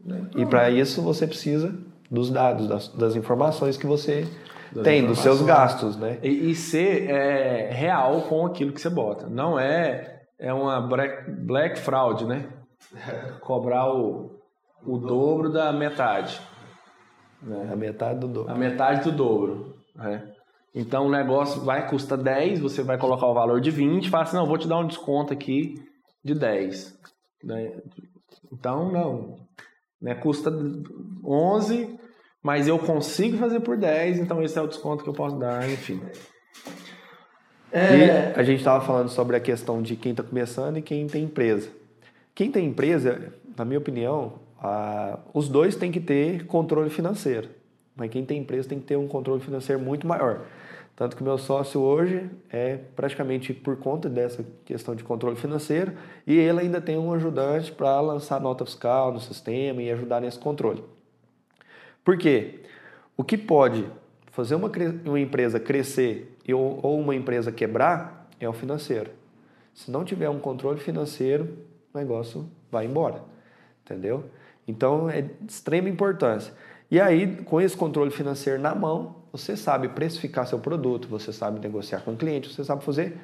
É. 0.06 0.10
Né? 0.12 0.30
E 0.36 0.46
para 0.46 0.70
isso 0.72 1.02
você 1.02 1.26
precisa 1.28 1.74
dos 2.10 2.30
dados, 2.32 2.68
das, 2.68 2.88
das 2.90 3.16
informações 3.16 3.78
que 3.78 3.86
você 3.88 4.28
tem, 4.84 5.06
dos 5.06 5.20
seus 5.20 5.42
gastos, 5.42 5.98
né? 5.98 6.20
E, 6.22 6.52
e 6.52 6.56
ser 6.56 7.10
é, 7.10 7.70
real 7.72 8.22
com 8.24 8.46
aquilo 8.46 8.72
que 8.72 8.82
você 8.82 8.90
bota. 8.90 9.28
Não 9.28 9.60
é, 9.60 10.24
é 10.40 10.54
uma 10.54 10.82
black, 10.82 11.32
black 11.32 11.80
fraud, 11.80 12.26
né? 12.26 12.50
Cobrar 13.42 13.94
o, 13.94 14.40
o 14.86 14.98
dobro 14.98 15.52
da 15.52 15.72
metade. 15.72 16.40
Né? 17.42 17.70
A 17.72 17.76
metade 17.76 18.20
do 18.20 18.28
dobro. 18.28 18.52
A 18.52 18.56
metade 18.56 19.04
do 19.04 19.12
dobro. 19.12 19.76
né? 19.96 20.32
Então 20.74 21.08
o 21.08 21.12
negócio 21.12 21.62
vai 21.62 21.88
custar 21.88 22.18
10, 22.18 22.60
você 22.60 22.84
vai 22.84 22.98
colocar 22.98 23.28
o 23.28 23.34
valor 23.34 23.62
de 23.62 23.72
20, 23.72 24.10
fala 24.10 24.24
assim, 24.24 24.36
não, 24.36 24.46
vou 24.46 24.58
te 24.58 24.68
dar 24.68 24.78
um 24.78 24.88
desconto 24.88 25.32
aqui 25.32 25.82
de 26.24 26.36
10. 26.36 27.00
né? 27.44 27.72
Então, 28.52 28.92
não. 28.92 29.38
Né? 30.02 30.16
Custa 30.16 30.52
11, 31.24 31.98
mas 32.46 32.68
eu 32.68 32.78
consigo 32.78 33.40
fazer 33.40 33.60
por 33.62 33.76
10, 33.76 34.20
então 34.20 34.40
esse 34.44 34.56
é 34.56 34.62
o 34.62 34.68
desconto 34.68 35.04
que 35.04 35.10
eu 35.10 35.14
posso 35.16 35.36
dar, 35.36 35.68
enfim. 35.68 36.00
E 37.74 38.40
a 38.40 38.44
gente 38.44 38.60
estava 38.60 38.86
falando 38.86 39.10
sobre 39.10 39.36
a 39.36 39.40
questão 39.40 39.82
de 39.82 39.96
quem 39.96 40.12
está 40.12 40.22
começando 40.22 40.78
e 40.78 40.82
quem 40.84 41.08
tem 41.08 41.24
empresa. 41.24 41.70
Quem 42.36 42.52
tem 42.52 42.68
empresa, 42.68 43.34
na 43.58 43.66
minha 43.66 43.80
opinião, 43.80 44.34
a- 44.62 45.18
os 45.34 45.50
dois 45.50 45.76
têm 45.76 45.92
que 45.92 46.00
ter 46.00 46.46
controle 46.46 46.92
financeiro. 46.92 47.50
Mas 47.96 48.12
quem 48.12 48.24
tem 48.24 48.42
empresa 48.42 48.70
tem 48.70 48.78
que 48.80 48.86
ter 48.86 48.96
um 48.96 49.08
controle 49.08 49.42
financeiro 49.42 49.82
muito 49.82 50.06
maior. 50.06 50.42
Tanto 50.96 51.16
que 51.16 51.24
o 51.24 51.26
meu 51.26 51.40
sócio 51.40 51.82
hoje 51.82 52.30
é 52.52 52.78
praticamente 52.96 53.56
por 53.56 53.76
conta 53.78 54.08
dessa 54.08 54.46
questão 54.64 54.94
de 54.94 55.04
controle 55.04 55.36
financeiro 55.36 55.94
e 56.28 56.38
ele 56.38 56.60
ainda 56.60 56.80
tem 56.80 56.96
um 56.96 57.12
ajudante 57.12 57.72
para 57.72 58.00
lançar 58.02 58.40
nota 58.40 58.64
fiscal 58.66 59.12
no 59.12 59.20
sistema 59.20 59.82
e 59.82 59.90
ajudar 59.90 60.22
nesse 60.22 60.38
controle. 60.38 60.84
Por 62.06 62.18
quê? 62.18 62.62
O 63.18 63.24
que 63.24 63.36
pode 63.36 63.86
fazer 64.32 64.54
uma, 64.54 64.72
uma 65.06 65.20
empresa 65.20 65.60
crescer 65.60 66.38
ou, 66.48 66.80
ou 66.84 67.00
uma 67.00 67.16
empresa 67.16 67.52
quebrar 67.52 68.30
é 68.40 68.48
o 68.48 68.54
financeiro. 68.54 69.10
Se 69.74 69.90
não 69.90 70.06
tiver 70.06 70.30
um 70.30 70.40
controle 70.40 70.80
financeiro, 70.80 71.58
o 71.94 71.98
negócio 71.98 72.48
vai 72.72 72.86
embora. 72.86 73.24
Entendeu? 73.84 74.26
Então 74.68 75.10
é 75.10 75.24
de 75.24 75.52
extrema 75.52 75.90
importância. 75.90 76.54
E 76.92 77.02
aí, 77.02 77.38
com 77.44 77.60
esse 77.60 77.76
controle 77.76 78.12
financeiro 78.12 78.62
na 78.62 78.76
mão, 78.76 79.16
você 79.32 79.58
sabe 79.58 79.90
precificar 79.90 80.46
seu 80.46 80.60
produto, 80.60 81.08
você 81.08 81.34
sabe 81.34 81.60
negociar 81.60 82.02
com 82.02 82.12
o 82.14 82.16
cliente, 82.16 82.54
você 82.54 82.64
sabe 82.64 82.84
fazer 82.84 83.18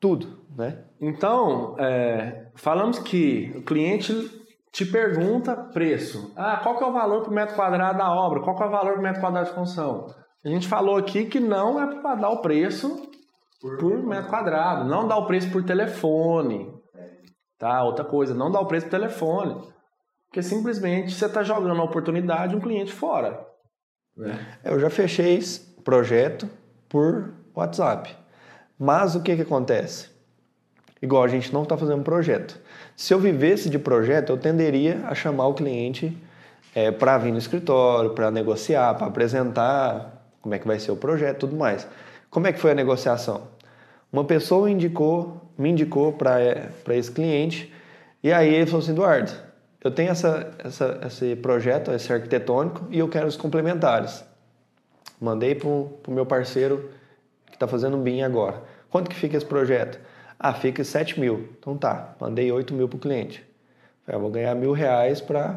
tudo, 0.00 0.40
né? 0.56 0.78
Então, 1.00 1.76
é, 1.78 2.46
falamos 2.54 2.98
que 2.98 3.52
o 3.54 3.62
cliente 3.62 4.41
te 4.72 4.86
pergunta 4.86 5.54
preço. 5.54 6.32
Ah, 6.34 6.56
qual 6.62 6.78
que 6.78 6.82
é 6.82 6.86
o 6.86 6.92
valor 6.92 7.22
por 7.22 7.30
metro 7.30 7.54
quadrado 7.54 7.98
da 7.98 8.10
obra? 8.10 8.40
Qual 8.40 8.56
que 8.56 8.62
é 8.62 8.66
o 8.66 8.70
valor 8.70 8.94
por 8.94 9.02
metro 9.02 9.20
quadrado 9.20 9.48
de 9.48 9.54
construção? 9.54 10.06
A 10.42 10.48
gente 10.48 10.66
falou 10.66 10.96
aqui 10.96 11.26
que 11.26 11.38
não 11.38 11.80
é 11.80 12.00
para 12.00 12.14
dar 12.14 12.30
o 12.30 12.40
preço 12.40 13.10
por, 13.60 13.76
por 13.76 14.02
metro 14.02 14.30
quadrado, 14.30 14.88
não 14.88 15.06
dá 15.06 15.16
o 15.16 15.26
preço 15.26 15.50
por 15.52 15.62
telefone. 15.62 16.72
Tá? 17.58 17.84
Outra 17.84 18.04
coisa, 18.04 18.34
não 18.34 18.50
dá 18.50 18.58
o 18.58 18.66
preço 18.66 18.86
por 18.86 18.92
telefone. 18.92 19.62
Porque 20.26 20.42
simplesmente 20.42 21.12
você 21.12 21.26
está 21.26 21.42
jogando 21.42 21.80
a 21.80 21.84
oportunidade 21.84 22.52
de 22.52 22.56
um 22.56 22.60
cliente 22.60 22.92
fora. 22.92 23.46
Né? 24.16 24.58
Eu 24.64 24.80
já 24.80 24.88
fechei 24.88 25.36
esse 25.36 25.60
projeto 25.82 26.48
por 26.88 27.34
WhatsApp. 27.54 28.16
Mas 28.78 29.14
o 29.14 29.22
que, 29.22 29.36
que 29.36 29.42
acontece? 29.42 30.11
Igual 31.02 31.24
a 31.24 31.28
gente 31.28 31.52
não 31.52 31.64
está 31.64 31.76
fazendo 31.76 32.04
projeto. 32.04 32.58
Se 32.96 33.12
eu 33.12 33.18
vivesse 33.18 33.68
de 33.68 33.76
projeto, 33.76 34.30
eu 34.30 34.38
tenderia 34.38 35.00
a 35.04 35.14
chamar 35.16 35.48
o 35.48 35.54
cliente 35.54 36.16
é, 36.72 36.92
para 36.92 37.18
vir 37.18 37.32
no 37.32 37.38
escritório, 37.38 38.10
para 38.10 38.30
negociar, 38.30 38.94
para 38.94 39.08
apresentar 39.08 40.24
como 40.40 40.54
é 40.54 40.58
que 40.60 40.66
vai 40.66 40.78
ser 40.78 40.92
o 40.92 40.96
projeto 40.96 41.40
tudo 41.40 41.56
mais. 41.56 41.86
Como 42.30 42.46
é 42.46 42.52
que 42.52 42.60
foi 42.60 42.70
a 42.70 42.74
negociação? 42.74 43.48
Uma 44.12 44.24
pessoa 44.24 44.70
indicou, 44.70 45.40
me 45.58 45.70
indicou 45.70 46.12
para 46.12 46.40
é, 46.40 46.70
esse 46.90 47.10
cliente 47.10 47.72
e 48.22 48.32
aí 48.32 48.54
ele 48.54 48.66
falou 48.66 48.80
assim, 48.80 48.92
Eduardo, 48.92 49.32
eu 49.82 49.90
tenho 49.90 50.10
essa, 50.10 50.52
essa, 50.58 51.00
esse 51.04 51.34
projeto, 51.34 51.90
esse 51.90 52.12
arquitetônico 52.12 52.86
e 52.90 53.00
eu 53.00 53.08
quero 53.08 53.26
os 53.26 53.36
complementares. 53.36 54.24
Mandei 55.20 55.54
para 55.54 55.68
o 55.68 55.98
meu 56.08 56.24
parceiro 56.24 56.90
que 57.46 57.54
está 57.54 57.66
fazendo 57.66 57.96
um 57.96 58.02
BIM 58.02 58.22
agora. 58.22 58.62
Quanto 58.88 59.10
que 59.10 59.16
fica 59.16 59.36
esse 59.36 59.46
projeto? 59.46 59.98
Ah, 60.44 60.52
fica 60.52 60.82
7 60.82 61.20
mil. 61.20 61.50
Então 61.56 61.76
tá, 61.76 62.16
mandei 62.18 62.50
8 62.50 62.74
mil 62.74 62.88
para 62.88 62.96
o 62.96 62.98
cliente. 62.98 63.44
Eu 64.08 64.18
vou 64.18 64.28
ganhar 64.28 64.56
mil 64.56 64.72
reais 64.72 65.20
para. 65.20 65.56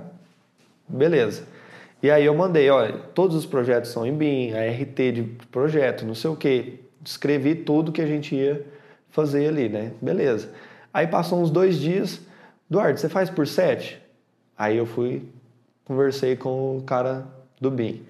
Beleza. 0.88 1.44
E 2.04 2.12
aí 2.12 2.24
eu 2.24 2.36
mandei, 2.36 2.70
olha, 2.70 2.94
todos 3.16 3.36
os 3.36 3.48
projetos 3.48 3.90
são 3.90 4.06
em 4.06 4.14
BIM, 4.16 4.54
a 4.54 4.64
RT 4.64 5.12
de 5.12 5.24
projeto, 5.52 6.06
não 6.06 6.14
sei 6.14 6.30
o 6.30 6.36
que. 6.36 6.86
Descrevi 7.02 7.56
tudo 7.56 7.92
que 7.92 8.00
a 8.00 8.06
gente 8.06 8.36
ia 8.36 8.64
fazer 9.10 9.48
ali, 9.48 9.68
né? 9.68 9.92
Beleza. 10.00 10.52
Aí 10.94 11.08
passou 11.08 11.42
uns 11.42 11.50
dois 11.50 11.80
dias, 11.80 12.22
Eduardo, 12.70 13.00
você 13.00 13.10
faz 13.10 13.28
por 13.28 13.48
7? 13.48 14.00
Aí 14.56 14.78
eu 14.78 14.86
fui, 14.86 15.24
conversei 15.84 16.36
com 16.36 16.78
o 16.78 16.84
cara 16.84 17.26
do 17.60 17.72
BIM. 17.72 18.04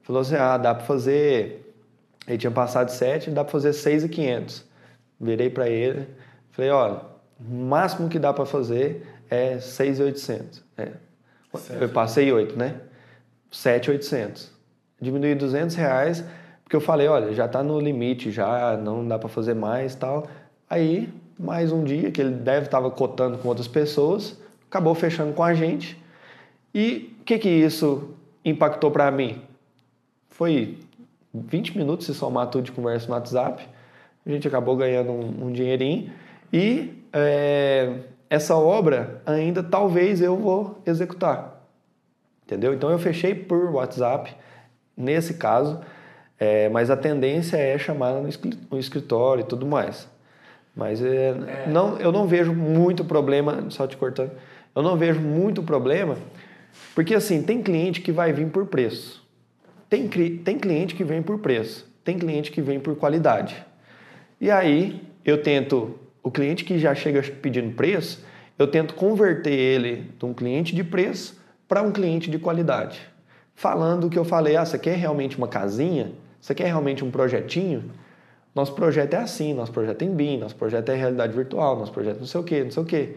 Falou 0.00 0.22
assim, 0.22 0.36
ah, 0.36 0.56
dá 0.56 0.74
para 0.74 0.86
fazer... 0.86 1.74
Ele 2.26 2.38
tinha 2.38 2.50
passado 2.50 2.88
7, 2.88 3.30
dá 3.30 3.44
para 3.44 3.52
fazer 3.52 3.74
6,500. 3.74 4.65
Virei 5.20 5.48
para 5.48 5.68
ele, 5.68 6.08
falei, 6.50 6.70
olha, 6.70 7.00
o 7.40 7.54
máximo 7.54 8.08
que 8.08 8.18
dá 8.18 8.32
para 8.32 8.44
fazer 8.44 9.06
é 9.30 9.58
6,800. 9.58 10.62
É. 10.76 10.92
Eu 11.80 11.88
passei 11.88 12.30
8, 12.30 12.56
né? 12.56 12.80
7,800. 13.50 14.50
Diminui 15.00 15.34
200 15.34 15.74
reais, 15.76 16.24
porque 16.62 16.76
eu 16.76 16.80
falei, 16.80 17.08
olha, 17.08 17.32
já 17.32 17.46
está 17.46 17.62
no 17.62 17.78
limite, 17.80 18.30
já 18.30 18.76
não 18.76 19.06
dá 19.06 19.18
para 19.18 19.28
fazer 19.28 19.54
mais 19.54 19.94
tal. 19.94 20.26
Aí, 20.68 21.12
mais 21.38 21.72
um 21.72 21.84
dia, 21.84 22.10
que 22.10 22.20
ele 22.20 22.34
deve 22.34 22.66
estava 22.66 22.90
cotando 22.90 23.38
com 23.38 23.48
outras 23.48 23.68
pessoas, 23.68 24.38
acabou 24.68 24.94
fechando 24.94 25.32
com 25.32 25.42
a 25.42 25.54
gente. 25.54 26.02
E 26.74 27.16
o 27.20 27.24
que 27.24 27.38
que 27.38 27.48
isso 27.48 28.14
impactou 28.44 28.90
para 28.90 29.10
mim? 29.10 29.42
Foi 30.28 30.78
20 31.32 31.76
minutos 31.76 32.06
se 32.06 32.14
somar 32.14 32.48
tudo 32.48 32.64
de 32.64 32.72
conversa 32.72 33.06
no 33.06 33.14
WhatsApp 33.14 33.66
a 34.26 34.30
gente 34.30 34.48
acabou 34.48 34.76
ganhando 34.76 35.12
um, 35.12 35.46
um 35.46 35.52
dinheirinho 35.52 36.10
e 36.52 37.02
é, 37.12 37.92
essa 38.28 38.56
obra 38.56 39.22
ainda 39.24 39.62
talvez 39.62 40.20
eu 40.20 40.36
vou 40.36 40.80
executar, 40.84 41.62
entendeu? 42.44 42.74
Então 42.74 42.90
eu 42.90 42.98
fechei 42.98 43.34
por 43.34 43.70
WhatsApp 43.70 44.34
nesse 44.96 45.34
caso, 45.34 45.80
é, 46.38 46.68
mas 46.68 46.90
a 46.90 46.96
tendência 46.96 47.56
é 47.56 47.78
chamar 47.78 48.14
no 48.70 48.78
escritório 48.78 49.42
e 49.42 49.46
tudo 49.46 49.66
mais. 49.66 50.08
Mas 50.74 51.02
é, 51.02 51.28
é. 51.28 51.66
Não, 51.68 51.96
eu 51.98 52.12
não 52.12 52.26
vejo 52.26 52.52
muito 52.52 53.04
problema, 53.04 53.64
só 53.70 53.86
te 53.86 53.96
cortando, 53.96 54.32
eu 54.74 54.82
não 54.82 54.96
vejo 54.96 55.20
muito 55.20 55.62
problema, 55.62 56.16
porque 56.94 57.14
assim, 57.14 57.42
tem 57.42 57.62
cliente 57.62 58.00
que 58.02 58.12
vai 58.12 58.32
vir 58.32 58.48
por 58.48 58.66
preço. 58.66 59.24
Tem, 59.88 60.08
tem 60.08 60.58
cliente 60.58 60.94
que 60.94 61.04
vem 61.04 61.22
por 61.22 61.38
preço, 61.38 61.88
tem 62.04 62.18
cliente 62.18 62.50
que 62.50 62.60
vem 62.60 62.80
por 62.80 62.96
qualidade. 62.96 63.64
E 64.40 64.50
aí 64.50 65.02
eu 65.24 65.42
tento, 65.42 65.98
o 66.22 66.30
cliente 66.30 66.64
que 66.64 66.78
já 66.78 66.94
chega 66.94 67.22
pedindo 67.22 67.74
preço, 67.74 68.24
eu 68.58 68.66
tento 68.66 68.94
converter 68.94 69.52
ele 69.52 70.10
de 70.18 70.24
um 70.24 70.32
cliente 70.32 70.74
de 70.74 70.84
preço 70.84 71.40
para 71.68 71.82
um 71.82 71.92
cliente 71.92 72.30
de 72.30 72.38
qualidade. 72.38 73.00
Falando 73.54 74.08
que 74.08 74.18
eu 74.18 74.24
falei, 74.24 74.56
ah, 74.56 74.64
você 74.64 74.78
quer 74.78 74.96
realmente 74.96 75.36
uma 75.38 75.48
casinha? 75.48 76.12
Você 76.40 76.54
quer 76.54 76.66
realmente 76.66 77.04
um 77.04 77.10
projetinho? 77.10 77.90
Nosso 78.54 78.74
projeto 78.74 79.14
é 79.14 79.18
assim, 79.18 79.52
nosso 79.52 79.72
projeto 79.72 80.02
é 80.02 80.04
em 80.04 80.14
BIM, 80.14 80.38
nosso 80.38 80.56
projeto 80.56 80.88
é 80.90 80.94
realidade 80.94 81.34
virtual, 81.34 81.76
nosso 81.78 81.92
projeto 81.92 82.18
não 82.18 82.26
sei 82.26 82.40
o 82.40 82.44
que, 82.44 82.64
não 82.64 82.70
sei 82.70 82.82
o 82.82 82.86
que. 82.86 83.16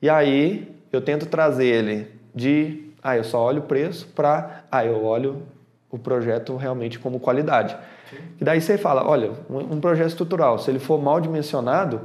E 0.00 0.08
aí 0.08 0.74
eu 0.92 1.00
tento 1.00 1.26
trazer 1.26 1.66
ele 1.66 2.06
de, 2.34 2.90
ah, 3.02 3.16
eu 3.16 3.24
só 3.24 3.44
olho 3.44 3.60
o 3.60 3.66
preço 3.66 4.06
para, 4.14 4.64
ah, 4.70 4.84
eu 4.84 5.04
olho 5.04 5.42
o 5.90 5.98
projeto 5.98 6.56
realmente 6.56 6.98
como 6.98 7.18
qualidade. 7.20 7.76
E 8.40 8.44
daí 8.44 8.60
você 8.60 8.78
fala, 8.78 9.06
olha, 9.06 9.32
um 9.48 9.80
projeto 9.80 10.08
estrutural, 10.08 10.58
se 10.58 10.70
ele 10.70 10.78
for 10.78 11.00
mal 11.00 11.20
dimensionado, 11.20 12.00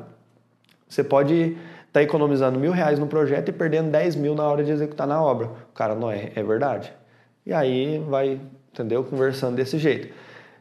você 0.87 1.03
pode 1.03 1.33
estar 1.33 1.57
tá 1.91 2.03
economizando 2.03 2.59
mil 2.59 2.71
reais 2.71 2.99
no 2.99 3.07
projeto 3.07 3.49
e 3.49 3.51
perdendo 3.51 3.91
10 3.91 4.15
mil 4.15 4.35
na 4.35 4.43
hora 4.43 4.63
de 4.63 4.71
executar 4.71 5.07
na 5.07 5.21
obra. 5.21 5.47
O 5.47 5.73
cara, 5.73 5.95
não 5.95 6.11
é, 6.11 6.31
é 6.35 6.43
verdade. 6.43 6.93
E 7.45 7.53
aí 7.53 7.99
vai, 7.99 8.39
entendeu? 8.71 9.03
Conversando 9.03 9.55
desse 9.55 9.77
jeito. 9.77 10.13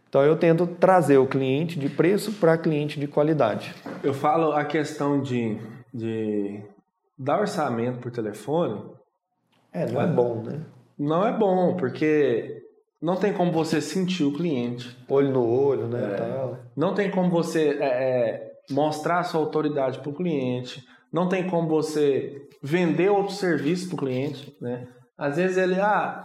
Então 0.08 0.22
eu 0.22 0.36
tento 0.36 0.66
trazer 0.66 1.18
o 1.18 1.26
cliente 1.26 1.78
de 1.78 1.88
preço 1.88 2.32
para 2.34 2.56
cliente 2.56 3.00
de 3.00 3.08
qualidade. 3.08 3.74
Eu 4.02 4.14
falo 4.14 4.52
a 4.52 4.64
questão 4.64 5.20
de, 5.20 5.58
de 5.92 6.62
dar 7.18 7.40
orçamento 7.40 7.98
por 7.98 8.12
telefone. 8.12 8.80
É, 9.72 9.90
não 9.90 10.00
é, 10.00 10.04
é 10.04 10.06
bom, 10.06 10.42
né? 10.42 10.60
Não 10.96 11.26
é 11.26 11.32
bom, 11.32 11.76
porque 11.76 12.63
não 13.04 13.16
tem 13.16 13.34
como 13.34 13.52
você 13.52 13.82
sentir 13.82 14.24
o 14.24 14.32
cliente. 14.32 14.96
Olho 15.10 15.30
no 15.30 15.46
olho, 15.46 15.86
né? 15.88 16.00
É. 16.00 16.54
Não 16.74 16.94
tem 16.94 17.10
como 17.10 17.28
você 17.28 17.76
é, 17.78 17.84
é, 17.84 18.52
mostrar 18.70 19.18
a 19.18 19.22
sua 19.22 19.40
autoridade 19.40 19.98
para 19.98 20.08
o 20.08 20.14
cliente. 20.14 20.82
Não 21.12 21.28
tem 21.28 21.46
como 21.46 21.68
você 21.68 22.48
vender 22.62 23.10
outro 23.10 23.34
serviço 23.34 23.88
para 23.88 23.96
o 23.96 23.98
cliente, 23.98 24.56
né? 24.58 24.88
Às 25.18 25.36
vezes 25.36 25.58
ele, 25.58 25.78
ah, 25.78 26.24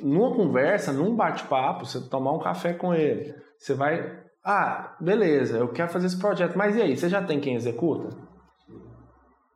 numa 0.00 0.34
conversa, 0.34 0.90
num 0.90 1.14
bate-papo, 1.14 1.84
você 1.84 2.00
tomar 2.08 2.32
um 2.32 2.38
café 2.38 2.72
com 2.72 2.94
ele, 2.94 3.34
você 3.58 3.74
vai, 3.74 4.18
ah, 4.42 4.96
beleza, 4.98 5.58
eu 5.58 5.68
quero 5.68 5.92
fazer 5.92 6.06
esse 6.06 6.18
projeto, 6.18 6.56
mas 6.56 6.76
e 6.76 6.80
aí, 6.80 6.96
você 6.96 7.10
já 7.10 7.22
tem 7.22 7.38
quem 7.38 7.56
executa? 7.56 8.16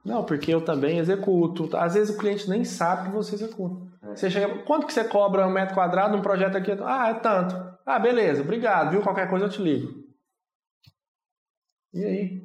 Não, 0.05 0.25
porque 0.25 0.53
eu 0.53 0.65
também 0.65 0.99
executo. 0.99 1.69
Às 1.77 1.95
vezes 1.95 2.15
o 2.15 2.19
cliente 2.19 2.49
nem 2.49 2.65
sabe 2.65 3.09
que 3.09 3.15
você 3.15 3.35
executa. 3.35 3.87
É. 4.03 4.17
Você 4.17 4.31
chega, 4.31 4.63
quanto 4.65 4.87
que 4.87 4.93
você 4.93 5.05
cobra 5.05 5.47
um 5.47 5.53
metro 5.53 5.75
quadrado 5.75 6.17
num 6.17 6.23
projeto 6.23 6.57
aqui? 6.57 6.73
Ah, 6.83 7.11
é 7.11 7.15
tanto. 7.15 7.55
Ah, 7.85 7.99
beleza, 7.99 8.43
obrigado, 8.43 8.93
viu? 8.93 9.03
Qualquer 9.03 9.29
coisa 9.29 9.47
eu 9.47 9.51
te 9.51 9.61
ligo. 9.61 9.93
E 11.93 12.05
aí? 12.05 12.43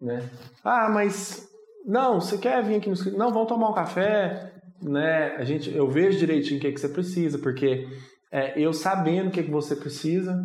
Né? 0.00 0.28
Ah, 0.62 0.88
mas 0.88 1.48
não, 1.86 2.20
você 2.20 2.38
quer 2.38 2.62
vir 2.62 2.76
aqui 2.76 2.88
no 2.88 2.94
escritório? 2.94 3.24
Não, 3.24 3.32
vamos 3.32 3.48
tomar 3.48 3.70
um 3.70 3.74
café, 3.74 4.52
né? 4.82 5.34
A 5.36 5.44
gente, 5.44 5.74
eu 5.74 5.88
vejo 5.88 6.18
direitinho 6.18 6.58
o 6.58 6.60
que, 6.60 6.66
é 6.66 6.72
que 6.72 6.80
você 6.80 6.88
precisa, 6.88 7.38
porque 7.38 7.88
é, 8.30 8.60
eu 8.60 8.72
sabendo 8.72 9.28
o 9.28 9.30
que, 9.30 9.40
é 9.40 9.42
que 9.42 9.50
você 9.50 9.74
precisa, 9.74 10.36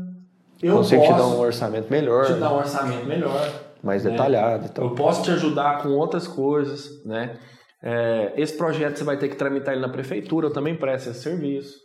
eu 0.61 0.77
consigo 0.77 1.01
te 1.03 1.09
dar 1.09 1.27
um 1.27 1.39
orçamento 1.39 1.91
melhor. 1.91 2.25
Te 2.25 2.33
dar 2.33 2.53
um 2.53 2.57
orçamento 2.57 3.05
melhor. 3.05 3.70
Mais 3.83 4.03
né? 4.03 4.11
detalhado. 4.11 4.67
Então. 4.69 4.85
Eu 4.85 4.95
posso 4.95 5.23
te 5.23 5.31
ajudar 5.31 5.81
com 5.81 5.89
outras 5.89 6.27
coisas, 6.27 7.03
né? 7.05 7.37
É, 7.83 8.33
esse 8.37 8.55
projeto 8.55 8.97
você 8.97 9.03
vai 9.03 9.17
ter 9.17 9.27
que 9.27 9.35
tramitar 9.35 9.73
ele 9.73 9.81
na 9.81 9.89
prefeitura, 9.89 10.47
eu 10.47 10.53
também 10.53 10.75
presto 10.75 11.09
esse 11.09 11.21
serviço. 11.21 11.79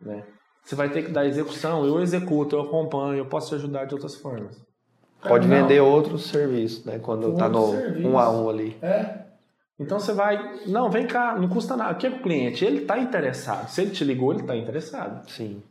Né? 0.00 0.22
Você 0.62 0.74
vai 0.74 0.90
ter 0.90 1.02
que 1.02 1.10
dar 1.10 1.24
execução, 1.24 1.86
eu 1.86 2.00
executo, 2.00 2.54
eu 2.54 2.60
acompanho, 2.60 3.18
eu 3.18 3.26
posso 3.26 3.48
te 3.48 3.54
ajudar 3.54 3.86
de 3.86 3.94
outras 3.94 4.14
formas. 4.14 4.60
Pode 5.22 5.48
não. 5.48 5.56
vender 5.56 5.80
outros 5.80 6.26
serviços, 6.26 6.84
né? 6.84 6.98
Quando 6.98 7.32
está 7.32 7.48
no 7.48 7.70
serviço. 7.70 8.06
um 8.06 8.18
a 8.18 8.30
um 8.30 8.48
ali. 8.48 8.76
É. 8.82 9.26
Então 9.80 9.98
você 9.98 10.12
vai, 10.12 10.60
não, 10.66 10.90
vem 10.90 11.06
cá, 11.06 11.36
não 11.36 11.48
custa 11.48 11.76
nada. 11.76 11.92
O 11.92 11.96
que 11.96 12.06
é 12.06 12.10
o 12.10 12.20
cliente? 12.20 12.64
Ele 12.64 12.82
está 12.82 12.98
interessado. 12.98 13.68
Se 13.68 13.80
ele 13.80 13.90
te 13.90 14.04
ligou, 14.04 14.32
ele 14.32 14.42
está 14.42 14.56
interessado. 14.56 15.28
Sim. 15.30 15.62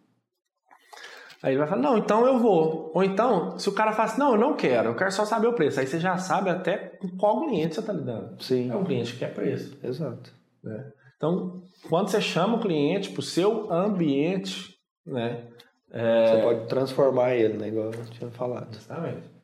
Aí 1.43 1.51
ele 1.51 1.59
vai 1.59 1.67
falar, 1.67 1.81
não, 1.81 1.97
então 1.97 2.25
eu 2.25 2.39
vou. 2.39 2.91
Ou 2.93 3.03
então, 3.03 3.57
se 3.59 3.69
o 3.69 3.73
cara 3.73 3.91
fala 3.91 4.09
assim, 4.09 4.19
não, 4.19 4.31
eu 4.31 4.39
não 4.39 4.55
quero, 4.55 4.89
eu 4.89 4.95
quero 4.95 5.11
só 5.11 5.23
saber 5.23 5.47
o 5.47 5.53
preço. 5.53 5.79
Aí 5.79 5.85
você 5.85 5.99
já 5.99 6.17
sabe 6.17 6.49
até 6.49 6.77
com 6.77 7.09
qual 7.15 7.45
cliente 7.45 7.75
você 7.75 7.81
está 7.81 7.93
lidando. 7.93 8.41
Sim. 8.41 8.71
É 8.71 8.75
o 8.75 8.83
cliente 8.83 9.13
que 9.13 9.19
quer 9.19 9.33
preço. 9.33 9.77
Exato. 9.83 10.31
Né? 10.63 10.91
Então, 11.15 11.61
quando 11.89 12.09
você 12.09 12.19
chama 12.21 12.57
o 12.57 12.59
cliente 12.59 13.11
para 13.11 13.19
o 13.19 13.23
seu 13.23 13.71
ambiente, 13.71 14.75
né? 15.05 15.43
É... 15.91 16.25
Você 16.25 16.41
pode 16.41 16.67
transformar 16.67 17.35
ele, 17.35 17.57
né? 17.57 17.67
Igual 17.67 17.85
eu 17.87 18.05
tinha 18.05 18.29
falado. 18.31 18.75
Exatamente. 18.75 19.37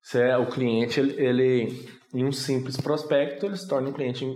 Você 0.00 0.20
é, 0.20 0.36
o 0.36 0.46
cliente, 0.46 1.00
ele, 1.00 1.20
ele, 1.20 1.88
em 2.12 2.24
um 2.24 2.32
simples 2.32 2.76
prospecto, 2.76 3.46
ele 3.46 3.56
se 3.56 3.66
torna 3.66 3.88
um 3.88 3.92
cliente 3.92 4.26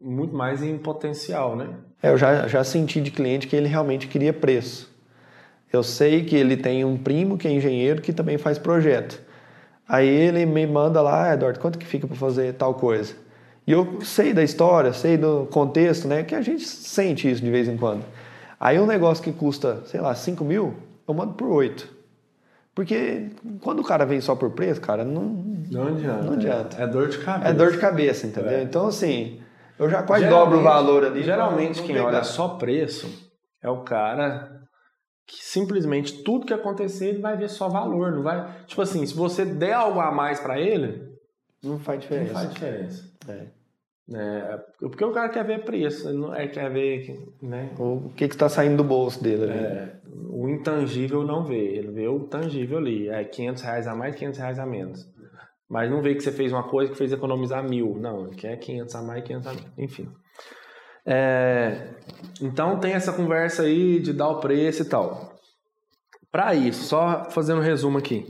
muito 0.00 0.34
mais 0.34 0.62
em 0.62 0.78
potencial, 0.78 1.56
né? 1.56 1.78
É, 2.02 2.10
eu 2.10 2.16
já, 2.16 2.46
já 2.48 2.64
senti 2.64 3.00
de 3.00 3.10
cliente 3.10 3.46
que 3.46 3.54
ele 3.54 3.68
realmente 3.68 4.06
queria 4.06 4.32
preço. 4.32 4.89
Eu 5.72 5.82
sei 5.82 6.24
que 6.24 6.34
ele 6.36 6.56
tem 6.56 6.84
um 6.84 6.96
primo 6.96 7.38
que 7.38 7.46
é 7.46 7.50
engenheiro 7.52 8.02
que 8.02 8.12
também 8.12 8.36
faz 8.38 8.58
projeto. 8.58 9.20
Aí 9.88 10.08
ele 10.08 10.44
me 10.46 10.66
manda 10.66 11.00
lá, 11.00 11.24
ah, 11.30 11.34
Eduardo, 11.34 11.58
quanto 11.60 11.78
que 11.78 11.86
fica 11.86 12.06
para 12.06 12.16
fazer 12.16 12.54
tal 12.54 12.74
coisa? 12.74 13.14
E 13.66 13.72
eu 13.72 14.00
sei 14.02 14.32
da 14.32 14.42
história, 14.42 14.92
sei 14.92 15.16
do 15.16 15.46
contexto, 15.50 16.08
né? 16.08 16.22
Que 16.22 16.34
a 16.34 16.42
gente 16.42 16.64
sente 16.64 17.30
isso 17.30 17.42
de 17.42 17.50
vez 17.50 17.68
em 17.68 17.76
quando. 17.76 18.04
Aí 18.58 18.78
um 18.78 18.86
negócio 18.86 19.22
que 19.22 19.32
custa, 19.32 19.82
sei 19.86 20.00
lá, 20.00 20.14
5 20.14 20.44
mil, 20.44 20.74
eu 21.06 21.14
mando 21.14 21.34
por 21.34 21.48
8. 21.48 21.88
Porque 22.74 23.28
quando 23.60 23.80
o 23.80 23.84
cara 23.84 24.04
vem 24.06 24.20
só 24.20 24.34
por 24.34 24.50
preço, 24.50 24.80
cara, 24.80 25.04
não, 25.04 25.22
Não 25.70 25.88
adianta. 25.88 26.22
Não 26.22 26.32
adianta. 26.34 26.76
É, 26.80 26.84
é 26.84 26.86
dor 26.86 27.08
de 27.08 27.18
cabeça. 27.18 27.48
é 27.50 27.52
dor 27.54 27.72
de 27.72 27.78
cabeça, 27.78 28.26
entendeu? 28.26 28.50
É. 28.52 28.62
Então, 28.62 28.86
assim, 28.86 29.40
eu 29.78 29.88
já 29.90 30.02
quase 30.02 30.24
Geralmente- 30.24 30.50
dobro 30.50 30.60
o 30.60 30.62
valor 30.62 31.04
ali. 31.04 31.22
Geralmente 31.22 31.74
pra 31.78 31.84
quem 31.84 31.94
pegar. 31.96 32.06
olha 32.08 32.24
só 32.24 32.48
preço 32.48 33.30
é 33.62 33.68
o 33.68 33.78
cara 33.78 34.49
que 35.26 35.36
simplesmente 35.44 36.22
tudo 36.22 36.46
que 36.46 36.54
acontecer 36.54 37.08
ele 37.08 37.20
vai 37.20 37.36
ver 37.36 37.48
só 37.48 37.68
valor, 37.68 38.12
não 38.12 38.22
vai. 38.22 38.64
Tipo 38.66 38.82
assim, 38.82 39.04
se 39.06 39.14
você 39.14 39.44
der 39.44 39.74
algo 39.74 40.00
a 40.00 40.10
mais 40.10 40.40
pra 40.40 40.58
ele, 40.60 41.08
Não 41.62 41.78
faz 41.78 41.98
não 41.98 42.00
diferença. 42.02 42.32
faz 42.34 42.50
diferença. 42.54 43.04
É. 43.28 43.46
É, 44.12 44.58
porque 44.80 45.04
o 45.04 45.12
cara 45.12 45.28
quer 45.28 45.44
ver 45.44 45.64
preço, 45.64 46.08
ele 46.08 46.18
não 46.18 46.34
é 46.34 46.48
quer 46.48 46.68
ver, 46.72 47.16
né? 47.40 47.72
O 47.78 48.08
que 48.16 48.26
que 48.26 48.34
está 48.34 48.48
saindo 48.48 48.78
do 48.78 48.84
bolso 48.84 49.22
dele 49.22 49.44
ali. 49.44 49.52
É, 49.52 49.92
o 50.30 50.48
intangível 50.48 51.22
não 51.22 51.44
vê, 51.44 51.76
ele 51.76 51.92
vê 51.92 52.08
o 52.08 52.18
tangível 52.26 52.78
ali. 52.78 53.08
É 53.08 53.22
500 53.22 53.62
reais 53.62 53.86
a 53.86 53.94
mais, 53.94 54.16
500 54.16 54.38
reais 54.40 54.58
a 54.58 54.66
menos. 54.66 55.08
Mas 55.68 55.88
não 55.88 56.02
vê 56.02 56.16
que 56.16 56.22
você 56.22 56.32
fez 56.32 56.52
uma 56.52 56.64
coisa 56.64 56.90
que 56.90 56.98
fez 56.98 57.12
economizar 57.12 57.62
mil. 57.62 57.96
Não, 58.00 58.26
ele 58.26 58.34
quer 58.34 58.56
500 58.56 58.92
a 58.96 59.02
mais, 59.02 59.22
500 59.22 59.46
a 59.46 59.52
menos. 59.52 59.70
Enfim. 59.78 60.08
É, 61.06 61.88
então 62.40 62.78
tem 62.78 62.92
essa 62.92 63.12
conversa 63.12 63.62
aí 63.62 64.00
de 64.00 64.12
dar 64.12 64.28
o 64.28 64.40
preço 64.40 64.82
e 64.82 64.84
tal. 64.84 65.34
Para 66.30 66.54
isso, 66.54 66.84
só 66.84 67.28
fazendo 67.30 67.58
um 67.58 67.64
resumo 67.64 67.98
aqui. 67.98 68.26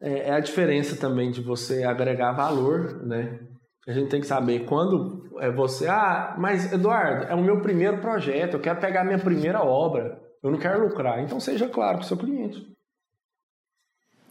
É, 0.00 0.28
é 0.28 0.32
a 0.32 0.40
diferença 0.40 0.96
também 0.96 1.30
de 1.30 1.40
você 1.40 1.82
agregar 1.84 2.32
valor, 2.32 3.04
né? 3.04 3.40
A 3.86 3.92
gente 3.92 4.10
tem 4.10 4.20
que 4.20 4.26
saber 4.26 4.64
quando 4.64 5.24
é 5.40 5.50
você. 5.50 5.86
Ah, 5.86 6.34
mas 6.38 6.72
Eduardo, 6.72 7.24
é 7.26 7.34
o 7.34 7.42
meu 7.42 7.60
primeiro 7.60 7.98
projeto, 7.98 8.54
eu 8.54 8.60
quero 8.60 8.80
pegar 8.80 9.04
minha 9.04 9.18
primeira 9.18 9.62
obra, 9.62 10.20
eu 10.42 10.50
não 10.50 10.58
quero 10.58 10.82
lucrar. 10.82 11.20
Então 11.20 11.38
seja 11.38 11.68
claro 11.68 11.98
com 11.98 12.04
o 12.04 12.06
seu 12.06 12.16
cliente. 12.16 12.66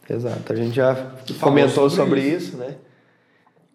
Exato. 0.08 0.52
A 0.52 0.56
gente 0.56 0.74
já 0.76 0.94
comentou 1.40 1.90
sobre 1.90 2.20
sobre 2.20 2.20
isso, 2.20 2.56
né? 2.56 2.76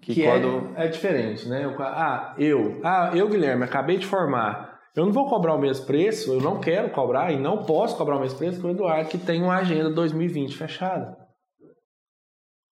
Que, 0.02 0.16
Que, 0.16 0.24
quando. 0.24 0.74
é, 0.76 0.86
é 0.86 0.88
diferente, 0.88 1.48
né? 1.48 1.72
Ca- 1.78 1.86
Ah, 1.86 2.36
eu, 2.40 2.80
ah, 2.84 3.12
eu, 3.14 3.30
Guilherme, 3.30 3.64
acabei 3.64 3.98
de 3.98 4.06
formar. 4.08 4.80
Eu 4.96 5.06
não 5.06 5.14
vou 5.14 5.30
cobrar 5.30 5.54
o 5.56 5.60
mesmo 5.60 5.86
preço, 5.86 6.34
eu 6.34 6.42
não 6.42 6.60
quero 6.60 6.90
cobrar 6.90 7.32
e 7.32 7.40
não 7.40 7.64
posso 7.64 7.96
cobrar 7.96 8.18
o 8.18 8.20
mesmo 8.20 8.38
preço 8.38 8.60
que 8.60 8.66
o 8.68 8.72
Eduardo, 8.72 9.10
que 9.10 9.18
tem 9.18 9.42
uma 9.42 9.56
agenda 9.58 9.90
2020 9.92 10.58
fechada. 10.58 11.16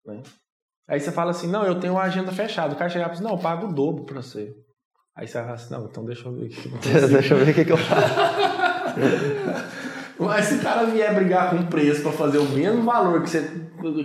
Né? 0.06 0.24
Aí 0.88 1.00
você 1.00 1.12
fala 1.12 1.32
assim, 1.32 1.48
não, 1.48 1.64
eu 1.66 1.80
tenho 1.80 1.94
uma 1.94 2.02
agenda 2.04 2.32
fechada. 2.32 2.74
O 2.74 2.78
cara 2.78 2.90
chega 2.90 3.02
e 3.02 3.04
fala 3.06 3.14
assim, 3.14 3.24
não, 3.24 3.32
eu 3.32 3.38
pago 3.38 3.68
o 3.68 3.74
dobro 3.74 4.06
pra 4.06 4.22
você. 4.22 4.52
Aí 5.16 5.28
você 5.28 5.34
fala 5.40 5.54
assim, 5.54 5.74
não, 5.74 5.86
então 5.86 6.06
deixa 6.06 6.28
eu 6.28 6.34
ver 6.34 6.46
aqui. 6.46 6.70
Deixa 7.12 7.34
eu 7.34 7.44
ver 7.46 7.52
o 7.52 7.54
que, 7.54 7.66
que 7.66 7.72
eu 7.74 7.78
faço. 7.78 8.16
Mas 10.20 10.46
se 10.46 10.56
o 10.56 10.62
cara 10.62 10.86
vier 10.86 11.14
brigar 11.14 11.50
com 11.52 11.66
preço 11.68 12.02
pra 12.02 12.12
fazer 12.12 12.40
o 12.40 12.46
mesmo 12.50 12.84
valor 12.84 13.22
que 13.22 13.30
você 13.30 13.42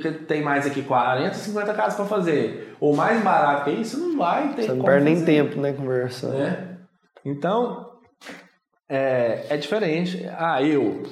que 0.01 0.11
tem 0.27 0.43
mais 0.43 0.67
aqui 0.67 0.83
40, 0.83 1.35
50 1.35 1.73
casas 1.75 1.95
pra 1.95 2.05
fazer, 2.05 2.77
ou 2.79 2.95
mais 2.95 3.23
barato 3.23 3.65
que 3.65 3.71
isso, 3.71 3.99
não 3.99 4.19
vai 4.19 4.53
ter 4.55 4.63
Você 4.63 4.73
não 4.75 4.85
perde 4.85 5.05
nem 5.05 5.25
tempo, 5.25 5.59
né? 5.61 5.73
Conversando. 5.73 6.35
né? 6.37 6.77
Então, 7.25 7.87
é, 8.89 9.47
é 9.49 9.57
diferente. 9.57 10.27
Ah, 10.37 10.63
eu, 10.63 11.03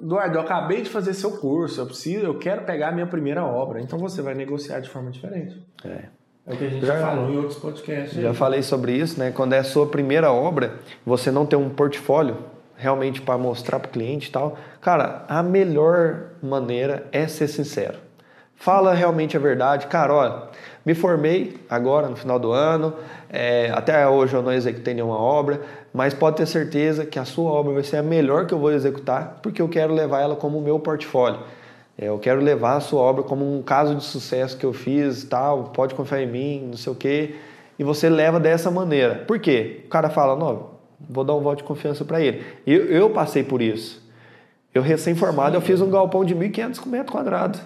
Eduardo, 0.00 0.36
eu 0.38 0.40
acabei 0.40 0.82
de 0.82 0.88
fazer 0.90 1.14
seu 1.14 1.32
curso, 1.38 1.80
eu 1.80 1.86
preciso, 1.86 2.24
eu 2.24 2.38
quero 2.38 2.62
pegar 2.62 2.88
a 2.88 2.92
minha 2.92 3.06
primeira 3.06 3.44
obra. 3.44 3.80
Então 3.80 3.98
você 3.98 4.20
vai 4.22 4.34
negociar 4.34 4.80
de 4.80 4.88
forma 4.88 5.10
diferente. 5.10 5.64
É. 5.84 6.04
É 6.46 6.54
o 6.54 6.56
que 6.56 6.64
a 6.64 6.68
gente 6.70 6.86
Já- 6.86 6.98
já 6.98 7.06
falou 7.06 7.30
em 7.30 7.36
outros 7.36 7.58
podcasts. 7.58 8.18
Já 8.20 8.30
aí. 8.30 8.34
falei 8.34 8.62
sobre 8.62 8.92
isso, 8.92 9.18
né? 9.20 9.30
Quando 9.30 9.52
é 9.52 9.58
a 9.58 9.64
sua 9.64 9.86
primeira 9.86 10.32
obra, 10.32 10.78
você 11.04 11.30
não 11.30 11.44
tem 11.44 11.58
um 11.58 11.68
portfólio 11.68 12.38
realmente 12.78 13.20
para 13.20 13.36
mostrar 13.36 13.78
para 13.80 13.88
o 13.88 13.92
cliente 13.92 14.28
e 14.28 14.32
tal. 14.32 14.56
Cara, 14.80 15.24
a 15.28 15.42
melhor 15.42 16.30
maneira 16.42 17.06
é 17.12 17.26
ser 17.26 17.48
sincero. 17.48 17.98
Fala 18.54 18.94
realmente 18.94 19.36
a 19.36 19.40
verdade. 19.40 19.86
Cara, 19.88 20.14
olha, 20.14 20.42
me 20.86 20.94
formei 20.94 21.58
agora 21.68 22.08
no 22.08 22.16
final 22.16 22.38
do 22.38 22.50
ano, 22.50 22.94
é, 23.28 23.70
até 23.74 24.08
hoje 24.08 24.34
eu 24.34 24.42
não 24.42 24.52
executei 24.52 24.94
nenhuma 24.94 25.18
obra, 25.18 25.60
mas 25.92 26.14
pode 26.14 26.36
ter 26.36 26.46
certeza 26.46 27.04
que 27.04 27.18
a 27.18 27.24
sua 27.24 27.50
obra 27.50 27.74
vai 27.74 27.82
ser 27.82 27.98
a 27.98 28.02
melhor 28.02 28.46
que 28.46 28.54
eu 28.54 28.58
vou 28.58 28.72
executar, 28.72 29.38
porque 29.42 29.60
eu 29.60 29.68
quero 29.68 29.92
levar 29.92 30.22
ela 30.22 30.34
como 30.34 30.60
meu 30.60 30.78
portfólio. 30.78 31.40
É, 31.96 32.06
Eu 32.06 32.18
quero 32.18 32.40
levar 32.40 32.76
a 32.76 32.80
sua 32.80 33.00
obra 33.00 33.22
como 33.24 33.44
um 33.44 33.60
caso 33.60 33.94
de 33.96 34.04
sucesso 34.04 34.56
que 34.56 34.64
eu 34.64 34.72
fiz, 34.72 35.24
tal, 35.24 35.64
pode 35.64 35.94
confiar 35.94 36.22
em 36.22 36.26
mim, 36.26 36.68
não 36.68 36.76
sei 36.76 36.92
o 36.92 36.96
quê. 36.96 37.34
E 37.78 37.84
você 37.84 38.08
leva 38.08 38.38
dessa 38.38 38.70
maneira. 38.70 39.24
Por 39.26 39.38
quê? 39.40 39.82
O 39.86 39.88
cara 39.88 40.08
fala, 40.08 40.36
não, 40.36 40.77
vou 41.00 41.24
dar 41.24 41.34
um 41.34 41.40
voto 41.40 41.58
de 41.58 41.64
confiança 41.64 42.04
para 42.04 42.20
ele. 42.20 42.44
Eu, 42.66 42.86
eu 42.86 43.10
passei 43.10 43.42
por 43.42 43.60
isso. 43.62 44.06
Eu 44.74 44.82
recém-formado, 44.82 45.56
eu 45.56 45.60
fiz 45.60 45.80
um 45.80 45.90
galpão 45.90 46.24
de 46.24 46.34
1.500 46.34 46.86
metros 46.86 47.10
quadrados. 47.10 47.60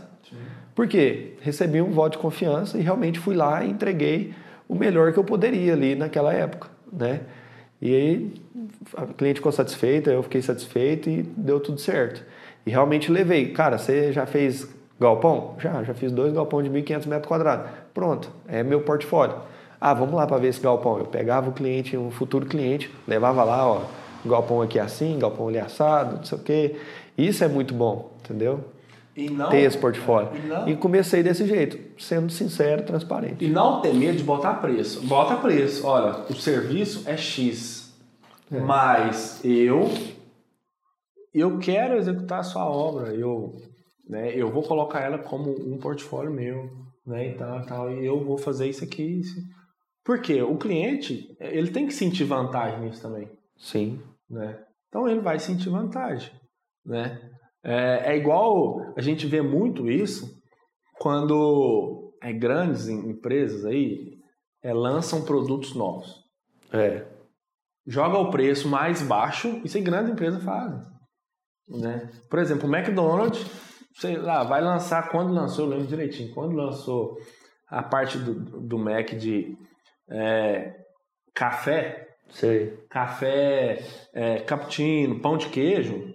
Por 0.75 0.89
quê? 0.89 1.35
Recebi 1.41 1.83
um 1.83 1.91
voto 1.91 2.13
de 2.13 2.19
confiança 2.19 2.79
e 2.79 2.81
realmente 2.81 3.19
fui 3.19 3.35
lá 3.35 3.63
e 3.63 3.71
entreguei 3.71 4.33
o 4.69 4.75
melhor 4.75 5.13
que 5.13 5.19
eu 5.19 5.25
poderia 5.25 5.75
ali 5.75 5.95
naquela 5.95 6.33
época, 6.33 6.69
né? 6.91 7.21
E 7.81 7.95
aí 7.95 8.35
a 8.97 9.07
cliente 9.07 9.41
ficou 9.41 9.53
satisfeita, 9.53 10.11
eu 10.11 10.23
fiquei 10.23 10.41
satisfeito 10.41 11.11
e 11.11 11.23
deu 11.23 11.61
tudo 11.61 11.81
certo. 11.81 12.25
E 12.65 12.71
realmente 12.71 13.11
levei. 13.11 13.51
Cara, 13.53 13.77
você 13.77 14.13
já 14.13 14.25
fez 14.25 14.69
galpão? 14.99 15.57
Já, 15.59 15.83
já 15.83 15.93
fiz 15.93 16.11
dois 16.13 16.33
galpões 16.33 16.71
de 16.71 16.71
1.500 16.71 17.07
metros 17.07 17.29
quadrados. 17.29 17.71
Pronto, 17.93 18.31
é 18.49 18.63
meu 18.63 18.81
portfólio. 18.81 19.37
Ah, 19.85 19.93
vamos 19.95 20.15
lá 20.15 20.27
para 20.29 20.39
ver 20.39 20.47
esse 20.49 20.61
galpão. 20.61 20.97
Eu 20.99 21.07
pegava 21.07 21.51
o 21.51 21.53
cliente, 21.53 21.97
um 21.97 22.09
futuro 22.11 22.47
cliente, 22.47 22.89
levava 23.05 23.43
lá, 23.43 23.67
ó, 23.67 23.83
galpão 24.25 24.63
aqui 24.63 24.79
assim, 24.79 25.19
galpão 25.19 25.49
ali 25.49 25.59
assado, 25.59 26.19
não 26.19 26.25
sei 26.25 26.39
o 26.39 26.41
quê. 26.41 26.77
Isso 27.19 27.43
é 27.43 27.49
muito 27.49 27.75
bom, 27.75 28.13
entendeu? 28.21 28.61
E 29.17 29.29
não, 29.29 29.51
Ter 29.51 29.63
esse 29.63 29.77
portfólio. 29.77 30.31
E 30.37 30.47
não, 30.47 30.69
E 30.69 30.77
comecei 30.77 31.21
desse 31.23 31.45
jeito, 31.47 31.79
sendo 32.01 32.31
sincero, 32.31 32.85
transparente. 32.85 33.45
e 33.45 33.49
não 33.49 33.81
ter 33.83 33.93
medo 33.93 34.17
de 34.19 34.23
botar 34.23 34.55
preço. 34.55 35.05
Bota 35.05 35.35
preço. 35.35 35.85
Olha, 35.85 36.25
o 36.31 36.35
serviço 36.35 37.03
é 37.05 37.17
X. 37.17 37.93
É. 38.53 38.61
Mas 38.61 39.41
eu 39.45 39.91
eu 41.35 41.59
quero 41.59 41.97
executar 41.97 42.39
a 42.41 42.45
sua 42.45 42.65
obra. 42.65 43.13
Eu, 43.15 43.53
né, 44.09 44.33
eu 44.35 44.49
vou 44.51 44.63
colocar 44.63 45.01
ela 45.01 45.19
como 45.19 45.51
um 45.51 45.77
portfólio 45.79 46.31
meu, 46.31 46.71
né, 47.07 47.31
e 47.31 47.33
tal, 47.35 47.63
tal, 47.67 47.91
e 47.91 48.05
eu 48.07 48.23
vou 48.25 48.39
fazer 48.39 48.69
isso 48.69 48.85
aqui. 48.85 49.03
Isso. 49.03 49.35
Por 50.05 50.21
quê? 50.21 50.43
O 50.43 50.57
cliente, 50.59 51.35
ele 51.41 51.71
tem 51.71 51.87
que 51.87 51.93
sentir 51.95 52.25
vantagem 52.25 52.81
nisso 52.81 53.01
também. 53.03 53.31
Sim. 53.57 54.01
né? 54.29 54.63
Então 54.89 55.07
ele 55.09 55.21
vai 55.21 55.39
sentir 55.39 55.69
vantagem, 55.71 56.33
né? 56.85 57.31
É, 57.65 58.13
é 58.13 58.17
igual 58.17 58.93
a 58.97 59.01
gente 59.01 59.27
vê 59.27 59.41
muito 59.41 59.89
isso 59.91 60.29
quando 60.99 62.13
é, 62.23 62.33
grandes 62.33 62.89
em- 62.89 63.11
empresas 63.11 63.65
aí 63.65 64.19
é, 64.63 64.73
lançam 64.73 65.23
produtos 65.25 65.75
novos, 65.75 66.23
É. 66.73 67.07
joga 67.87 68.19
o 68.19 68.31
preço 68.31 68.69
mais 68.69 69.03
baixo, 69.03 69.61
isso 69.65 69.77
aí 69.77 69.83
grandes 69.83 70.13
empresas 70.13 70.43
fazem, 70.43 70.81
né? 71.69 72.11
Por 72.31 72.39
exemplo, 72.39 72.69
o 72.69 72.75
McDonald's, 72.75 73.45
sei 73.97 74.17
lá, 74.17 74.43
vai 74.45 74.61
lançar 74.63 75.11
quando 75.11 75.33
lançou, 75.33 75.65
eu 75.67 75.71
lembro 75.73 75.87
direitinho, 75.87 76.33
quando 76.35 76.55
lançou 76.57 77.17
a 77.69 77.83
parte 77.83 78.19
do, 78.19 78.35
do 78.61 78.79
Mac 78.79 79.11
de 79.15 79.57
é, 80.13 80.75
café, 81.35 82.09
Sei. 82.31 82.79
café, 82.89 83.83
é, 84.13 84.39
cappuccino, 84.41 85.21
pão 85.21 85.37
de 85.37 85.49
queijo, 85.49 86.13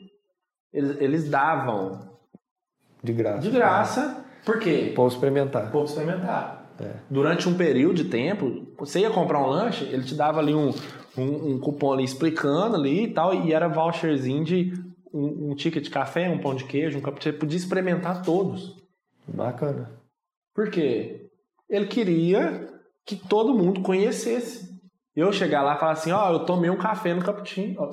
eles, 0.71 1.01
eles 1.01 1.29
davam 1.29 2.11
De 3.03 3.11
graça. 3.13 3.41
de 3.41 3.49
graça. 3.49 4.25
Por 4.45 4.59
quê? 4.59 4.93
Vamos 4.95 5.13
experimentar. 5.13 5.71
Povo 5.71 5.85
experimentar. 5.85 6.65
É. 6.79 6.91
Durante 7.09 7.49
um 7.49 7.57
período 7.57 7.95
de 7.95 8.05
tempo, 8.05 8.67
você 8.77 8.99
ia 8.99 9.09
comprar 9.09 9.41
um 9.41 9.47
lanche, 9.47 9.83
ele 9.85 10.03
te 10.03 10.13
dava 10.13 10.39
ali 10.39 10.53
um, 10.53 10.69
um, 11.17 11.53
um 11.53 11.59
cupom 11.59 11.91
ali 11.93 12.03
explicando 12.03 12.75
ali 12.75 13.05
e 13.05 13.13
tal, 13.13 13.33
e 13.33 13.51
era 13.51 13.67
voucherzinho 13.67 14.43
de 14.43 14.73
um, 15.11 15.49
um 15.51 15.55
ticket 15.55 15.83
de 15.83 15.89
café, 15.89 16.29
um 16.29 16.37
pão 16.37 16.53
de 16.53 16.65
queijo, 16.65 16.97
um 16.99 17.01
cappuccino. 17.01 17.33
Você 17.33 17.39
podia 17.39 17.57
experimentar 17.57 18.21
todos. 18.21 18.77
Bacana. 19.27 19.91
Por 20.53 20.69
quê? 20.69 21.29
Ele 21.69 21.87
queria 21.87 22.69
que 23.08 23.16
todo 23.16 23.53
mundo 23.55 23.82
conhecesse. 23.82 24.68
Eu 25.16 25.32
chegar 25.34 25.64
lá 25.64 25.76
e 25.76 25.80
falar 25.80 25.93
assim, 25.93 26.12
ó, 26.12 26.32
eu 26.32 26.39
tomei 26.39 26.70
um 26.70 26.78
café 26.78 27.14
no 27.14 27.24
cappuccino, 27.24 27.76
ó, 27.80 27.89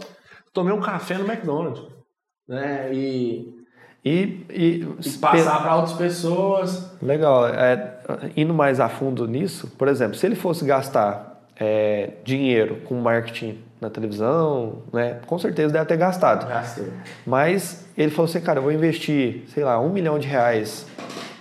tomei 0.52 0.74
um 0.74 0.80
café 0.80 1.16
no 1.16 1.24
McDonald's, 1.24 1.82
né? 2.46 2.92
E, 2.92 3.54
E, 4.04 4.44
e, 4.50 4.88
e 5.06 5.10
passar 5.18 5.62
para 5.62 5.76
outras 5.76 5.94
pessoas. 5.96 6.92
Legal. 7.00 7.46
É, 7.48 8.00
indo 8.36 8.52
mais 8.52 8.78
a 8.80 8.90
fundo 8.90 9.26
nisso, 9.26 9.72
por 9.78 9.88
exemplo, 9.88 10.16
se 10.16 10.26
ele 10.26 10.34
fosse 10.34 10.66
gastar 10.66 11.46
é, 11.56 12.10
dinheiro 12.24 12.82
com 12.84 12.96
marketing 12.96 13.58
na 13.80 13.88
televisão, 13.88 14.82
né? 14.92 15.20
Com 15.26 15.38
certeza 15.38 15.72
deve 15.72 15.86
ter 15.86 15.96
gastado. 15.96 16.46
Gastou. 16.46 16.86
Mas 17.24 17.86
ele 17.96 18.10
falou 18.10 18.28
assim, 18.28 18.40
cara, 18.42 18.58
eu 18.58 18.62
vou 18.64 18.72
investir, 18.72 19.44
sei 19.48 19.64
lá, 19.64 19.80
um 19.80 19.90
milhão 19.90 20.18
de 20.18 20.26
reais 20.28 20.86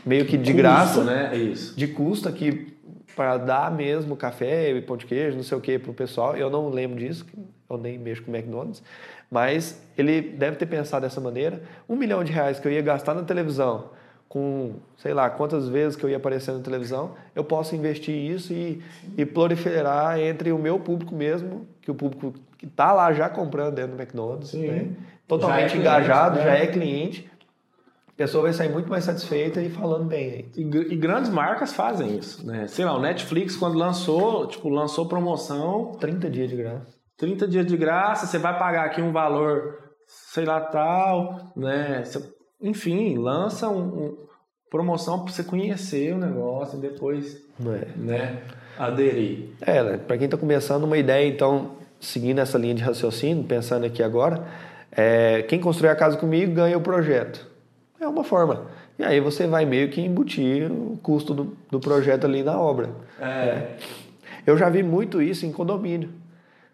meio 0.06 0.26
que 0.26 0.38
de 0.38 0.52
Custo, 0.52 0.58
graça, 0.58 1.04
né? 1.04 1.36
Isso. 1.36 1.76
de 1.78 1.88
custo 1.88 2.30
aqui 2.30 2.73
para 3.16 3.38
dar 3.38 3.72
mesmo 3.72 4.16
café 4.16 4.72
e 4.72 4.82
pão 4.82 4.97
de 4.97 5.05
queijo, 5.05 5.36
não 5.38 5.43
sei 5.43 5.57
o 5.57 5.61
que, 5.61 5.78
pro 5.78 5.93
pessoal. 5.93 6.36
Eu 6.36 6.49
não 6.49 6.70
lembro 6.70 6.97
disso, 6.97 7.26
eu 7.70 7.78
nem 7.78 7.97
mexo 7.97 8.24
com 8.24 8.36
McDonald's. 8.36 8.84
Mas 9.30 9.82
ele 9.97 10.22
deve 10.22 10.57
ter 10.57 10.66
pensado 10.66 11.03
dessa 11.03 11.20
maneira. 11.20 11.61
Um 11.88 11.95
milhão 11.95 12.24
de 12.24 12.32
reais 12.32 12.59
que 12.59 12.68
eu 12.68 12.72
ia 12.72 12.82
gastar 12.82 13.14
na 13.14 13.24
televisão, 13.24 13.89
com 14.30 14.74
sei 14.97 15.14
lá 15.14 15.30
quantas 15.30 15.68
vezes 15.68 15.95
que 15.95 16.03
eu 16.03 16.09
ia 16.09 16.18
aparecer 16.18 16.51
na 16.53 16.59
televisão, 16.59 17.11
eu 17.36 17.43
posso 17.43 17.76
investir 17.76 18.16
isso 18.16 18.53
e, 18.53 18.82
e 19.18 19.26
proliferar 19.26 20.20
entre 20.20 20.51
o 20.51 20.57
meu 20.57 20.80
público 20.80 21.16
mesmo, 21.16 21.68
que 21.82 21.91
o 21.91 21.95
público 21.95 22.34
que 22.57 22.66
está 22.66 22.93
lá 22.93 23.11
já 23.14 23.30
comprando 23.30 23.76
dentro 23.76 23.95
do 23.95 24.01
McDonald's, 24.01 24.53
né? 24.53 24.68
Já 24.68 24.74
é 24.74 24.88
totalmente 25.28 25.72
cliente, 25.72 25.78
engajado, 25.78 26.38
né? 26.38 26.43
já 26.43 26.53
é 26.55 26.68
cliente. 26.68 27.30
A 28.14 28.16
pessoa 28.16 28.43
vai 28.43 28.53
sair 28.53 28.70
muito 28.70 28.89
mais 28.89 29.03
satisfeita 29.05 29.59
e 29.59 29.70
falando 29.70 30.05
bem 30.05 30.30
aí. 30.30 30.51
E, 30.55 30.61
e 30.93 30.95
grandes 30.95 31.32
marcas 31.32 31.74
fazem 31.74 32.16
isso, 32.18 32.45
né? 32.45 32.68
Sei 32.68 32.86
lá, 32.86 32.95
o 32.95 33.01
Netflix 33.01 33.55
quando 33.55 33.76
lançou, 33.78 34.47
tipo, 34.47 34.70
lançou 34.70 35.07
promoção, 35.07 35.93
30 35.99 36.30
dias 36.30 36.49
de 36.49 36.55
graça. 36.55 36.93
30 37.18 37.47
dias 37.47 37.66
de 37.66 37.76
graça, 37.76 38.28
você 38.28 38.38
vai 38.38 38.57
pagar 38.59 38.86
aqui 38.86 39.01
um 39.01 39.11
valor, 39.11 39.80
sei 40.07 40.45
lá, 40.45 40.61
tal, 40.61 41.39
né? 41.55 42.03
Você- 42.05 42.24
enfim, 42.61 43.18
lança 43.18 43.68
um, 43.68 43.82
um- 43.82 44.18
promoção 44.70 45.24
para 45.24 45.32
você 45.34 45.43
conhecer 45.43 46.14
o 46.14 46.18
negócio 46.18 46.78
e 46.78 46.82
depois, 46.82 47.38
é? 47.66 47.88
né, 47.97 48.41
aderir. 48.78 49.49
É, 49.61 49.84
né? 49.84 49.97
para 49.97 50.18
quem 50.18 50.26
está 50.26 50.38
começando 50.38 50.84
uma 50.84 50.97
ideia, 50.97 51.28
então, 51.28 51.78
seguindo 51.99 52.39
essa 52.39 52.57
linha 52.57 52.74
de 52.76 52.82
raciocínio, 52.84 53.43
pensando 53.43 53.86
aqui 53.86 54.01
agora, 54.01 54.43
é, 54.91 55.43
quem 55.43 55.59
construir 55.59 55.89
a 55.89 55.95
casa 55.95 56.18
comigo 56.18 56.53
ganha 56.53 56.78
o 56.78 56.82
projeto. 56.82 57.53
É 58.04 58.08
uma 58.08 58.24
forma. 58.26 58.68
E 58.99 59.04
aí 59.04 59.22
você 59.22 59.47
vai 59.47 59.66
meio 59.66 59.89
que 59.89 60.01
embutir 60.01 60.70
o 60.70 60.99
custo 61.01 61.34
do, 61.34 61.58
do 61.72 61.80
projeto 61.80 62.26
ali 62.26 62.43
na 62.43 62.60
obra. 62.60 62.89
É, 63.18 63.78
Eu 64.45 64.58
já 64.58 64.70
vi 64.70 64.84
muito 64.84 65.22
isso 65.22 65.45
em 65.45 65.54
condomínio. 65.54 66.12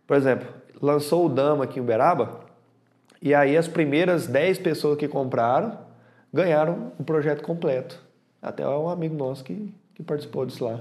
Por 0.08 0.18
exemplo, 0.18 0.48
lançou 0.82 1.28
o 1.28 1.30
Dama 1.30 1.66
aqui 1.66 1.78
em 1.78 1.84
Uberaba, 1.84 2.40
e 3.22 3.36
aí 3.36 3.56
as 3.56 3.68
primeiras 3.68 4.26
10 4.26 4.58
pessoas 4.58 4.98
que 4.98 5.08
compraram 5.08 5.78
ganharam 6.34 6.94
o 6.98 7.04
projeto 7.04 7.44
completo. 7.44 8.02
Até 8.42 8.68
um 8.68 8.90
amigo 8.90 9.16
nosso 9.16 9.44
que, 9.44 9.72
que 9.94 10.02
participou 10.02 10.48
disso 10.48 10.66
lá. 10.66 10.80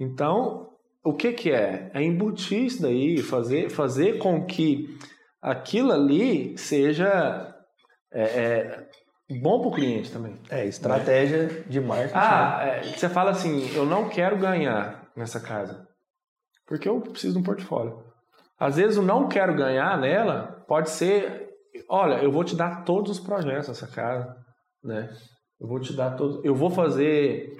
Então, 0.00 0.70
o 1.04 1.12
que 1.12 1.32
que 1.32 1.52
é? 1.52 1.92
É 1.94 2.02
embutir 2.02 2.64
isso 2.64 2.82
daí, 2.82 3.18
fazer, 3.18 3.70
fazer 3.70 4.18
com 4.18 4.44
que 4.44 4.98
aquilo 5.40 5.92
ali 5.92 6.58
seja 6.58 7.54
é, 8.10 8.22
é, 8.22 8.88
bom 9.30 9.60
para 9.60 9.68
o 9.68 9.72
cliente 9.72 10.10
também. 10.12 10.34
É, 10.48 10.64
estratégia 10.66 11.64
de 11.68 11.80
marketing. 11.80 12.12
Ah, 12.14 12.58
é, 12.62 12.82
você 12.82 13.08
fala 13.08 13.30
assim, 13.30 13.68
eu 13.74 13.84
não 13.84 14.08
quero 14.08 14.36
ganhar 14.38 15.08
nessa 15.16 15.40
casa, 15.40 15.86
porque 16.66 16.88
eu 16.88 17.00
preciso 17.00 17.34
de 17.34 17.38
um 17.40 17.42
portfólio. 17.42 18.04
Às 18.58 18.76
vezes 18.76 18.96
o 18.96 19.02
não 19.02 19.28
quero 19.28 19.54
ganhar 19.54 19.98
nela 19.98 20.64
pode 20.68 20.90
ser, 20.90 21.50
olha, 21.88 22.22
eu 22.22 22.30
vou 22.32 22.44
te 22.44 22.54
dar 22.56 22.84
todos 22.84 23.10
os 23.12 23.20
projetos 23.20 23.68
dessa 23.68 23.86
casa, 23.86 24.34
né? 24.82 25.10
Eu 25.60 25.66
vou 25.66 25.80
te 25.80 25.92
dar 25.94 26.10
todos, 26.16 26.44
eu 26.44 26.54
vou 26.54 26.70
fazer 26.70 27.56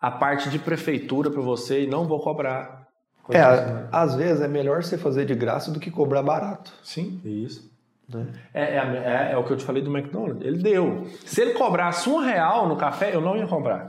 a 0.00 0.10
parte 0.10 0.50
de 0.50 0.58
prefeitura 0.58 1.30
para 1.30 1.40
você 1.40 1.84
e 1.84 1.86
não 1.86 2.06
vou 2.06 2.20
cobrar. 2.20 2.86
É, 3.30 3.40
a- 3.40 3.88
às 3.92 4.14
vezes 4.14 4.42
é 4.42 4.48
melhor 4.48 4.82
você 4.82 4.98
fazer 4.98 5.24
de 5.24 5.34
graça 5.34 5.70
do 5.70 5.78
que 5.80 5.90
cobrar 5.90 6.22
barato. 6.22 6.72
Sim, 6.82 7.20
isso. 7.24 7.70
Né? 8.18 8.32
É, 8.54 8.62
é, 8.62 8.76
é- 8.76 9.32
é 9.32 9.36
o 9.36 9.44
que 9.44 9.52
eu 9.52 9.56
te 9.56 9.64
falei 9.64 9.82
do 9.82 9.96
McDonald's. 9.96 10.44
Ele 10.46 10.62
deu. 10.62 11.04
Se 11.24 11.40
ele 11.40 11.52
cobrasse 11.54 12.08
um 12.08 12.18
real 12.18 12.66
no 12.68 12.76
café, 12.76 13.14
eu 13.14 13.20
não 13.20 13.36
ia 13.36 13.46
comprar. 13.46 13.86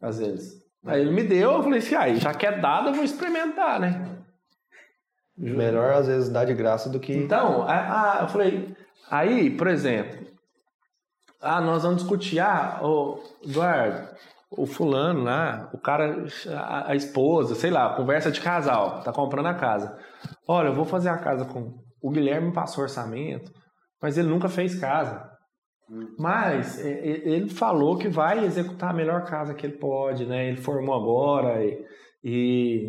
Às 0.00 0.18
vezes. 0.18 0.62
Aí 0.84 1.00
ele 1.00 1.10
me 1.10 1.24
deu, 1.24 1.52
eu 1.52 1.62
falei 1.62 1.78
assim, 1.80 1.94
aí, 1.96 2.16
já 2.16 2.32
que 2.32 2.46
é 2.46 2.58
dado, 2.58 2.88
eu 2.90 2.94
vou 2.94 3.02
experimentar, 3.04 3.80
né? 3.80 4.04
Melhor 5.36 5.92
às 5.92 6.06
vezes 6.06 6.28
dar 6.30 6.44
de 6.44 6.54
graça 6.54 6.88
do 6.88 6.98
que. 7.00 7.12
Então, 7.12 7.62
a- 7.62 8.18
a- 8.18 8.22
eu 8.22 8.28
falei, 8.28 8.74
aí, 9.10 9.50
por 9.50 9.66
exemplo, 9.66 10.26
ah, 11.42 11.60
nós 11.60 11.82
vamos 11.82 11.98
discutir, 12.02 12.38
ah, 12.40 12.78
ô, 12.82 13.20
Eduardo, 13.44 14.08
o 14.50 14.64
fulano 14.64 15.24
lá, 15.24 15.68
o 15.74 15.78
cara, 15.78 16.24
a, 16.56 16.92
a 16.92 16.94
esposa, 16.94 17.54
sei 17.54 17.70
lá, 17.70 17.94
conversa 17.96 18.30
de 18.30 18.40
casal, 18.40 19.02
tá 19.02 19.12
comprando 19.12 19.46
a 19.46 19.54
casa. 19.54 19.98
Olha, 20.48 20.68
eu 20.68 20.74
vou 20.74 20.84
fazer 20.84 21.08
a 21.08 21.18
casa 21.18 21.44
com. 21.44 21.84
O 22.02 22.10
Guilherme 22.10 22.48
me 22.48 22.52
passou 22.52 22.82
orçamento, 22.82 23.50
mas 24.00 24.16
ele 24.18 24.28
nunca 24.28 24.48
fez 24.48 24.78
casa. 24.78 25.36
Mas 26.18 26.84
é, 26.84 26.90
é, 26.90 27.28
ele 27.28 27.48
falou 27.48 27.96
que 27.96 28.08
vai 28.08 28.44
executar 28.44 28.90
a 28.90 28.96
melhor 28.96 29.24
casa 29.24 29.54
que 29.54 29.64
ele 29.64 29.78
pode, 29.78 30.26
né? 30.26 30.48
Ele 30.48 30.56
formou 30.56 30.94
agora 30.94 31.64
e, 31.64 31.84
e, 32.24 32.88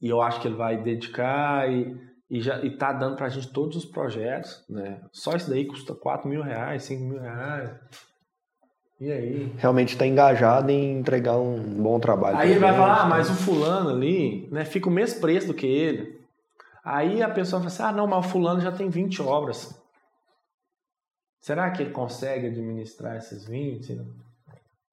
e 0.00 0.08
eu 0.08 0.20
acho 0.20 0.40
que 0.40 0.46
ele 0.46 0.54
vai 0.54 0.80
dedicar 0.80 1.68
e, 1.70 1.92
e 2.30 2.40
já 2.40 2.64
e 2.64 2.76
tá 2.76 2.92
dando 2.92 3.16
pra 3.16 3.28
gente 3.28 3.52
todos 3.52 3.76
os 3.76 3.84
projetos, 3.84 4.64
né? 4.68 5.00
Só 5.12 5.34
isso 5.34 5.50
daí 5.50 5.66
custa 5.66 5.92
4 5.92 6.28
mil 6.28 6.42
reais, 6.42 6.84
5 6.84 7.02
mil 7.02 7.20
reais. 7.20 7.70
E 9.00 9.12
aí? 9.12 9.52
Realmente 9.58 9.92
está 9.92 10.06
engajado 10.06 10.70
em 10.70 10.98
entregar 10.98 11.36
um 11.36 11.60
bom 11.82 11.98
trabalho. 11.98 12.38
Aí 12.38 12.52
ele 12.52 12.60
vai 12.60 12.72
falar, 12.72 13.02
ah, 13.02 13.06
mas 13.06 13.28
o 13.28 13.34
fulano 13.34 13.90
ali, 13.90 14.48
né, 14.50 14.64
fica 14.64 14.88
o 14.88 14.92
mesmo 14.92 15.20
preço 15.20 15.48
do 15.48 15.54
que 15.54 15.66
ele. 15.66 16.16
Aí 16.88 17.20
a 17.20 17.28
pessoa 17.28 17.58
fala 17.60 17.66
assim, 17.72 17.82
ah, 17.82 17.90
não, 17.92 18.06
mas 18.06 18.24
o 18.24 18.28
fulano 18.28 18.60
já 18.60 18.70
tem 18.70 18.88
20 18.88 19.20
obras. 19.20 19.74
Será 21.40 21.70
que 21.70 21.82
ele 21.82 21.90
consegue 21.90 22.46
administrar 22.46 23.16
esses 23.16 23.44
20? 23.46 24.00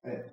É. 0.03 0.25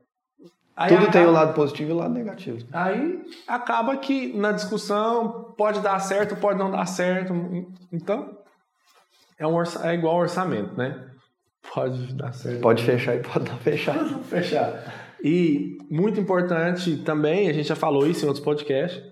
Aí 0.77 0.89
Tudo 0.97 1.11
tem 1.11 1.21
o 1.21 1.25
acaba- 1.25 1.31
lado 1.31 1.55
positivo 1.55 1.91
e 1.91 1.93
o 1.93 1.97
lado 1.97 2.15
negativo. 2.15 2.67
Aí 2.73 3.23
acaba 3.47 3.97
que 3.99 4.33
na 4.35 4.53
discussão 4.53 5.53
pode 5.57 5.81
dar 5.81 5.99
certo, 5.99 6.35
pode 6.37 6.59
não 6.59 6.71
dar 6.71 6.87
certo. 6.87 7.35
Então, 7.93 8.39
é, 9.39 9.47
um 9.47 9.55
orça- 9.55 9.87
é 9.87 9.95
igual 9.95 10.17
orçamento, 10.17 10.75
né? 10.77 11.11
Pode 11.75 12.15
dar 12.15 12.33
certo. 12.33 12.63
Pode 12.63 12.83
fechar 12.85 13.17
e 13.17 13.21
pode 13.21 13.51
não 13.51 13.59
fechar. 13.59 13.99
Fechar. 14.25 14.95
E 15.23 15.77
muito 15.91 16.19
importante 16.19 16.97
também, 16.99 17.51
a 17.51 17.53
gente 17.53 17.69
já 17.69 17.77
falou 17.77 18.07
isso 18.07 18.25
em 18.25 18.29
outros 18.29 18.43
podcasts, 18.43 19.03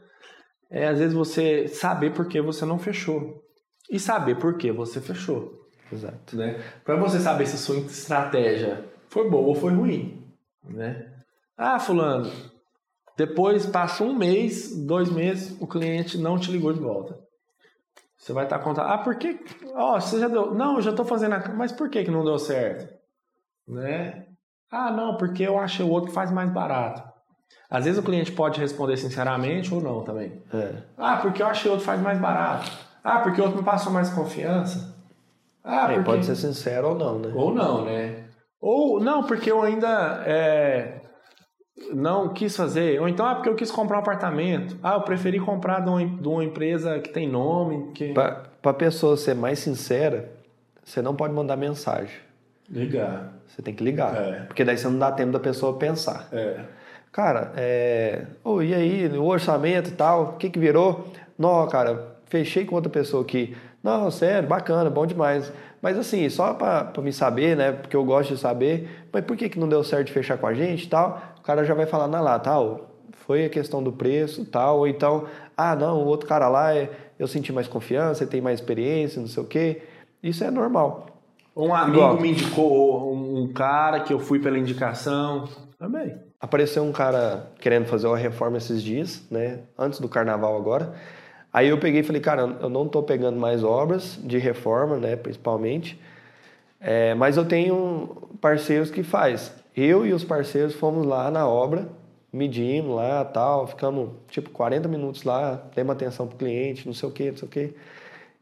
é 0.70 0.86
às 0.86 0.98
vezes 0.98 1.14
você 1.14 1.68
saber 1.68 2.12
por 2.12 2.26
que 2.26 2.40
você 2.40 2.64
não 2.64 2.78
fechou. 2.78 3.42
E 3.90 3.98
saber 3.98 4.36
por 4.36 4.56
que 4.58 4.70
você 4.70 5.00
fechou. 5.00 5.66
Exato. 5.90 6.36
Né? 6.36 6.62
Para 6.84 6.96
você 6.96 7.18
saber 7.18 7.46
se 7.46 7.54
a 7.54 7.58
sua 7.58 7.78
estratégia 7.78 8.84
foi 9.08 9.28
boa 9.30 9.48
ou 9.48 9.54
foi 9.54 9.72
ruim. 9.72 10.22
Né? 10.62 11.10
Ah, 11.56 11.78
fulano, 11.78 12.30
depois 13.16 13.66
passa 13.66 14.04
um 14.04 14.14
mês, 14.14 14.76
dois 14.86 15.10
meses, 15.10 15.60
o 15.60 15.66
cliente 15.66 16.16
não 16.16 16.38
te 16.38 16.52
ligou 16.52 16.72
de 16.72 16.78
volta. 16.78 17.18
Você 18.16 18.32
vai 18.32 18.44
estar 18.44 18.58
contando, 18.58 18.88
ah, 18.88 18.98
por 18.98 19.16
que? 19.16 19.40
Ó, 19.74 19.98
você 19.98 20.20
já 20.20 20.28
deu. 20.28 20.54
Não, 20.54 20.76
eu 20.76 20.82
já 20.82 20.90
estou 20.90 21.04
fazendo 21.04 21.34
a. 21.34 21.48
Mas 21.48 21.72
por 21.72 21.88
que, 21.88 22.04
que 22.04 22.10
não 22.10 22.24
deu 22.24 22.38
certo? 22.38 22.92
Né? 23.66 24.26
Ah, 24.70 24.90
não, 24.90 25.16
porque 25.16 25.42
eu 25.42 25.58
achei 25.58 25.84
o 25.84 25.88
outro 25.88 26.10
que 26.10 26.14
faz 26.14 26.30
mais 26.30 26.50
barato. 26.50 27.02
Às 27.70 27.84
vezes 27.84 27.98
o 27.98 28.02
cliente 28.02 28.32
pode 28.32 28.60
responder 28.60 28.96
sinceramente 28.96 29.72
ou 29.74 29.80
não 29.80 30.02
também. 30.02 30.42
É. 30.52 30.74
Ah, 30.96 31.18
porque 31.18 31.42
eu 31.42 31.46
achei 31.46 31.70
outro 31.70 31.84
faz 31.84 32.00
mais 32.00 32.18
barato. 32.18 32.70
Ah, 33.04 33.20
porque 33.20 33.40
o 33.40 33.44
outro 33.44 33.58
me 33.58 33.64
passou 33.64 33.92
mais 33.92 34.10
confiança. 34.10 34.94
Ah, 35.62 35.86
Aí 35.86 35.96
porque... 35.96 36.10
pode 36.10 36.26
ser 36.26 36.36
sincero 36.36 36.88
ou 36.88 36.94
não, 36.94 37.18
né? 37.18 37.32
Ou 37.34 37.54
não, 37.54 37.84
né? 37.84 38.24
Ou 38.60 39.00
não, 39.00 39.22
porque 39.22 39.50
eu 39.50 39.62
ainda 39.62 40.22
é, 40.26 41.02
não 41.92 42.32
quis 42.32 42.56
fazer. 42.56 43.00
Ou 43.00 43.08
então, 43.08 43.26
ah, 43.26 43.34
porque 43.34 43.48
eu 43.48 43.54
quis 43.54 43.70
comprar 43.70 43.98
um 43.98 44.00
apartamento. 44.00 44.76
Ah, 44.82 44.94
eu 44.94 45.02
preferi 45.02 45.38
comprar 45.38 45.80
de 45.80 45.90
uma, 45.90 46.04
de 46.04 46.28
uma 46.28 46.44
empresa 46.44 46.98
que 47.00 47.10
tem 47.10 47.28
nome. 47.28 47.92
Que... 47.92 48.12
Para 48.12 48.50
a 48.64 48.74
pessoa 48.74 49.16
ser 49.16 49.34
mais 49.34 49.58
sincera, 49.58 50.32
você 50.82 51.02
não 51.02 51.14
pode 51.14 51.34
mandar 51.34 51.56
mensagem. 51.56 52.16
Ligar. 52.68 53.32
Você 53.46 53.62
tem 53.62 53.74
que 53.74 53.82
ligar. 53.82 54.14
É. 54.16 54.40
Porque 54.40 54.64
daí 54.64 54.76
você 54.76 54.88
não 54.88 54.98
dá 54.98 55.12
tempo 55.12 55.32
da 55.32 55.40
pessoa 55.40 55.78
pensar. 55.78 56.28
É. 56.32 56.60
Cara, 57.12 57.52
é... 57.56 58.26
Ô, 58.44 58.62
e 58.62 58.74
aí, 58.74 59.08
o 59.08 59.24
orçamento 59.24 59.90
e 59.90 59.92
tal, 59.92 60.22
o 60.22 60.32
que 60.34 60.50
que 60.50 60.58
virou? 60.58 61.08
Não, 61.38 61.66
cara, 61.68 62.16
fechei 62.26 62.64
com 62.64 62.74
outra 62.74 62.90
pessoa 62.90 63.22
aqui. 63.22 63.56
Não, 63.82 64.10
sério, 64.10 64.48
bacana, 64.48 64.90
bom 64.90 65.06
demais. 65.06 65.52
Mas 65.80 65.96
assim, 65.96 66.28
só 66.28 66.54
pra, 66.54 66.84
pra 66.84 67.02
me 67.02 67.12
saber, 67.12 67.56
né? 67.56 67.72
Porque 67.72 67.96
eu 67.96 68.04
gosto 68.04 68.34
de 68.34 68.40
saber, 68.40 69.06
mas 69.12 69.24
por 69.24 69.36
que 69.36 69.48
que 69.48 69.58
não 69.58 69.68
deu 69.68 69.82
certo 69.84 70.08
de 70.08 70.12
fechar 70.12 70.36
com 70.36 70.46
a 70.46 70.54
gente 70.54 70.84
e 70.84 70.88
tal? 70.88 71.22
O 71.38 71.42
cara 71.42 71.64
já 71.64 71.74
vai 71.74 71.86
falar 71.86 72.08
na 72.08 72.20
lá, 72.20 72.38
tal, 72.38 72.90
foi 73.12 73.44
a 73.44 73.48
questão 73.48 73.82
do 73.82 73.92
preço 73.92 74.44
tal, 74.44 74.78
ou 74.78 74.88
então, 74.88 75.26
ah, 75.56 75.76
não, 75.76 76.02
o 76.02 76.06
outro 76.06 76.28
cara 76.28 76.48
lá, 76.48 76.74
é- 76.74 76.90
eu 77.18 77.26
senti 77.26 77.52
mais 77.52 77.68
confiança, 77.68 78.24
ele 78.24 78.30
tem 78.30 78.40
mais 78.40 78.60
experiência, 78.60 79.20
não 79.20 79.28
sei 79.28 79.42
o 79.42 79.46
quê. 79.46 79.82
Isso 80.22 80.42
é 80.44 80.50
normal. 80.50 81.06
Um 81.56 81.74
amigo 81.74 81.98
Igual. 81.98 82.20
me 82.20 82.30
indicou 82.30 83.12
um 83.12 83.52
cara 83.52 84.00
que 84.00 84.12
eu 84.12 84.18
fui 84.20 84.38
pela 84.38 84.58
indicação. 84.58 85.48
Também. 85.78 86.27
Apareceu 86.40 86.84
um 86.84 86.92
cara 86.92 87.50
querendo 87.58 87.86
fazer 87.86 88.06
uma 88.06 88.16
reforma 88.16 88.58
esses 88.58 88.82
dias, 88.82 89.22
né? 89.30 89.60
Antes 89.76 89.98
do 89.98 90.08
carnaval 90.08 90.56
agora. 90.56 90.94
Aí 91.52 91.68
eu 91.68 91.78
peguei 91.78 92.00
e 92.00 92.04
falei, 92.04 92.20
cara, 92.20 92.42
eu 92.60 92.68
não 92.68 92.86
estou 92.86 93.02
pegando 93.02 93.38
mais 93.38 93.64
obras 93.64 94.18
de 94.22 94.38
reforma, 94.38 94.96
né? 94.98 95.16
Principalmente. 95.16 96.00
É, 96.80 97.14
mas 97.14 97.36
eu 97.36 97.44
tenho 97.44 98.28
parceiros 98.40 98.90
que 98.90 99.02
faz. 99.02 99.52
Eu 99.76 100.06
e 100.06 100.12
os 100.12 100.22
parceiros 100.22 100.74
fomos 100.74 101.06
lá 101.06 101.30
na 101.30 101.46
obra, 101.48 101.88
medimos 102.32 102.94
lá, 102.94 103.24
tal, 103.24 103.66
ficamos 103.66 104.10
tipo 104.28 104.50
40 104.50 104.88
minutos 104.88 105.24
lá, 105.24 105.62
demos 105.74 105.92
atenção 105.92 106.26
pro 106.26 106.36
cliente, 106.36 106.86
não 106.86 106.94
sei 106.94 107.08
o 107.08 107.12
que, 107.12 107.30
não 107.30 107.36
sei 107.36 107.48
o 107.48 107.50
que. 107.50 107.74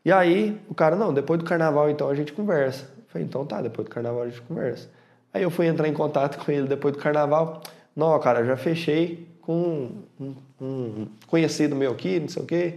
E 0.04 0.12
aí 0.12 0.60
o 0.68 0.74
cara, 0.74 0.96
não, 0.96 1.12
depois 1.12 1.38
do 1.38 1.44
carnaval 1.44 1.90
então 1.90 2.08
a 2.08 2.14
gente 2.14 2.32
conversa. 2.32 2.84
Eu 2.98 3.04
falei, 3.08 3.26
então 3.26 3.46
tá, 3.46 3.62
depois 3.62 3.88
do 3.88 3.90
carnaval 3.90 4.22
a 4.22 4.28
gente 4.28 4.42
conversa. 4.42 4.88
Aí 5.32 5.42
eu 5.42 5.50
fui 5.50 5.66
entrar 5.66 5.88
em 5.88 5.92
contato 5.92 6.38
com 6.44 6.50
ele 6.52 6.68
depois 6.68 6.94
do 6.94 7.00
carnaval. 7.00 7.62
Não, 7.96 8.18
cara, 8.20 8.44
já 8.44 8.58
fechei 8.58 9.26
com 9.40 9.90
um, 10.20 10.34
um 10.60 11.06
conhecido 11.26 11.74
meu 11.74 11.92
aqui, 11.92 12.20
não 12.20 12.28
sei 12.28 12.42
o 12.42 12.46
quê. 12.46 12.74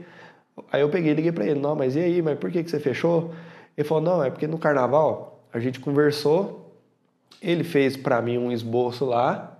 Aí 0.71 0.81
eu 0.81 0.89
peguei 0.89 1.11
e 1.11 1.15
liguei 1.15 1.31
para 1.31 1.45
ele, 1.45 1.59
não, 1.59 1.75
mas 1.75 1.95
e 1.95 1.99
aí, 1.99 2.21
mas 2.21 2.39
por 2.39 2.49
que, 2.49 2.63
que 2.63 2.69
você 2.69 2.79
fechou? 2.79 3.33
Ele 3.77 3.87
falou, 3.87 4.03
não, 4.03 4.23
é 4.23 4.29
porque 4.29 4.47
no 4.47 4.57
carnaval 4.57 5.43
a 5.51 5.59
gente 5.59 5.79
conversou, 5.79 6.73
ele 7.41 7.63
fez 7.63 7.97
para 7.97 8.21
mim 8.21 8.37
um 8.37 8.51
esboço 8.51 9.05
lá, 9.05 9.57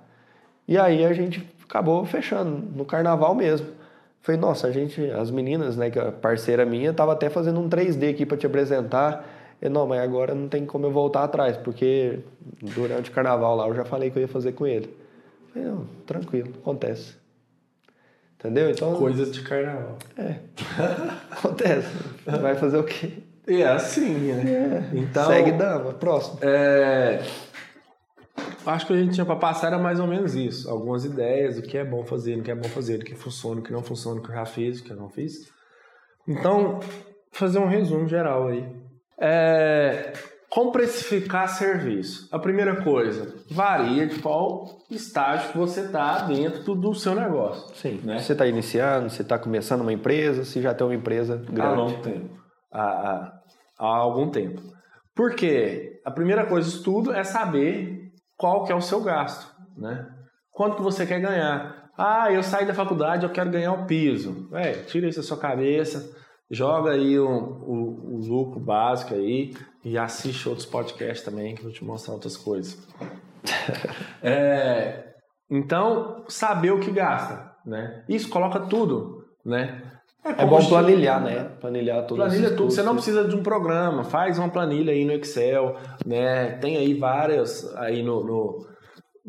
e 0.68 0.78
aí 0.78 1.04
a 1.04 1.12
gente 1.14 1.46
acabou 1.64 2.06
fechando 2.06 2.52
no 2.76 2.86
carnaval 2.86 3.36
mesmo. 3.36 3.68
Falei, 4.22 4.40
nossa, 4.40 4.68
a 4.68 4.72
gente, 4.72 5.02
as 5.12 5.32
meninas, 5.32 5.76
né, 5.76 5.90
que 5.90 5.98
a 5.98 6.12
parceira 6.12 6.66
minha, 6.66 6.94
tava 6.94 7.14
até 7.14 7.30
fazendo 7.30 7.60
um 7.60 7.70
3D 7.70 8.12
aqui 8.12 8.26
para 8.26 8.38
te 8.38 8.46
apresentar. 8.46 9.26
E, 9.62 9.68
não, 9.68 9.88
mas 9.88 10.00
agora 10.02 10.36
não 10.36 10.48
tem 10.48 10.66
como 10.66 10.86
eu 10.86 10.92
voltar 10.92 11.24
atrás, 11.24 11.58
porque 11.58 12.20
durante 12.62 13.10
o 13.10 13.14
carnaval 13.14 13.56
lá 13.56 13.68
eu 13.68 13.76
já 13.76 13.86
falei 13.86 14.10
que 14.10 14.18
eu 14.18 14.22
ia 14.22 14.28
fazer 14.28 14.52
com 14.52 14.68
ele. 14.68 14.99
Falei, 15.54 15.68
não, 15.68 15.86
tranquilo, 16.06 16.54
acontece. 16.62 17.16
Entendeu? 18.36 18.70
Então. 18.70 18.96
Coisas 18.96 19.32
de 19.32 19.42
carnaval. 19.42 19.98
É. 20.18 20.40
acontece. 21.32 21.90
Vai 22.26 22.56
fazer 22.56 22.78
o 22.78 22.84
quê? 22.84 23.24
É 23.48 23.64
assim, 23.66 24.32
né? 24.32 24.88
É. 24.94 24.98
Então, 24.98 25.28
Segue 25.28 25.52
dama, 25.54 25.94
próximo. 25.94 26.40
É, 26.44 27.22
acho 28.66 28.88
que 28.88 28.94
a 28.94 28.98
gente 28.98 29.14
tinha 29.14 29.26
para 29.26 29.36
passar 29.36 29.68
era 29.68 29.78
mais 29.78 30.00
ou 30.00 30.08
menos 30.08 30.36
isso. 30.36 30.70
Algumas 30.70 31.06
ideias 31.06 31.56
do 31.56 31.62
que 31.62 31.78
é 31.78 31.84
bom 31.84 32.06
fazer, 32.06 32.38
do 32.38 32.44
que 32.44 32.52
é 32.52 32.56
bom 32.56 32.70
fazer, 32.70 32.98
do 32.98 33.06
que 33.06 33.16
funciona, 33.16 33.58
do 33.58 33.62
que 33.62 33.72
não 33.72 33.84
funciona, 33.84 34.20
do 34.20 34.26
que 34.26 34.32
eu 34.32 34.36
já 34.36 34.46
fiz, 34.46 34.80
do 34.80 34.86
que 34.86 34.92
eu 34.92 34.98
não 34.98 35.10
fiz. 35.10 35.52
Então, 36.28 36.80
fazer 37.32 37.60
um 37.60 37.68
resumo 37.68 38.08
geral 38.08 38.48
aí. 38.48 38.66
É, 39.20 40.14
como 40.50 40.72
precificar 40.72 41.48
serviço? 41.48 42.28
A 42.32 42.40
primeira 42.40 42.84
coisa, 42.84 43.36
varia 43.52 44.08
de 44.08 44.20
qual 44.20 44.80
estágio 44.90 45.52
que 45.52 45.58
você 45.58 45.82
está 45.82 46.24
dentro 46.24 46.74
do, 46.76 46.94
seu 46.96 47.14
negócio. 47.14 47.76
Sim. 47.76 48.02
Né? 48.04 48.20
Você 48.20 48.34
está 48.34 48.48
iniciando, 48.48 49.10
você 49.10 49.22
está 49.22 49.38
começando 49.38 49.82
uma 49.82 49.94
empresa, 49.94 50.44
se 50.44 50.60
já 50.62 50.74
tem 50.74 50.88
uma 50.88 50.96
empresa 50.96 51.36
Há 51.48 51.52
grande. 51.52 51.76
longo 51.76 52.02
tempo. 52.02 52.40
Há, 52.72 52.82
há, 52.82 53.42
há 53.80 53.86
algum 53.98 54.32
tempo. 54.32 54.62
Por 55.16 55.36
quê? 55.36 56.00
A 56.04 56.10
primeira 56.10 56.46
coisa 56.48 56.70
de 56.70 56.84
tudo 56.84 57.14
é 57.14 57.24
saber 57.24 58.12
qual 58.36 58.64
que 58.64 58.72
é 58.72 58.76
o 58.76 58.82
seu 58.82 59.02
gasto, 59.02 59.54
né? 59.78 60.08
Quanto 60.52 60.78
que 60.78 60.82
você 60.82 61.06
quer 61.06 61.20
ganhar? 61.20 61.90
Ah, 61.98 62.32
eu 62.32 62.42
saí 62.42 62.66
da 62.66 62.74
faculdade, 62.74 63.26
eu 63.26 63.32
quero 63.32 63.52
ganhar 63.52 63.74
o 63.74 63.86
piso. 63.86 64.50
É, 64.54 64.72
tira 64.72 65.08
isso 65.08 65.20
da 65.20 65.28
sua 65.28 65.38
cabeça, 65.38 66.10
joga 66.50 66.92
aí 66.92 67.20
o, 67.20 67.28
o, 67.28 68.16
o 68.16 68.28
lucro 68.28 68.60
básico 68.60 69.14
aí 69.14 69.54
e 69.84 69.98
assiste 69.98 70.48
outros 70.50 70.66
podcasts 70.66 71.24
também 71.24 71.56
que 71.56 71.62
eu 71.62 71.66
vou 71.66 71.74
te 71.74 71.84
mostrar 71.84 72.14
outras 72.14 72.38
coisas. 72.38 72.78
É, 74.22 75.14
então, 75.50 76.26
saber 76.28 76.72
o 76.72 76.80
que 76.82 76.92
gasta, 76.92 77.54
né? 77.66 78.04
Isso 78.10 78.30
coloca 78.30 78.60
tudo, 78.60 79.26
né? 79.46 79.82
É 80.24 80.34
como 80.34 80.50
bom 80.50 80.68
planilhar, 80.68 81.24
né? 81.24 81.46
Planilhar 81.62 82.06
tudo. 82.06 82.18
Planilha 82.18 82.50
tudo. 82.50 82.70
Você 82.70 82.84
não 82.84 82.96
precisa 82.96 83.26
de 83.26 83.36
um 83.36 83.42
programa. 83.42 84.04
Faz 84.04 84.38
uma 84.38 84.50
planilha 84.50 84.92
aí 84.92 85.06
no 85.06 85.14
Excel, 85.14 85.78
né? 86.06 86.52
Tem 86.58 86.76
aí 86.76 86.94
várias 86.94 87.74
aí 87.78 88.04
no, 88.04 88.24
no, 88.24 88.68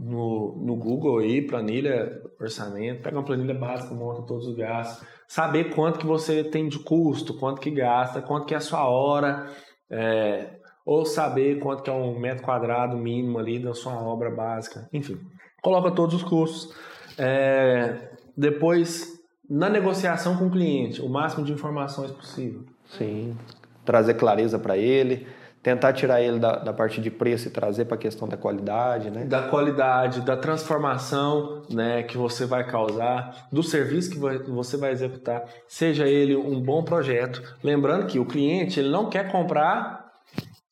no, 0.01 0.57
no 0.57 0.77
Google 0.77 1.19
aí, 1.19 1.43
planilha, 1.43 2.23
orçamento. 2.41 3.03
Pega 3.03 3.17
uma 3.19 3.25
planilha 3.25 3.55
básica, 3.55 3.95
monta 3.95 4.23
todos 4.23 4.47
os 4.47 4.57
gastos. 4.57 5.07
Saber 5.29 5.75
quanto 5.75 5.99
que 5.99 6.07
você 6.07 6.43
tem 6.43 6.69
de 6.69 6.79
custo, 6.79 7.35
quanto 7.35 7.61
que 7.61 7.71
gasta, 7.71 8.23
quanto 8.23 8.47
que 8.47 8.55
é 8.55 8.57
a 8.57 8.61
sua 8.61 8.89
hora. 8.89 9.47
é, 9.91 10.61
ou 10.85 11.05
saber 11.05 11.59
quanto 11.61 11.83
que 11.83 11.91
é 11.91 11.93
um 11.93 12.19
metro 12.19 12.43
quadrado 12.43 12.97
mínimo 12.97 13.39
ali 13.39 13.59
da 13.59 13.75
sua 13.75 13.95
obra 14.03 14.31
básica. 14.31 14.89
Enfim, 14.93 15.19
coloca 15.63 15.91
todos 15.91 16.15
os 16.15 16.23
custos. 16.23 16.75
É, 17.19 18.11
depois, 18.37 19.21
na 19.49 19.69
negociação 19.69 20.37
com 20.37 20.47
o 20.47 20.51
cliente, 20.51 21.03
o 21.03 21.09
máximo 21.09 21.45
de 21.45 21.53
informações 21.53 22.11
possível. 22.11 22.65
Sim. 22.87 23.37
Trazer 23.85 24.15
clareza 24.15 24.59
para 24.59 24.77
ele, 24.77 25.27
tentar 25.63 25.93
tirar 25.93 26.23
ele 26.23 26.39
da, 26.39 26.57
da 26.57 26.73
parte 26.73 27.01
de 27.01 27.11
preço 27.11 27.49
e 27.49 27.51
trazer 27.51 27.85
para 27.85 27.95
a 27.97 27.99
questão 27.99 28.27
da 28.27 28.37
qualidade, 28.37 29.11
né? 29.11 29.25
Da 29.25 29.43
qualidade, 29.49 30.23
da 30.23 30.37
transformação 30.37 31.63
né, 31.71 32.03
que 32.03 32.17
você 32.17 32.47
vai 32.47 32.67
causar, 32.67 33.47
do 33.53 33.63
serviço 33.63 34.11
que 34.11 34.19
você 34.51 34.77
vai 34.77 34.91
executar, 34.93 35.45
seja 35.69 36.07
ele 36.07 36.35
um 36.35 36.61
bom 36.61 36.83
projeto. 36.83 37.43
Lembrando 37.63 38.07
que 38.07 38.19
o 38.19 38.25
cliente 38.25 38.81
ele 38.81 38.89
não 38.89 39.11
quer 39.11 39.31
comprar 39.31 40.11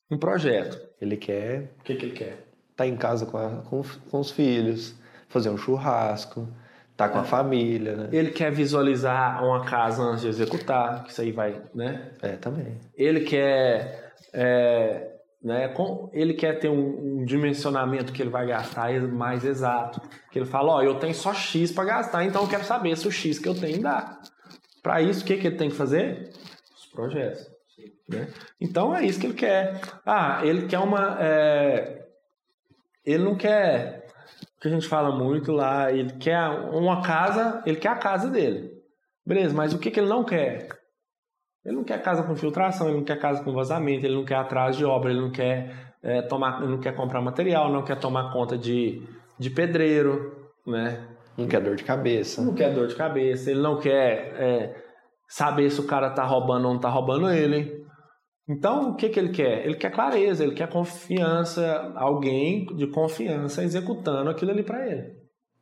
um 0.09 0.17
projeto. 0.17 0.79
Ele 0.99 1.15
quer 1.17 1.71
O 1.79 1.83
que, 1.83 1.95
que 1.95 2.05
ele 2.05 2.13
quer? 2.15 2.45
estar 2.71 2.87
em 2.87 2.95
casa 2.95 3.25
com, 3.25 3.37
a- 3.37 3.61
com, 3.69 3.83
com 4.09 4.19
os 4.19 4.31
filhos, 4.31 4.95
fazer 5.27 5.49
um 5.49 5.57
churrasco, 5.57 6.47
estar 6.91 7.09
com 7.09 7.19
a 7.19 7.23
família, 7.23 7.95
né? 7.95 8.09
Ele 8.11 8.31
quer 8.31 8.51
visualizar 8.51 9.43
uma 9.45 9.63
casa 9.65 10.01
antes 10.01 10.21
de 10.21 10.29
executar, 10.29 11.03
que 11.03 11.11
isso 11.11 11.21
aí 11.21 11.31
vai, 11.31 11.61
né? 11.75 12.09
É, 12.21 12.29
também. 12.37 12.77
Ele 12.97 13.21
quer, 13.21 14.08
é, 14.33 15.11
né, 15.43 15.67
com- 15.69 16.09
ele 16.13 16.33
quer 16.33 16.59
ter 16.59 16.69
um, 16.69 17.19
um 17.19 17.25
dimensionamento 17.25 18.11
que 18.11 18.21
ele 18.21 18.29
vai 18.29 18.45
gastar 18.47 18.91
mais 19.07 19.45
exato. 19.45 20.01
Que 20.31 20.39
ele 20.39 20.45
fala, 20.45 20.73
ó, 20.73 20.81
eu 20.81 20.95
tenho 20.95 21.13
só 21.13 21.33
X 21.33 21.71
para 21.71 21.85
gastar, 21.85 22.23
então 22.25 22.43
eu 22.43 22.49
quero 22.49 22.63
saber 22.63 22.95
se 22.97 23.07
o 23.07 23.11
X 23.11 23.39
que 23.39 23.47
eu 23.47 23.55
tenho 23.55 23.81
dá. 23.81 24.19
Para 24.81 25.01
isso, 25.01 25.23
o 25.23 25.25
que, 25.25 25.37
que 25.37 25.47
ele 25.47 25.57
tem 25.57 25.69
que 25.69 25.75
fazer? 25.75 26.29
Os 26.75 26.85
projetos. 26.87 27.47
Né? 28.07 28.27
Então 28.59 28.95
é 28.95 29.05
isso 29.05 29.19
que 29.19 29.27
ele 29.27 29.33
quer. 29.35 29.79
Ah, 30.05 30.41
ele 30.43 30.67
quer 30.67 30.79
uma. 30.79 31.17
é, 31.21 32.05
ele 33.05 33.23
não 33.23 33.35
quer. 33.35 34.07
O 34.57 34.61
que 34.61 34.67
a 34.67 34.71
gente 34.71 34.87
fala 34.87 35.15
muito 35.15 35.51
lá, 35.51 35.91
ele 35.91 36.13
quer 36.13 36.49
uma 36.73 37.01
casa, 37.01 37.61
ele 37.65 37.77
quer 37.77 37.89
a 37.89 37.95
casa 37.95 38.29
dele. 38.29 38.71
Beleza, 39.25 39.53
mas 39.53 39.73
o 39.73 39.79
que, 39.79 39.91
que 39.91 39.99
ele 39.99 40.09
não 40.09 40.23
quer? 40.23 40.67
Ele 41.69 41.77
não 41.77 41.83
quer 41.83 42.01
casa 42.01 42.23
com 42.23 42.35
filtração, 42.35 42.87
ele 42.87 42.97
não 42.97 43.03
quer 43.03 43.19
casa 43.19 43.43
com 43.43 43.53
vazamento, 43.53 44.03
ele 44.03 44.15
não 44.15 44.25
quer 44.25 44.37
atraso 44.37 44.79
de 44.79 44.83
obra, 44.83 45.11
ele 45.11 45.21
não 45.21 45.29
quer 45.29 45.93
é, 46.01 46.19
tomar, 46.23 46.63
ele 46.63 46.71
não 46.71 46.79
quer 46.79 46.95
comprar 46.95 47.21
material, 47.21 47.71
não 47.71 47.83
quer 47.83 47.99
tomar 47.99 48.33
conta 48.33 48.57
de, 48.57 49.03
de 49.37 49.51
pedreiro, 49.51 50.49
né? 50.65 51.07
Não 51.37 51.47
quer 51.47 51.61
dor 51.61 51.75
de 51.75 51.83
cabeça. 51.83 52.41
Não 52.41 52.55
quer 52.55 52.73
dor 52.73 52.87
de 52.87 52.95
cabeça, 52.95 53.51
ele 53.51 53.61
não 53.61 53.79
quer 53.79 54.33
é, 54.35 54.83
saber 55.27 55.69
se 55.69 55.79
o 55.79 55.85
cara 55.85 56.09
tá 56.09 56.23
roubando 56.23 56.67
ou 56.67 56.73
não 56.73 56.79
tá 56.79 56.89
roubando 56.89 57.29
ele. 57.29 57.85
Então, 58.47 58.89
o 58.89 58.95
que, 58.95 59.09
que 59.09 59.19
ele 59.19 59.29
quer? 59.29 59.63
Ele 59.63 59.75
quer 59.75 59.91
clareza, 59.91 60.43
ele 60.43 60.55
quer 60.55 60.69
confiança, 60.69 61.93
alguém 61.95 62.65
de 62.65 62.87
confiança 62.87 63.63
executando 63.63 64.31
aquilo 64.31 64.49
ali 64.49 64.63
para 64.63 64.87
ele, 64.87 65.13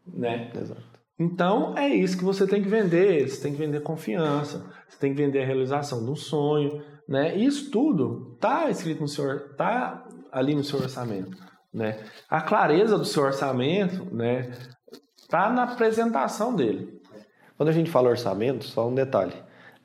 né? 0.07 0.51
Exato. 0.55 0.96
Então 1.19 1.77
é 1.77 1.87
isso 1.89 2.17
que 2.17 2.23
você 2.23 2.45
tem 2.45 2.61
que 2.61 2.69
vender. 2.69 3.27
Você 3.27 3.41
tem 3.41 3.51
que 3.51 3.57
vender 3.57 3.81
confiança. 3.81 4.65
Você 4.87 4.97
tem 4.99 5.13
que 5.13 5.21
vender 5.21 5.41
a 5.41 5.45
realização 5.45 6.03
de 6.03 6.11
um 6.11 6.15
sonho, 6.15 6.81
né? 7.07 7.35
Isso 7.35 7.71
tudo 7.71 8.37
tá 8.39 8.69
escrito 8.69 9.01
no 9.01 9.07
seu, 9.07 9.55
tá 9.55 10.07
ali 10.31 10.53
no 10.53 10.63
seu 10.63 10.79
orçamento, 10.79 11.37
né? 11.73 11.99
A 12.29 12.41
clareza 12.41 12.97
do 12.97 13.05
seu 13.05 13.23
orçamento, 13.23 14.05
né? 14.13 14.51
Tá 15.29 15.49
na 15.49 15.63
apresentação 15.63 16.55
dele. 16.55 17.01
Quando 17.57 17.69
a 17.69 17.73
gente 17.73 17.89
fala 17.89 18.09
orçamento, 18.09 18.65
só 18.65 18.87
um 18.87 18.93
detalhe. 18.93 19.33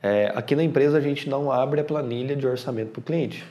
É, 0.03 0.33
aqui 0.35 0.55
na 0.55 0.63
empresa 0.63 0.99
a 0.99 1.01
gente 1.01 1.29
não 1.29 1.51
abre 1.51 1.81
a 1.81 1.85
planilha 1.85 2.37
de 2.37 2.47
orçamento 2.47 2.91
para 2.91 3.01
o 3.01 3.05
cliente. 3.05 3.45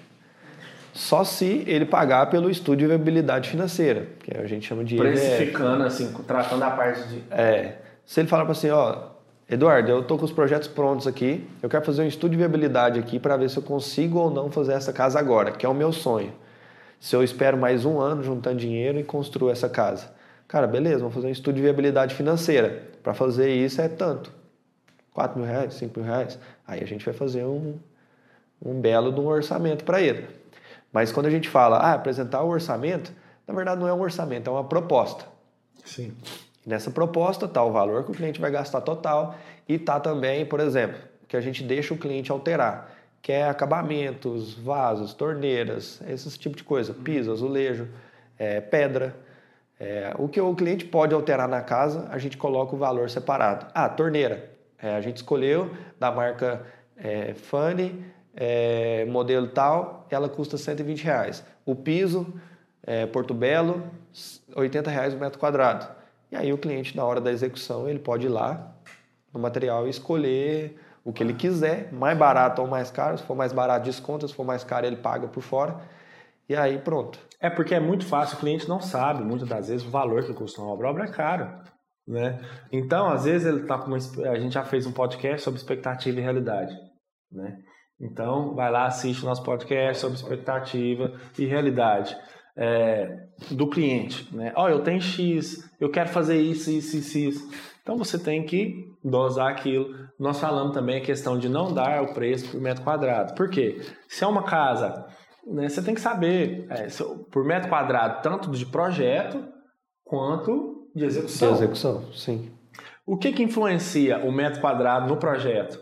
Só 0.93 1.23
se 1.23 1.63
ele 1.67 1.85
pagar 1.85 2.29
pelo 2.29 2.49
estudo 2.49 2.77
de 2.77 2.87
viabilidade 2.87 3.49
financeira, 3.49 4.07
que 4.19 4.37
a 4.37 4.45
gente 4.45 4.67
chama 4.67 4.83
de 4.83 4.95
EVF. 4.95 5.09
Precificando, 5.09 5.83
assim, 5.83 6.11
tratando 6.27 6.63
a 6.63 6.71
parte 6.71 7.07
de. 7.07 7.23
É, 7.31 7.75
se 8.05 8.19
ele 8.19 8.27
falar 8.27 8.43
para 8.43 8.51
assim, 8.51 8.69
ó, 8.69 9.11
Eduardo, 9.49 9.89
eu 9.89 10.03
tô 10.03 10.17
com 10.17 10.25
os 10.25 10.31
projetos 10.31 10.67
prontos 10.67 11.07
aqui, 11.07 11.47
eu 11.61 11.69
quero 11.69 11.83
fazer 11.85 12.01
um 12.01 12.07
estudo 12.07 12.31
de 12.31 12.37
viabilidade 12.37 12.99
aqui 12.99 13.19
para 13.19 13.37
ver 13.37 13.49
se 13.49 13.57
eu 13.57 13.63
consigo 13.63 14.19
ou 14.19 14.29
não 14.29 14.51
fazer 14.51 14.73
essa 14.73 14.91
casa 14.91 15.19
agora, 15.19 15.51
que 15.51 15.65
é 15.65 15.69
o 15.69 15.73
meu 15.73 15.91
sonho. 15.91 16.33
Se 16.99 17.15
eu 17.15 17.23
espero 17.23 17.57
mais 17.57 17.83
um 17.85 17.99
ano 17.99 18.23
juntando 18.23 18.57
dinheiro 18.57 18.99
e 18.99 19.03
construo 19.03 19.49
essa 19.49 19.67
casa. 19.67 20.11
Cara, 20.47 20.67
beleza, 20.67 20.99
vamos 20.99 21.13
fazer 21.13 21.27
um 21.27 21.31
estudo 21.31 21.55
de 21.55 21.61
viabilidade 21.61 22.13
financeira. 22.13 22.83
Para 23.01 23.13
fazer 23.13 23.49
isso 23.53 23.81
é 23.81 23.87
tanto. 23.87 24.31
4 25.13 25.39
mil 25.39 25.47
reais, 25.47 25.73
5 25.73 25.99
mil 25.99 26.07
reais. 26.07 26.37
Aí 26.67 26.83
a 26.83 26.85
gente 26.85 27.03
vai 27.03 27.13
fazer 27.13 27.43
um, 27.43 27.75
um 28.63 28.79
belo 28.79 29.11
de 29.11 29.19
um 29.19 29.27
orçamento 29.27 29.83
para 29.83 30.01
ele. 30.01 30.40
Mas 30.91 31.11
quando 31.11 31.27
a 31.27 31.29
gente 31.29 31.47
fala, 31.47 31.77
ah, 31.77 31.93
apresentar 31.93 32.43
o 32.43 32.49
orçamento, 32.49 33.13
na 33.47 33.53
verdade 33.53 33.79
não 33.79 33.87
é 33.87 33.93
um 33.93 34.01
orçamento, 34.01 34.49
é 34.49 34.53
uma 34.53 34.63
proposta. 34.63 35.25
Sim. 35.85 36.13
Nessa 36.65 36.91
proposta 36.91 37.45
está 37.45 37.63
o 37.63 37.71
valor 37.71 38.03
que 38.03 38.11
o 38.11 38.13
cliente 38.13 38.39
vai 38.39 38.51
gastar 38.51 38.81
total 38.81 39.35
e 39.67 39.75
está 39.75 39.99
também, 39.99 40.45
por 40.45 40.59
exemplo, 40.59 40.99
que 41.27 41.35
a 41.35 41.41
gente 41.41 41.63
deixa 41.63 41.93
o 41.93 41.97
cliente 41.97 42.31
alterar, 42.31 42.91
que 43.21 43.31
é 43.31 43.47
acabamentos, 43.47 44.53
vasos, 44.53 45.13
torneiras, 45.13 46.01
esse 46.07 46.37
tipo 46.37 46.55
de 46.55 46.63
coisa, 46.63 46.93
piso, 46.93 47.31
azulejo, 47.31 47.87
é, 48.37 48.59
pedra. 48.59 49.15
É, 49.79 50.13
o 50.19 50.27
que 50.27 50.39
o 50.39 50.53
cliente 50.53 50.85
pode 50.85 51.13
alterar 51.13 51.47
na 51.47 51.61
casa, 51.61 52.07
a 52.11 52.17
gente 52.19 52.37
coloca 52.37 52.75
o 52.75 52.77
valor 52.77 53.09
separado. 53.09 53.65
Ah, 53.73 53.89
torneira. 53.89 54.51
É, 54.77 54.95
a 54.95 55.01
gente 55.01 55.17
escolheu 55.17 55.71
da 55.99 56.11
marca 56.11 56.61
é, 56.97 57.33
Funny, 57.33 58.03
é, 58.35 59.05
modelo 59.05 59.47
tal, 59.47 60.07
ela 60.09 60.29
custa 60.29 60.57
120 60.57 61.03
reais. 61.03 61.45
O 61.65 61.75
piso, 61.75 62.33
é, 62.83 63.05
Porto 63.05 63.33
Belo, 63.33 63.83
80 64.55 64.89
reais 64.89 65.13
o 65.13 65.17
metro 65.17 65.39
quadrado. 65.39 65.87
E 66.31 66.35
aí 66.35 66.53
o 66.53 66.57
cliente, 66.57 66.95
na 66.95 67.03
hora 67.03 67.19
da 67.19 67.31
execução, 67.31 67.89
ele 67.89 67.99
pode 67.99 68.25
ir 68.25 68.29
lá 68.29 68.75
no 69.33 69.39
material 69.39 69.87
e 69.87 69.89
escolher 69.89 70.77
o 71.03 71.11
que 71.11 71.23
ele 71.23 71.33
quiser, 71.33 71.91
mais 71.91 72.17
barato 72.17 72.61
ou 72.61 72.67
mais 72.67 72.91
caro. 72.91 73.17
Se 73.17 73.23
for 73.23 73.35
mais 73.35 73.51
barato, 73.51 73.85
desconta. 73.85 74.27
Se 74.27 74.33
for 74.33 74.45
mais 74.45 74.63
caro, 74.63 74.85
ele 74.85 74.97
paga 74.97 75.27
por 75.27 75.41
fora. 75.41 75.81
E 76.47 76.55
aí 76.55 76.77
pronto. 76.77 77.19
É 77.39 77.49
porque 77.49 77.73
é 77.73 77.79
muito 77.79 78.05
fácil, 78.05 78.37
o 78.37 78.39
cliente 78.39 78.69
não 78.69 78.79
sabe, 78.79 79.23
muitas 79.23 79.49
das 79.49 79.67
vezes, 79.67 79.85
o 79.85 79.89
valor 79.89 80.23
que 80.23 80.33
custa 80.33 80.61
uma 80.61 80.71
obra. 80.71 80.87
A 80.87 80.91
obra 80.91 81.03
é 81.05 81.07
caro. 81.07 81.49
Né? 82.07 82.39
Então, 82.71 83.07
às 83.07 83.23
vezes, 83.23 83.47
ele 83.47 83.63
tá 83.65 83.77
com 83.77 83.87
uma, 83.87 83.97
a 84.29 84.39
gente 84.39 84.53
já 84.53 84.63
fez 84.63 84.85
um 84.85 84.91
podcast 84.91 85.43
sobre 85.43 85.59
expectativa 85.59 86.19
e 86.19 86.21
realidade. 86.21 86.75
Né? 87.31 87.57
Então, 88.01 88.55
vai 88.55 88.71
lá, 88.71 88.85
assiste 88.85 89.23
o 89.23 89.25
nosso 89.25 89.43
podcast 89.43 90.01
sobre 90.01 90.17
expectativa 90.17 91.13
e 91.37 91.45
realidade 91.45 92.17
é, 92.57 93.27
do 93.51 93.67
cliente. 93.67 94.27
Né? 94.35 94.51
Oh, 94.57 94.67
eu 94.67 94.81
tenho 94.81 94.99
X, 94.99 95.69
eu 95.79 95.89
quero 95.89 96.09
fazer 96.09 96.41
isso, 96.41 96.71
isso, 96.71 96.97
isso, 96.97 97.17
isso. 97.17 97.51
Então, 97.81 97.97
você 97.97 98.17
tem 98.17 98.43
que 98.43 98.87
dosar 99.03 99.51
aquilo. 99.51 99.95
Nós 100.19 100.39
falamos 100.39 100.73
também 100.73 100.97
a 100.97 101.05
questão 101.05 101.37
de 101.37 101.47
não 101.47 101.73
dar 101.73 102.01
o 102.01 102.13
preço 102.13 102.49
por 102.49 102.59
metro 102.59 102.83
quadrado. 102.83 103.35
Por 103.35 103.49
quê? 103.49 103.81
Se 104.07 104.23
é 104.23 104.27
uma 104.27 104.43
casa 104.43 105.07
né, 105.45 105.67
você 105.67 105.81
tem 105.81 105.93
que 105.93 106.01
saber 106.01 106.67
é, 106.69 106.87
por 107.31 107.43
metro 107.43 107.69
quadrado, 107.69 108.21
tanto 108.21 108.49
de 108.51 108.65
projeto 108.65 109.43
quanto 110.03 110.89
de 110.95 111.05
execução. 111.05 111.49
De 111.49 111.53
execução, 111.55 112.13
sim. 112.13 112.51
O 113.05 113.17
que, 113.17 113.31
que 113.31 113.43
influencia 113.43 114.19
o 114.19 114.31
metro 114.31 114.61
quadrado 114.61 115.07
no 115.07 115.17
projeto? 115.17 115.79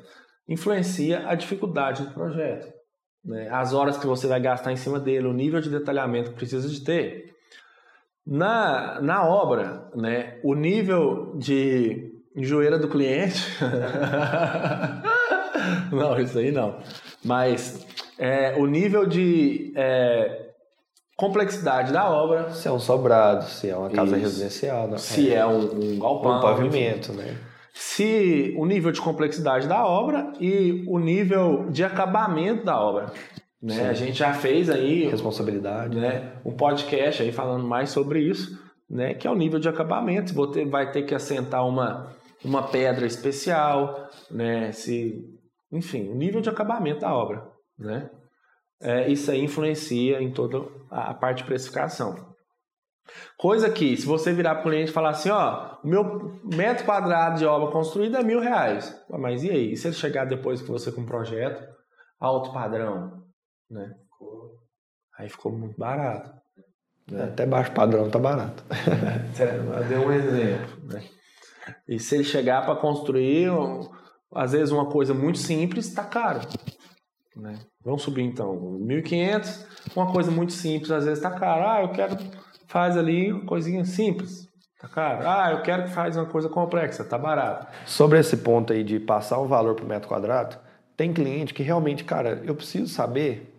Influencia 0.49 1.27
a 1.27 1.35
dificuldade 1.35 2.03
do 2.03 2.11
projeto. 2.11 2.67
Né? 3.23 3.47
As 3.51 3.73
horas 3.73 3.97
que 3.97 4.07
você 4.07 4.27
vai 4.27 4.41
gastar 4.41 4.71
em 4.71 4.75
cima 4.75 4.99
dele, 4.99 5.27
o 5.27 5.33
nível 5.33 5.61
de 5.61 5.69
detalhamento 5.69 6.31
que 6.31 6.37
precisa 6.37 6.67
de 6.67 6.83
ter. 6.83 7.35
Na, 8.25 8.99
na 9.01 9.27
obra, 9.27 9.89
né, 9.95 10.39
o 10.43 10.55
nível 10.55 11.35
de 11.37 12.11
joelha 12.35 12.79
do 12.79 12.87
cliente. 12.87 13.39
não, 15.91 16.19
isso 16.19 16.39
aí 16.39 16.51
não. 16.51 16.79
Mas 17.23 17.85
é, 18.17 18.55
o 18.57 18.65
nível 18.65 19.05
de 19.05 19.71
é, 19.75 20.49
complexidade 21.15 21.91
da 21.91 22.09
obra. 22.09 22.51
Se 22.51 22.67
é 22.67 22.71
um 22.71 22.79
sobrado, 22.79 23.45
se 23.45 23.69
é 23.69 23.75
uma 23.75 23.89
casa 23.89 24.17
Isso. 24.17 24.25
residencial. 24.25 24.87
Né? 24.87 24.97
Se 24.97 25.31
é, 25.31 25.37
é 25.37 25.45
um, 25.45 25.95
um 25.95 25.99
galpão. 25.99 26.37
Um 26.37 26.41
pavimento, 26.41 27.13
né? 27.13 27.37
Se 27.81 28.53
o 28.57 28.65
nível 28.65 28.91
de 28.91 28.99
complexidade 28.99 29.67
da 29.67 29.85
obra 29.85 30.33
e 30.39 30.83
o 30.87 30.99
nível 30.99 31.69
de 31.69 31.83
acabamento 31.83 32.65
da 32.65 32.79
obra. 32.79 33.11
Né? 33.61 33.89
A 33.89 33.93
gente 33.93 34.17
já 34.17 34.33
fez 34.33 34.69
aí... 34.69 35.07
Responsabilidade. 35.07 35.97
Né? 35.97 36.33
Um 36.43 36.51
podcast 36.51 37.23
aí 37.23 37.31
falando 37.31 37.65
mais 37.65 37.89
sobre 37.89 38.21
isso, 38.21 38.59
né? 38.89 39.13
que 39.13 39.27
é 39.27 39.31
o 39.31 39.35
nível 39.35 39.59
de 39.59 39.69
acabamento. 39.69 40.33
Você 40.33 40.65
vai 40.65 40.91
ter 40.91 41.03
que 41.03 41.15
assentar 41.15 41.65
uma, 41.65 42.13
uma 42.43 42.63
pedra 42.63 43.05
especial, 43.05 44.09
né? 44.29 44.71
Se, 44.73 45.25
enfim, 45.71 46.09
o 46.09 46.15
nível 46.15 46.41
de 46.41 46.49
acabamento 46.49 47.01
da 47.01 47.13
obra 47.13 47.43
né? 47.79 48.09
É, 48.81 49.09
isso 49.09 49.31
aí 49.31 49.43
influencia 49.43 50.21
em 50.21 50.31
toda 50.31 50.65
a 50.91 51.13
parte 51.13 51.39
de 51.39 51.43
precificação. 51.45 52.27
Coisa 53.37 53.69
que, 53.69 53.95
se 53.97 54.05
você 54.05 54.31
virar 54.31 54.55
para 54.55 54.67
o 54.67 54.69
cliente 54.69 54.91
e 54.91 54.93
falar 54.93 55.09
assim, 55.09 55.29
ó, 55.29 55.68
o 55.83 55.87
meu 55.87 56.39
metro 56.43 56.85
quadrado 56.85 57.37
de 57.37 57.45
obra 57.45 57.71
construída 57.71 58.19
é 58.19 58.23
mil 58.23 58.39
reais. 58.39 58.95
Mas 59.09 59.43
e 59.43 59.49
aí? 59.49 59.73
E 59.73 59.77
se 59.77 59.87
ele 59.87 59.95
chegar 59.95 60.25
depois 60.25 60.61
que 60.61 60.69
você 60.69 60.91
com 60.91 61.01
um 61.01 61.05
projeto 61.05 61.63
alto 62.19 62.51
padrão, 62.51 63.23
né? 63.69 63.95
Aí 65.17 65.29
ficou 65.29 65.51
muito 65.51 65.77
barato. 65.77 66.31
Né? 67.09 67.23
Até 67.23 67.45
baixo 67.45 67.71
padrão 67.71 68.09
tá 68.09 68.19
barato. 68.19 68.63
Eu 69.39 69.83
dei 69.87 69.97
um 69.97 70.11
exemplo, 70.11 70.85
né? 70.85 71.03
E 71.87 71.99
se 71.99 72.15
ele 72.15 72.23
chegar 72.23 72.65
para 72.65 72.75
construir, 72.75 73.49
às 74.33 74.53
vezes 74.53 74.71
uma 74.71 74.89
coisa 74.89 75.13
muito 75.13 75.37
simples, 75.37 75.87
está 75.87 76.03
caro. 76.03 76.41
Né? 77.35 77.59
Vamos 77.83 78.01
subir 78.01 78.23
então, 78.23 78.53
1.500, 78.81 79.65
uma 79.95 80.11
coisa 80.11 80.31
muito 80.31 80.53
simples, 80.53 80.91
às 80.91 81.05
vezes 81.05 81.23
está 81.23 81.37
caro. 81.37 81.67
Ah, 81.67 81.81
eu 81.81 81.91
quero 81.91 82.17
faz 82.69 82.95
ali 82.95 83.31
uma 83.31 83.45
coisinha 83.45 83.83
simples, 83.83 84.47
tá 84.79 84.87
caro. 84.87 85.27
Ah, 85.27 85.51
eu 85.51 85.61
quero 85.61 85.83
que 85.83 85.89
faz 85.89 86.15
uma 86.15 86.25
coisa 86.25 86.49
complexa, 86.49 87.03
tá 87.03 87.17
barato. 87.17 87.67
Sobre 87.85 88.17
esse 88.17 88.37
ponto 88.37 88.73
aí 88.73 88.83
de 88.83 88.99
passar 88.99 89.37
o 89.39 89.45
valor 89.45 89.75
por 89.75 89.85
metro 89.85 90.07
quadrado, 90.07 90.57
tem 90.95 91.13
cliente 91.13 91.53
que 91.53 91.61
realmente, 91.61 92.03
cara, 92.03 92.41
eu 92.45 92.55
preciso 92.55 92.87
saber, 92.87 93.53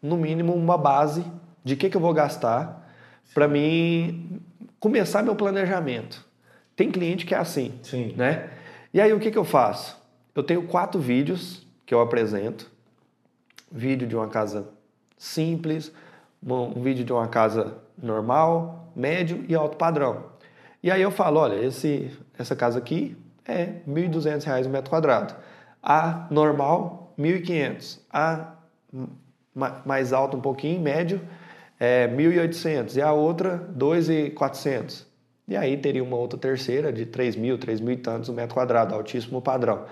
no 0.00 0.16
mínimo, 0.16 0.54
uma 0.54 0.78
base 0.78 1.24
de 1.62 1.76
que, 1.76 1.90
que 1.90 1.96
eu 1.96 2.00
vou 2.00 2.14
gastar 2.14 2.88
para 3.34 3.46
mim 3.46 4.40
começar 4.80 5.22
meu 5.22 5.34
planejamento. 5.34 6.24
Tem 6.74 6.90
cliente 6.90 7.26
que 7.26 7.34
é 7.34 7.38
assim, 7.38 7.78
Sim. 7.82 8.14
né? 8.16 8.50
E 8.94 9.00
aí 9.00 9.12
o 9.12 9.20
que, 9.20 9.30
que 9.30 9.38
eu 9.38 9.44
faço? 9.44 10.00
Eu 10.34 10.42
tenho 10.42 10.62
quatro 10.64 11.00
vídeos 11.00 11.66
que 11.84 11.94
eu 11.94 12.00
apresento 12.00 12.70
vídeo 13.70 14.06
de 14.06 14.14
uma 14.14 14.28
casa 14.28 14.68
simples, 15.16 15.92
um 16.44 16.82
vídeo 16.82 17.04
de 17.04 17.12
uma 17.12 17.28
casa 17.28 17.78
normal, 17.96 18.92
médio 18.94 19.44
e 19.48 19.54
alto 19.54 19.76
padrão. 19.76 20.31
E 20.82 20.90
aí 20.90 21.00
eu 21.00 21.12
falo, 21.12 21.38
olha, 21.38 21.64
esse, 21.64 22.10
essa 22.36 22.56
casa 22.56 22.78
aqui 22.78 23.16
é 23.46 23.62
R$ 23.62 23.82
1.200 23.88 24.66
o 24.66 24.68
metro 24.68 24.90
quadrado. 24.90 25.34
A 25.80 26.26
normal, 26.28 27.14
R$ 27.16 27.40
1.500. 27.40 28.00
A 28.10 28.54
mais 29.84 30.12
alta 30.12 30.36
um 30.36 30.40
pouquinho, 30.40 30.80
médio, 30.80 31.20
é 31.78 32.06
R$ 32.06 32.16
1.800. 32.16 32.96
E 32.96 33.00
a 33.00 33.12
outra, 33.12 33.68
R$ 33.68 33.78
2.400. 33.78 35.06
E 35.46 35.56
aí 35.56 35.76
teria 35.76 36.02
uma 36.02 36.16
outra 36.16 36.38
terceira 36.38 36.92
de 36.92 37.06
3 37.06 37.36
mil, 37.36 37.58
3 37.58 37.80
mil 37.80 37.94
e 37.94 37.96
tantos 37.98 38.28
o 38.28 38.32
metro 38.32 38.54
quadrado, 38.54 38.94
altíssimo 38.94 39.40
padrão. 39.40 39.84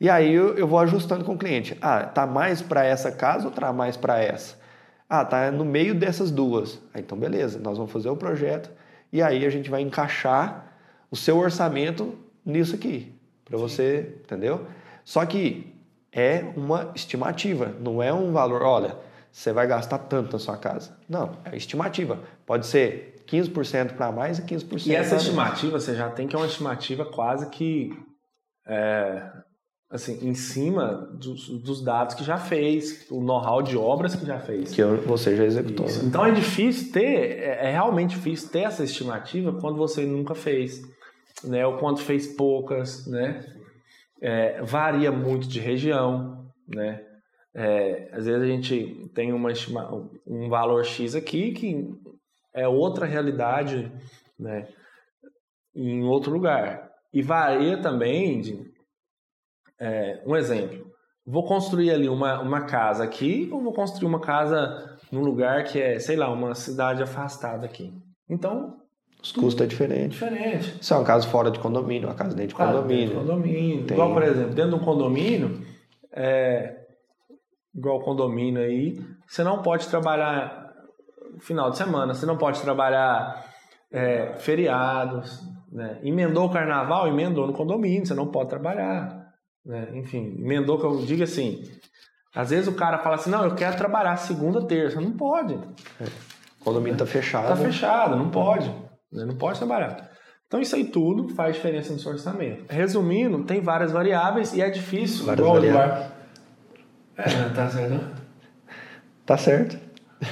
E 0.00 0.08
aí 0.08 0.32
eu, 0.32 0.56
eu 0.56 0.66
vou 0.66 0.78
ajustando 0.78 1.22
com 1.22 1.34
o 1.34 1.38
cliente. 1.38 1.76
Ah, 1.82 2.04
tá 2.04 2.26
mais 2.26 2.62
para 2.62 2.84
essa 2.84 3.12
casa 3.12 3.46
ou 3.46 3.52
tá 3.52 3.70
mais 3.74 3.96
para 3.96 4.22
essa? 4.22 4.58
Ah, 5.06 5.22
tá 5.22 5.50
no 5.50 5.64
meio 5.66 5.94
dessas 5.94 6.30
duas. 6.30 6.80
Ah, 6.94 7.00
então 7.00 7.18
beleza, 7.18 7.58
nós 7.58 7.76
vamos 7.76 7.92
fazer 7.92 8.08
o 8.08 8.16
projeto 8.16 8.70
e 9.12 9.22
aí 9.22 9.44
a 9.44 9.50
gente 9.50 9.70
vai 9.70 9.82
encaixar 9.82 10.72
o 11.10 11.16
seu 11.16 11.38
orçamento 11.38 12.16
nisso 12.44 12.74
aqui, 12.74 13.12
para 13.44 13.58
você, 13.58 14.16
entendeu? 14.24 14.66
Só 15.04 15.24
que 15.26 15.74
é 16.12 16.44
uma 16.56 16.92
estimativa, 16.94 17.74
não 17.80 18.02
é 18.02 18.12
um 18.12 18.32
valor, 18.32 18.62
olha, 18.62 18.96
você 19.30 19.52
vai 19.52 19.66
gastar 19.66 19.98
tanto 19.98 20.32
na 20.32 20.38
sua 20.38 20.56
casa. 20.56 20.96
Não, 21.08 21.36
é 21.44 21.56
estimativa. 21.56 22.18
Pode 22.44 22.66
ser 22.66 23.22
15% 23.26 23.94
para 23.94 24.10
mais 24.10 24.38
e 24.38 24.42
15% 24.42 24.86
E 24.86 24.94
essa 24.94 25.16
estimativa, 25.16 25.78
você 25.78 25.94
já 25.94 26.10
tem 26.10 26.26
que 26.26 26.34
é 26.34 26.38
uma 26.38 26.46
estimativa 26.46 27.04
quase 27.04 27.48
que 27.48 27.96
é, 28.66 29.22
assim, 29.90 30.24
em 30.26 30.34
cima 30.34 31.08
dos, 31.12 31.48
dos, 31.48 31.82
dados 31.82 32.14
que 32.14 32.22
já 32.22 32.38
fez, 32.38 33.06
o 33.10 33.20
know-how 33.20 33.60
de 33.60 33.76
obras 33.76 34.14
que 34.14 34.24
já 34.24 34.38
fez. 34.38 34.72
Que 34.72 34.82
você 34.84 35.36
já 35.36 35.44
executou. 35.44 35.86
Né? 35.86 35.92
Então 36.04 36.24
é 36.24 36.30
difícil 36.30 36.92
ter, 36.92 37.40
é, 37.40 37.66
é, 37.66 37.70
realmente 37.72 38.14
difícil 38.14 38.50
ter 38.50 38.60
essa 38.60 38.84
estimativa 38.84 39.52
quando 39.60 39.76
você 39.76 40.06
nunca 40.06 40.34
fez, 40.34 40.80
né? 41.42 41.66
Ou 41.66 41.76
quando 41.78 41.98
fez 41.98 42.28
poucas, 42.28 43.06
né? 43.08 43.44
É, 44.22 44.62
varia 44.62 45.10
muito 45.10 45.48
de 45.48 45.58
região, 45.58 46.46
né? 46.68 47.04
É, 47.52 48.10
às 48.12 48.26
vezes 48.26 48.42
a 48.42 48.46
gente 48.46 49.10
tem 49.12 49.32
uma 49.32 49.50
estima, 49.50 49.90
um 50.24 50.48
valor 50.48 50.84
X 50.84 51.16
aqui 51.16 51.50
que 51.50 51.84
é 52.54 52.68
outra 52.68 53.06
realidade, 53.06 53.90
né? 54.38 54.68
Em 55.74 56.04
outro 56.04 56.32
lugar. 56.32 56.88
E 57.12 57.22
varia 57.22 57.76
também 57.76 58.40
de 58.40 58.69
é, 59.80 60.22
um 60.26 60.36
exemplo. 60.36 60.86
Vou 61.26 61.44
construir 61.44 61.90
ali 61.90 62.08
uma, 62.08 62.40
uma 62.40 62.62
casa 62.62 63.04
aqui 63.04 63.48
ou 63.52 63.62
vou 63.62 63.72
construir 63.72 64.06
uma 64.06 64.20
casa 64.20 64.96
num 65.10 65.20
lugar 65.20 65.64
que 65.64 65.80
é, 65.80 65.98
sei 65.98 66.16
lá, 66.16 66.30
uma 66.30 66.54
cidade 66.54 67.02
afastada 67.02 67.64
aqui. 67.64 67.92
Então. 68.28 68.76
Os 69.22 69.32
custos 69.32 69.62
é 69.62 69.66
diferente. 69.66 70.12
Diferente. 70.12 70.76
Se 70.80 70.92
é 70.92 70.96
uma 70.96 71.04
casa 71.04 71.26
fora 71.28 71.50
de 71.50 71.58
condomínio, 71.58 72.08
uma 72.08 72.14
casa 72.14 72.34
dentro 72.34 72.48
de 72.48 72.54
condomínio. 72.54 73.08
Dentro 73.08 73.20
de 73.20 73.26
condomínio. 73.26 73.84
Tem... 73.86 73.96
Igual, 73.96 74.12
por 74.12 74.22
exemplo, 74.22 74.54
dentro 74.54 74.70
de 74.70 74.76
um 74.76 74.84
condomínio, 74.84 75.62
é, 76.12 76.86
igual 77.74 78.00
condomínio 78.00 78.62
aí, 78.62 78.98
você 79.26 79.44
não 79.44 79.62
pode 79.62 79.88
trabalhar 79.88 80.72
final 81.38 81.70
de 81.70 81.76
semana, 81.76 82.14
você 82.14 82.26
não 82.26 82.36
pode 82.36 82.60
trabalhar 82.60 83.46
é, 83.92 84.34
feriados, 84.38 85.42
Né? 85.70 86.00
Emendou 86.02 86.46
o 86.46 86.50
carnaval, 86.50 87.06
emendou 87.06 87.46
no 87.46 87.52
condomínio, 87.52 88.04
você 88.04 88.14
não 88.14 88.26
pode 88.26 88.48
trabalhar. 88.48 89.29
Né? 89.64 89.88
Enfim, 89.94 90.36
emendou 90.38 90.78
que 90.78 90.84
eu 90.84 91.04
digo 91.04 91.22
assim. 91.22 91.62
Às 92.34 92.50
vezes 92.50 92.68
o 92.68 92.72
cara 92.74 92.98
fala 92.98 93.16
assim, 93.16 93.30
não, 93.30 93.44
eu 93.44 93.54
quero 93.54 93.76
trabalhar 93.76 94.16
segunda, 94.16 94.66
terça. 94.66 95.00
Não 95.00 95.12
pode. 95.12 95.54
O 95.54 96.64
condomínio 96.64 96.96
tá 96.98 97.06
fechado. 97.06 97.48
Tá 97.48 97.56
fechado, 97.56 98.16
não 98.16 98.30
pode. 98.30 98.68
né? 99.12 99.24
Não 99.24 99.36
pode 99.36 99.58
trabalhar. 99.58 100.10
Então 100.46 100.60
isso 100.60 100.74
aí 100.74 100.84
tudo 100.84 101.28
faz 101.34 101.56
diferença 101.56 101.92
no 101.92 101.98
seu 101.98 102.12
orçamento. 102.12 102.64
Resumindo, 102.68 103.44
tem 103.44 103.60
várias 103.60 103.92
variáveis 103.92 104.52
e 104.52 104.60
é 104.60 104.68
difícil. 104.70 105.24
Várias 105.26 105.46
igual 105.46 105.60
variáveis. 105.60 106.12
É, 107.16 107.48
tá 107.54 107.68
certo. 107.68 107.90
né? 107.94 108.10
Tá 109.26 109.36
certo. 109.36 109.78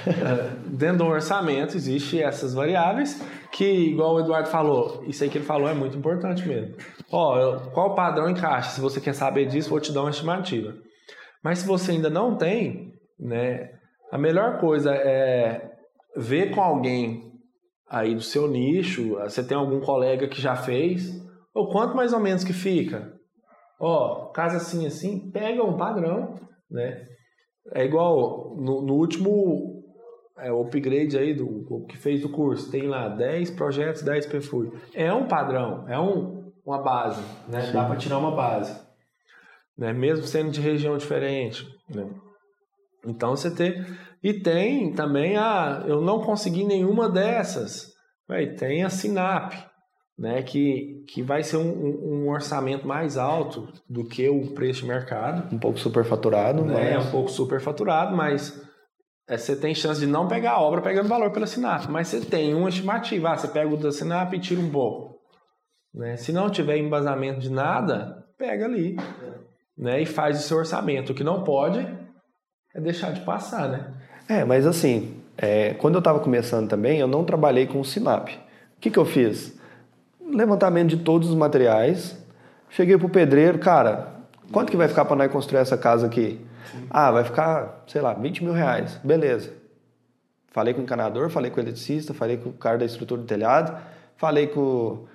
É, 0.07 0.51
dentro 0.67 0.99
do 0.99 1.07
orçamento 1.07 1.77
existe 1.77 2.21
essas 2.23 2.53
variáveis 2.55 3.23
que, 3.51 3.65
igual 3.65 4.15
o 4.15 4.21
Eduardo 4.21 4.49
falou, 4.49 5.03
isso 5.07 5.25
aí 5.25 5.31
que 5.31 5.39
ele 5.39 5.45
falou 5.45 5.69
é 5.69 5.75
muito 5.75 5.97
importante 5.97 6.47
mesmo. 6.47 6.77
Ó, 7.11 7.59
qual 7.71 7.95
padrão 7.95 8.29
encaixa? 8.29 8.71
Se 8.71 8.81
você 8.81 9.01
quer 9.01 9.15
saber 9.15 9.47
disso, 9.47 9.71
vou 9.71 9.81
te 9.81 9.93
dar 9.93 10.03
uma 10.03 10.11
estimativa. 10.11 10.75
Mas 11.43 11.61
se 11.61 11.67
você 11.67 11.93
ainda 11.93 12.11
não 12.11 12.37
tem, 12.37 12.95
né, 13.19 13.71
a 14.11 14.19
melhor 14.19 14.59
coisa 14.59 14.93
é 14.95 15.71
ver 16.17 16.55
com 16.55 16.61
alguém 16.61 17.33
aí 17.89 18.15
do 18.15 18.21
seu 18.21 18.49
nicho, 18.49 19.15
você 19.15 19.43
tem 19.43 19.57
algum 19.57 19.81
colega 19.81 20.29
que 20.29 20.41
já 20.41 20.55
fez, 20.57 21.11
ou 21.55 21.71
quanto 21.71 21.97
mais 21.97 22.13
ou 22.13 22.21
menos 22.21 22.45
que 22.45 22.53
fica. 22.53 23.13
Ó, 23.81 24.27
casa 24.27 24.57
assim 24.57 24.87
assim, 24.87 25.31
pega 25.31 25.63
um 25.63 25.77
padrão, 25.77 26.35
né? 26.71 27.07
É 27.73 27.85
igual 27.85 28.57
no, 28.57 28.83
no 28.83 28.95
último 28.95 29.78
é, 30.41 30.53
o 30.53 30.61
upgrade 30.63 31.17
aí 31.19 31.35
do 31.35 31.47
o 31.69 31.85
que 31.87 31.97
fez 31.97 32.21
do 32.23 32.29
curso, 32.29 32.71
tem 32.71 32.87
lá 32.89 33.09
10 33.09 33.51
projetos, 33.53 34.03
10 34.03 34.27
perfil. 34.27 34.75
É 34.95 35.13
um 35.13 35.27
padrão, 35.27 35.85
é 35.89 35.99
um, 35.99 36.53
uma 36.65 36.83
base, 36.83 37.23
né? 37.49 37.71
Dá 37.73 37.85
para 37.85 37.97
tirar 37.97 38.19
uma 38.19 38.31
base. 38.35 38.79
Né? 39.77 39.93
Mesmo 39.93 40.27
sendo 40.27 40.51
de 40.51 40.61
região 40.61 40.97
diferente, 40.97 41.67
né? 41.89 42.09
Então 43.07 43.31
você 43.37 43.55
tem 43.55 43.85
e 44.23 44.35
tem 44.35 44.93
também 44.93 45.37
a 45.37 45.85
eu 45.87 46.01
não 46.01 46.21
consegui 46.21 46.65
nenhuma 46.65 47.09
dessas. 47.09 47.93
Véi, 48.29 48.55
tem 48.57 48.83
a 48.85 48.91
Sinap, 48.91 49.53
né, 50.19 50.43
que, 50.43 51.05
que 51.09 51.23
vai 51.23 51.43
ser 51.45 51.57
um, 51.57 51.71
um- 51.71 52.25
um 52.25 52.29
orçamento 52.29 52.87
mais 52.87 53.17
alto 53.17 53.69
do 53.89 54.05
que 54.05 54.29
o 54.29 54.49
preço 54.53 54.81
de 54.83 54.89
mercado 54.89 55.55
Um 55.55 55.59
pouco 55.59 55.79
superfaturado, 55.79 56.65
né? 56.65 56.93
É 56.93 56.97
mas 56.97 57.07
um 57.07 57.11
pouco 57.13 57.31
superfaturado, 57.31 58.15
mas 58.17 58.61
é, 58.61 58.68
você 59.37 59.55
tem 59.55 59.75
chance 59.75 60.01
de 60.01 60.07
não 60.07 60.27
pegar 60.27 60.53
a 60.53 60.61
obra 60.61 60.81
pegando 60.81 61.09
valor 61.09 61.31
pela 61.31 61.47
Sinap. 61.47 61.87
Mas 61.89 62.09
você 62.09 62.21
tem 62.21 62.55
uma 62.55 62.71
estimativa. 62.71 63.31
Ah, 63.31 63.37
você 63.37 63.49
pega 63.49 63.69
o 63.69 63.77
da 63.77 63.93
Sinap 63.93 64.33
e 64.33 64.41
tira 64.41 64.61
um 64.61 64.71
pouco. 64.71 65.19
Né? 65.95 66.17
Se 66.17 66.33
não 66.33 66.49
tiver 66.49 66.79
embasamento 66.79 67.41
de 67.41 67.51
nada, 67.51 68.25
pega 68.39 68.65
ali. 68.65 68.97
Né? 69.77 70.01
E 70.01 70.07
faz 70.07 70.39
o 70.39 70.43
seu 70.43 70.57
orçamento. 70.57 71.13
O 71.13 71.15
que 71.15 71.23
não 71.23 71.45
pode 71.45 71.87
é 72.75 72.81
deixar 72.81 73.13
de 73.13 73.21
passar, 73.21 73.69
né? 73.69 73.93
É, 74.29 74.45
mas 74.45 74.67
assim, 74.67 75.23
é, 75.37 75.75
quando 75.75 75.95
eu 75.95 76.01
estava 76.01 76.21
começando 76.21 76.69
também, 76.69 76.99
eu 76.99 77.07
não 77.07 77.25
trabalhei 77.25 77.67
com 77.67 77.81
o 77.81 77.85
Sinap. 77.85 78.29
O 78.29 78.81
que, 78.81 78.91
que 78.91 78.99
eu 78.99 79.05
fiz? 79.05 79.59
Levantamento 80.21 80.89
de 80.89 80.99
todos 80.99 81.29
os 81.29 81.35
materiais. 81.35 82.17
Cheguei 82.71 82.97
pro 82.97 83.09
pedreiro, 83.09 83.59
cara, 83.59 84.15
quanto 84.53 84.71
que 84.71 84.77
vai 84.77 84.89
ficar 84.89 85.05
para 85.05 85.17
nós 85.17 85.33
construir 85.33 85.61
essa 85.61 85.77
casa 85.77 86.07
aqui? 86.07 86.41
Ah, 86.91 87.11
vai 87.11 87.25
ficar, 87.25 87.83
sei 87.87 88.01
lá, 88.01 88.13
20 88.15 88.45
mil 88.45 88.53
reais. 88.53 88.99
Beleza. 89.05 89.53
Falei 90.49 90.73
com 90.75 90.81
o 90.81 90.83
encanador, 90.85 91.29
falei 91.31 91.51
com 91.51 91.59
o 91.59 91.61
eletricista, 91.63 92.13
falei 92.15 92.37
com 92.37 92.49
o 92.51 92.53
cara 92.53 92.79
da 92.79 92.85
estrutura 92.85 93.21
do 93.21 93.27
telhado, 93.27 93.77
falei 94.17 94.47
com 94.49 95.07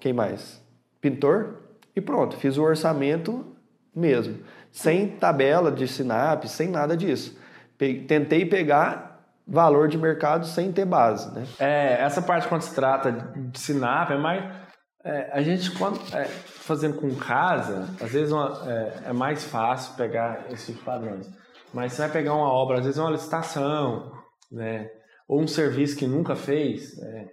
quem 0.00 0.12
mais? 0.12 0.62
Pintor 1.00 1.56
e 1.94 2.00
pronto, 2.00 2.36
fiz 2.36 2.56
o 2.56 2.62
orçamento 2.62 3.46
mesmo, 3.94 4.38
sem 4.72 5.08
tabela 5.08 5.70
de 5.70 5.86
Sinap, 5.86 6.44
sem 6.46 6.68
nada 6.68 6.96
disso. 6.96 7.38
Pe- 7.78 8.00
Tentei 8.08 8.44
pegar 8.44 9.20
valor 9.46 9.88
de 9.88 9.96
mercado 9.96 10.44
sem 10.46 10.72
ter 10.72 10.84
base, 10.84 11.32
né? 11.34 11.44
É, 11.58 12.00
essa 12.02 12.20
parte 12.20 12.48
quando 12.48 12.62
se 12.62 12.74
trata 12.74 13.12
de 13.12 13.58
Sinap 13.60 14.10
é 14.10 14.16
mais. 14.18 14.44
é, 15.04 15.30
a 15.32 15.40
gente, 15.42 15.70
quando, 15.72 16.00
é, 16.14 16.28
fazendo 16.66 16.98
com 17.00 17.14
casa, 17.14 17.88
às 18.02 18.10
vezes 18.10 18.32
uma- 18.32 18.60
é, 18.70 19.02
é 19.06 19.12
mais 19.12 19.44
fácil 19.44 19.94
pegar 19.96 20.46
esses 20.50 20.66
tipo 20.66 20.84
padrões. 20.84 21.30
Mas 21.72 21.92
você 21.92 22.02
vai 22.02 22.10
pegar 22.10 22.34
uma 22.34 22.50
obra, 22.50 22.78
às 22.78 22.84
vezes 22.84 22.98
é 22.98 23.02
uma 23.02 23.10
licitação, 23.10 24.12
né? 24.50 24.90
Ou 25.28 25.40
um 25.40 25.48
serviço 25.48 25.96
que 25.96 26.06
nunca 26.06 26.34
fez, 26.36 26.96
né? 26.98 27.28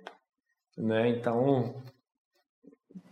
né? 0.77 1.09
Então. 1.09 1.75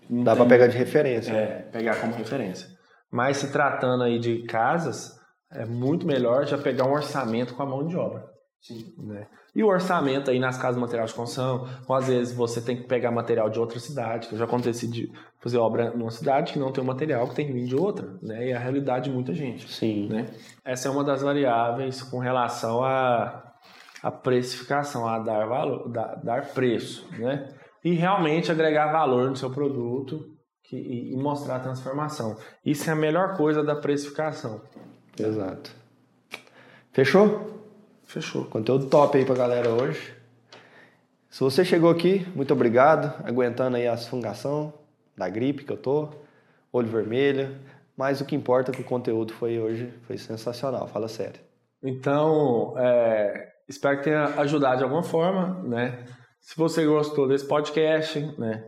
não 0.09 0.24
Dá 0.24 0.36
para 0.36 0.45
pegar 0.45 0.67
de 0.67 0.78
referência. 0.78 1.32
é, 1.32 1.61
pegar 1.72 1.99
como 2.01 2.13
referência. 2.13 2.67
Mas 3.09 3.38
se 3.38 3.51
tratando 3.51 4.03
aí 4.03 4.19
de 4.19 4.43
casas, 4.43 5.19
é 5.51 5.65
muito 5.65 6.05
melhor 6.07 6.45
já 6.45 6.57
pegar 6.57 6.86
um 6.86 6.93
orçamento 6.93 7.53
com 7.55 7.63
a 7.63 7.65
mão 7.65 7.86
de 7.88 7.95
obra. 7.95 8.26
Sim. 8.61 8.93
Né? 8.97 9.28
E 9.54 9.64
o 9.64 9.68
orçamento 9.68 10.32
aí 10.32 10.39
nas 10.39 10.58
casas 10.58 10.76
de 10.76 10.82
material 10.82 11.06
de 11.06 11.14
construção, 11.14 11.68
ou 11.88 11.95
às 11.95 12.08
vezes 12.08 12.34
você 12.34 12.62
tem 12.62 12.78
que 12.78 12.84
pegar 12.84 13.12
material 13.12 13.49
de 13.49 13.60
outra 13.60 13.80
cidade, 13.80 14.28
que 14.28 14.34
eu 14.36 14.39
já 14.39 14.45
aconteci 14.45 14.88
de 14.88 15.12
fazer 15.39 15.58
obra 15.58 15.91
numa 15.91 16.10
cidade 16.12 16.54
que 16.54 16.60
não 16.60 16.72
tem 16.72 16.82
o 16.82 16.88
material 16.88 17.28
que 17.28 17.36
tem 17.36 17.47
que 17.47 17.52
vir 17.54 17.66
de 17.66 17.76
outra, 17.76 18.18
né? 18.22 18.47
E 18.47 18.52
é 18.52 18.56
a 18.56 18.60
realidade 18.60 19.10
de 19.10 19.12
muita 19.12 19.34
gente, 19.34 19.70
Sim. 19.70 20.08
né? 20.08 20.28
Essa 20.64 20.88
é 20.88 20.91
uma 20.91 21.04
das 21.04 21.22
variáveis 21.22 22.02
com 22.02 22.20
relação 22.20 22.82
à 22.84 23.43
a, 24.02 24.10
precificação, 24.10 25.06
a 25.08 25.20
dar 25.20 25.45
valor, 25.45 25.89
dar, 25.91 26.16
dar 26.24 26.45
preço, 26.54 27.06
né? 27.20 27.49
E 27.84 27.93
realmente 27.93 28.52
agregar 28.52 28.91
valor 28.91 29.30
no 29.30 29.36
seu 29.36 29.49
produto 29.52 30.24
que- 30.64 30.78
e, 30.78 31.14
e 31.14 31.18
mostrar 31.18 31.58
a 31.58 31.60
transformação. 31.60 32.38
Isso 32.66 32.89
é 32.89 32.93
a 32.93 32.95
melhor 32.95 33.36
coisa 33.36 33.62
da 33.64 33.76
precificação. 33.76 34.62
Exato. 35.20 35.72
Fechou? 36.93 37.61
Fechou. 38.12 38.43
Conteúdo 38.43 38.88
top 38.88 39.18
aí 39.18 39.24
pra 39.24 39.36
galera 39.36 39.70
hoje. 39.70 40.14
Se 41.30 41.39
você 41.39 41.64
chegou 41.64 41.89
aqui, 41.89 42.28
muito 42.36 42.51
obrigado, 42.51 43.14
aguentando 43.26 43.78
aí 43.78 43.88
as 43.88 44.05
fungação 44.05 44.74
da 45.16 45.30
gripe 45.30 45.64
que 45.64 45.72
eu 45.72 45.78
tô, 45.78 46.09
olho 46.74 46.89
vermelho, 46.89 47.55
mas 47.95 48.20
o 48.20 48.26
que 48.26 48.36
importa 48.36 48.70
é 48.70 48.76
que 48.76 48.82
o 48.82 48.84
conteúdo 48.84 49.32
foi 49.32 49.62
hoje 49.62 49.93
foi 50.07 50.18
sensacional, 50.18 50.89
fala 50.89 51.07
sério. 51.07 51.39
Então, 51.82 52.74
é, 52.78 53.47
espero 53.66 53.99
que 53.99 54.03
tenha 54.03 54.26
ajudado 54.41 54.80
de 54.80 54.84
alguma 54.84 55.03
forma, 55.03 55.64
né? 55.64 56.03
Se 56.41 56.57
você 56.57 56.86
gostou 56.86 57.30
desse 57.30 57.47
podcast, 57.47 58.20
né? 58.38 58.62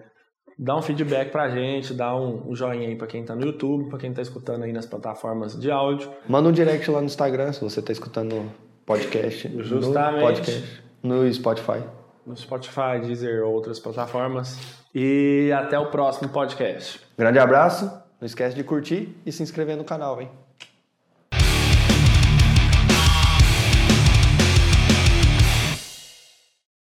Dá 0.58 0.78
um 0.78 0.82
feedback 0.82 1.32
pra 1.34 1.50
gente, 1.50 1.94
dá 1.94 2.16
um, 2.16 2.50
um 2.50 2.56
joinha 2.56 2.88
aí 2.88 2.96
pra 2.96 3.08
quem 3.08 3.26
tá 3.26 3.36
no 3.36 3.46
YouTube, 3.46 3.89
pra 3.89 4.00
quem 4.00 4.14
tá 4.14 4.22
escutando 4.22 4.64
aí 4.64 4.72
nas 4.72 4.86
plataformas 4.86 5.60
de 5.60 5.70
áudio. 5.70 6.10
Manda 6.30 6.48
um 6.48 6.54
direct 6.54 6.89
lá 6.89 7.02
no 7.02 7.08
Instagram 7.08 7.52
se 7.52 7.60
você 7.60 7.82
tá 7.82 7.91
escutando 7.91 8.50
podcast. 8.86 9.50
Justamente. 9.64 10.20
No 10.20 10.28
podcast. 10.28 10.84
No 11.02 11.34
Spotify. 11.34 11.84
No 12.26 12.38
Spotify, 12.38 13.00
Deezer, 13.02 13.44
outras 13.46 13.80
plataformas. 13.80 14.58
E 14.96 15.52
até 15.54 15.78
o 15.78 15.88
próximo 15.88 16.30
podcast. 16.30 17.02
Grande 17.18 17.40
abraço, 17.40 17.86
não 18.20 18.26
esquece 18.26 18.56
de 18.56 18.64
curtir 18.64 19.18
e 19.26 19.32
se 19.32 19.44
inscrever 19.44 19.76
no 19.76 19.84
canal, 19.84 20.22
hein? 20.22 20.30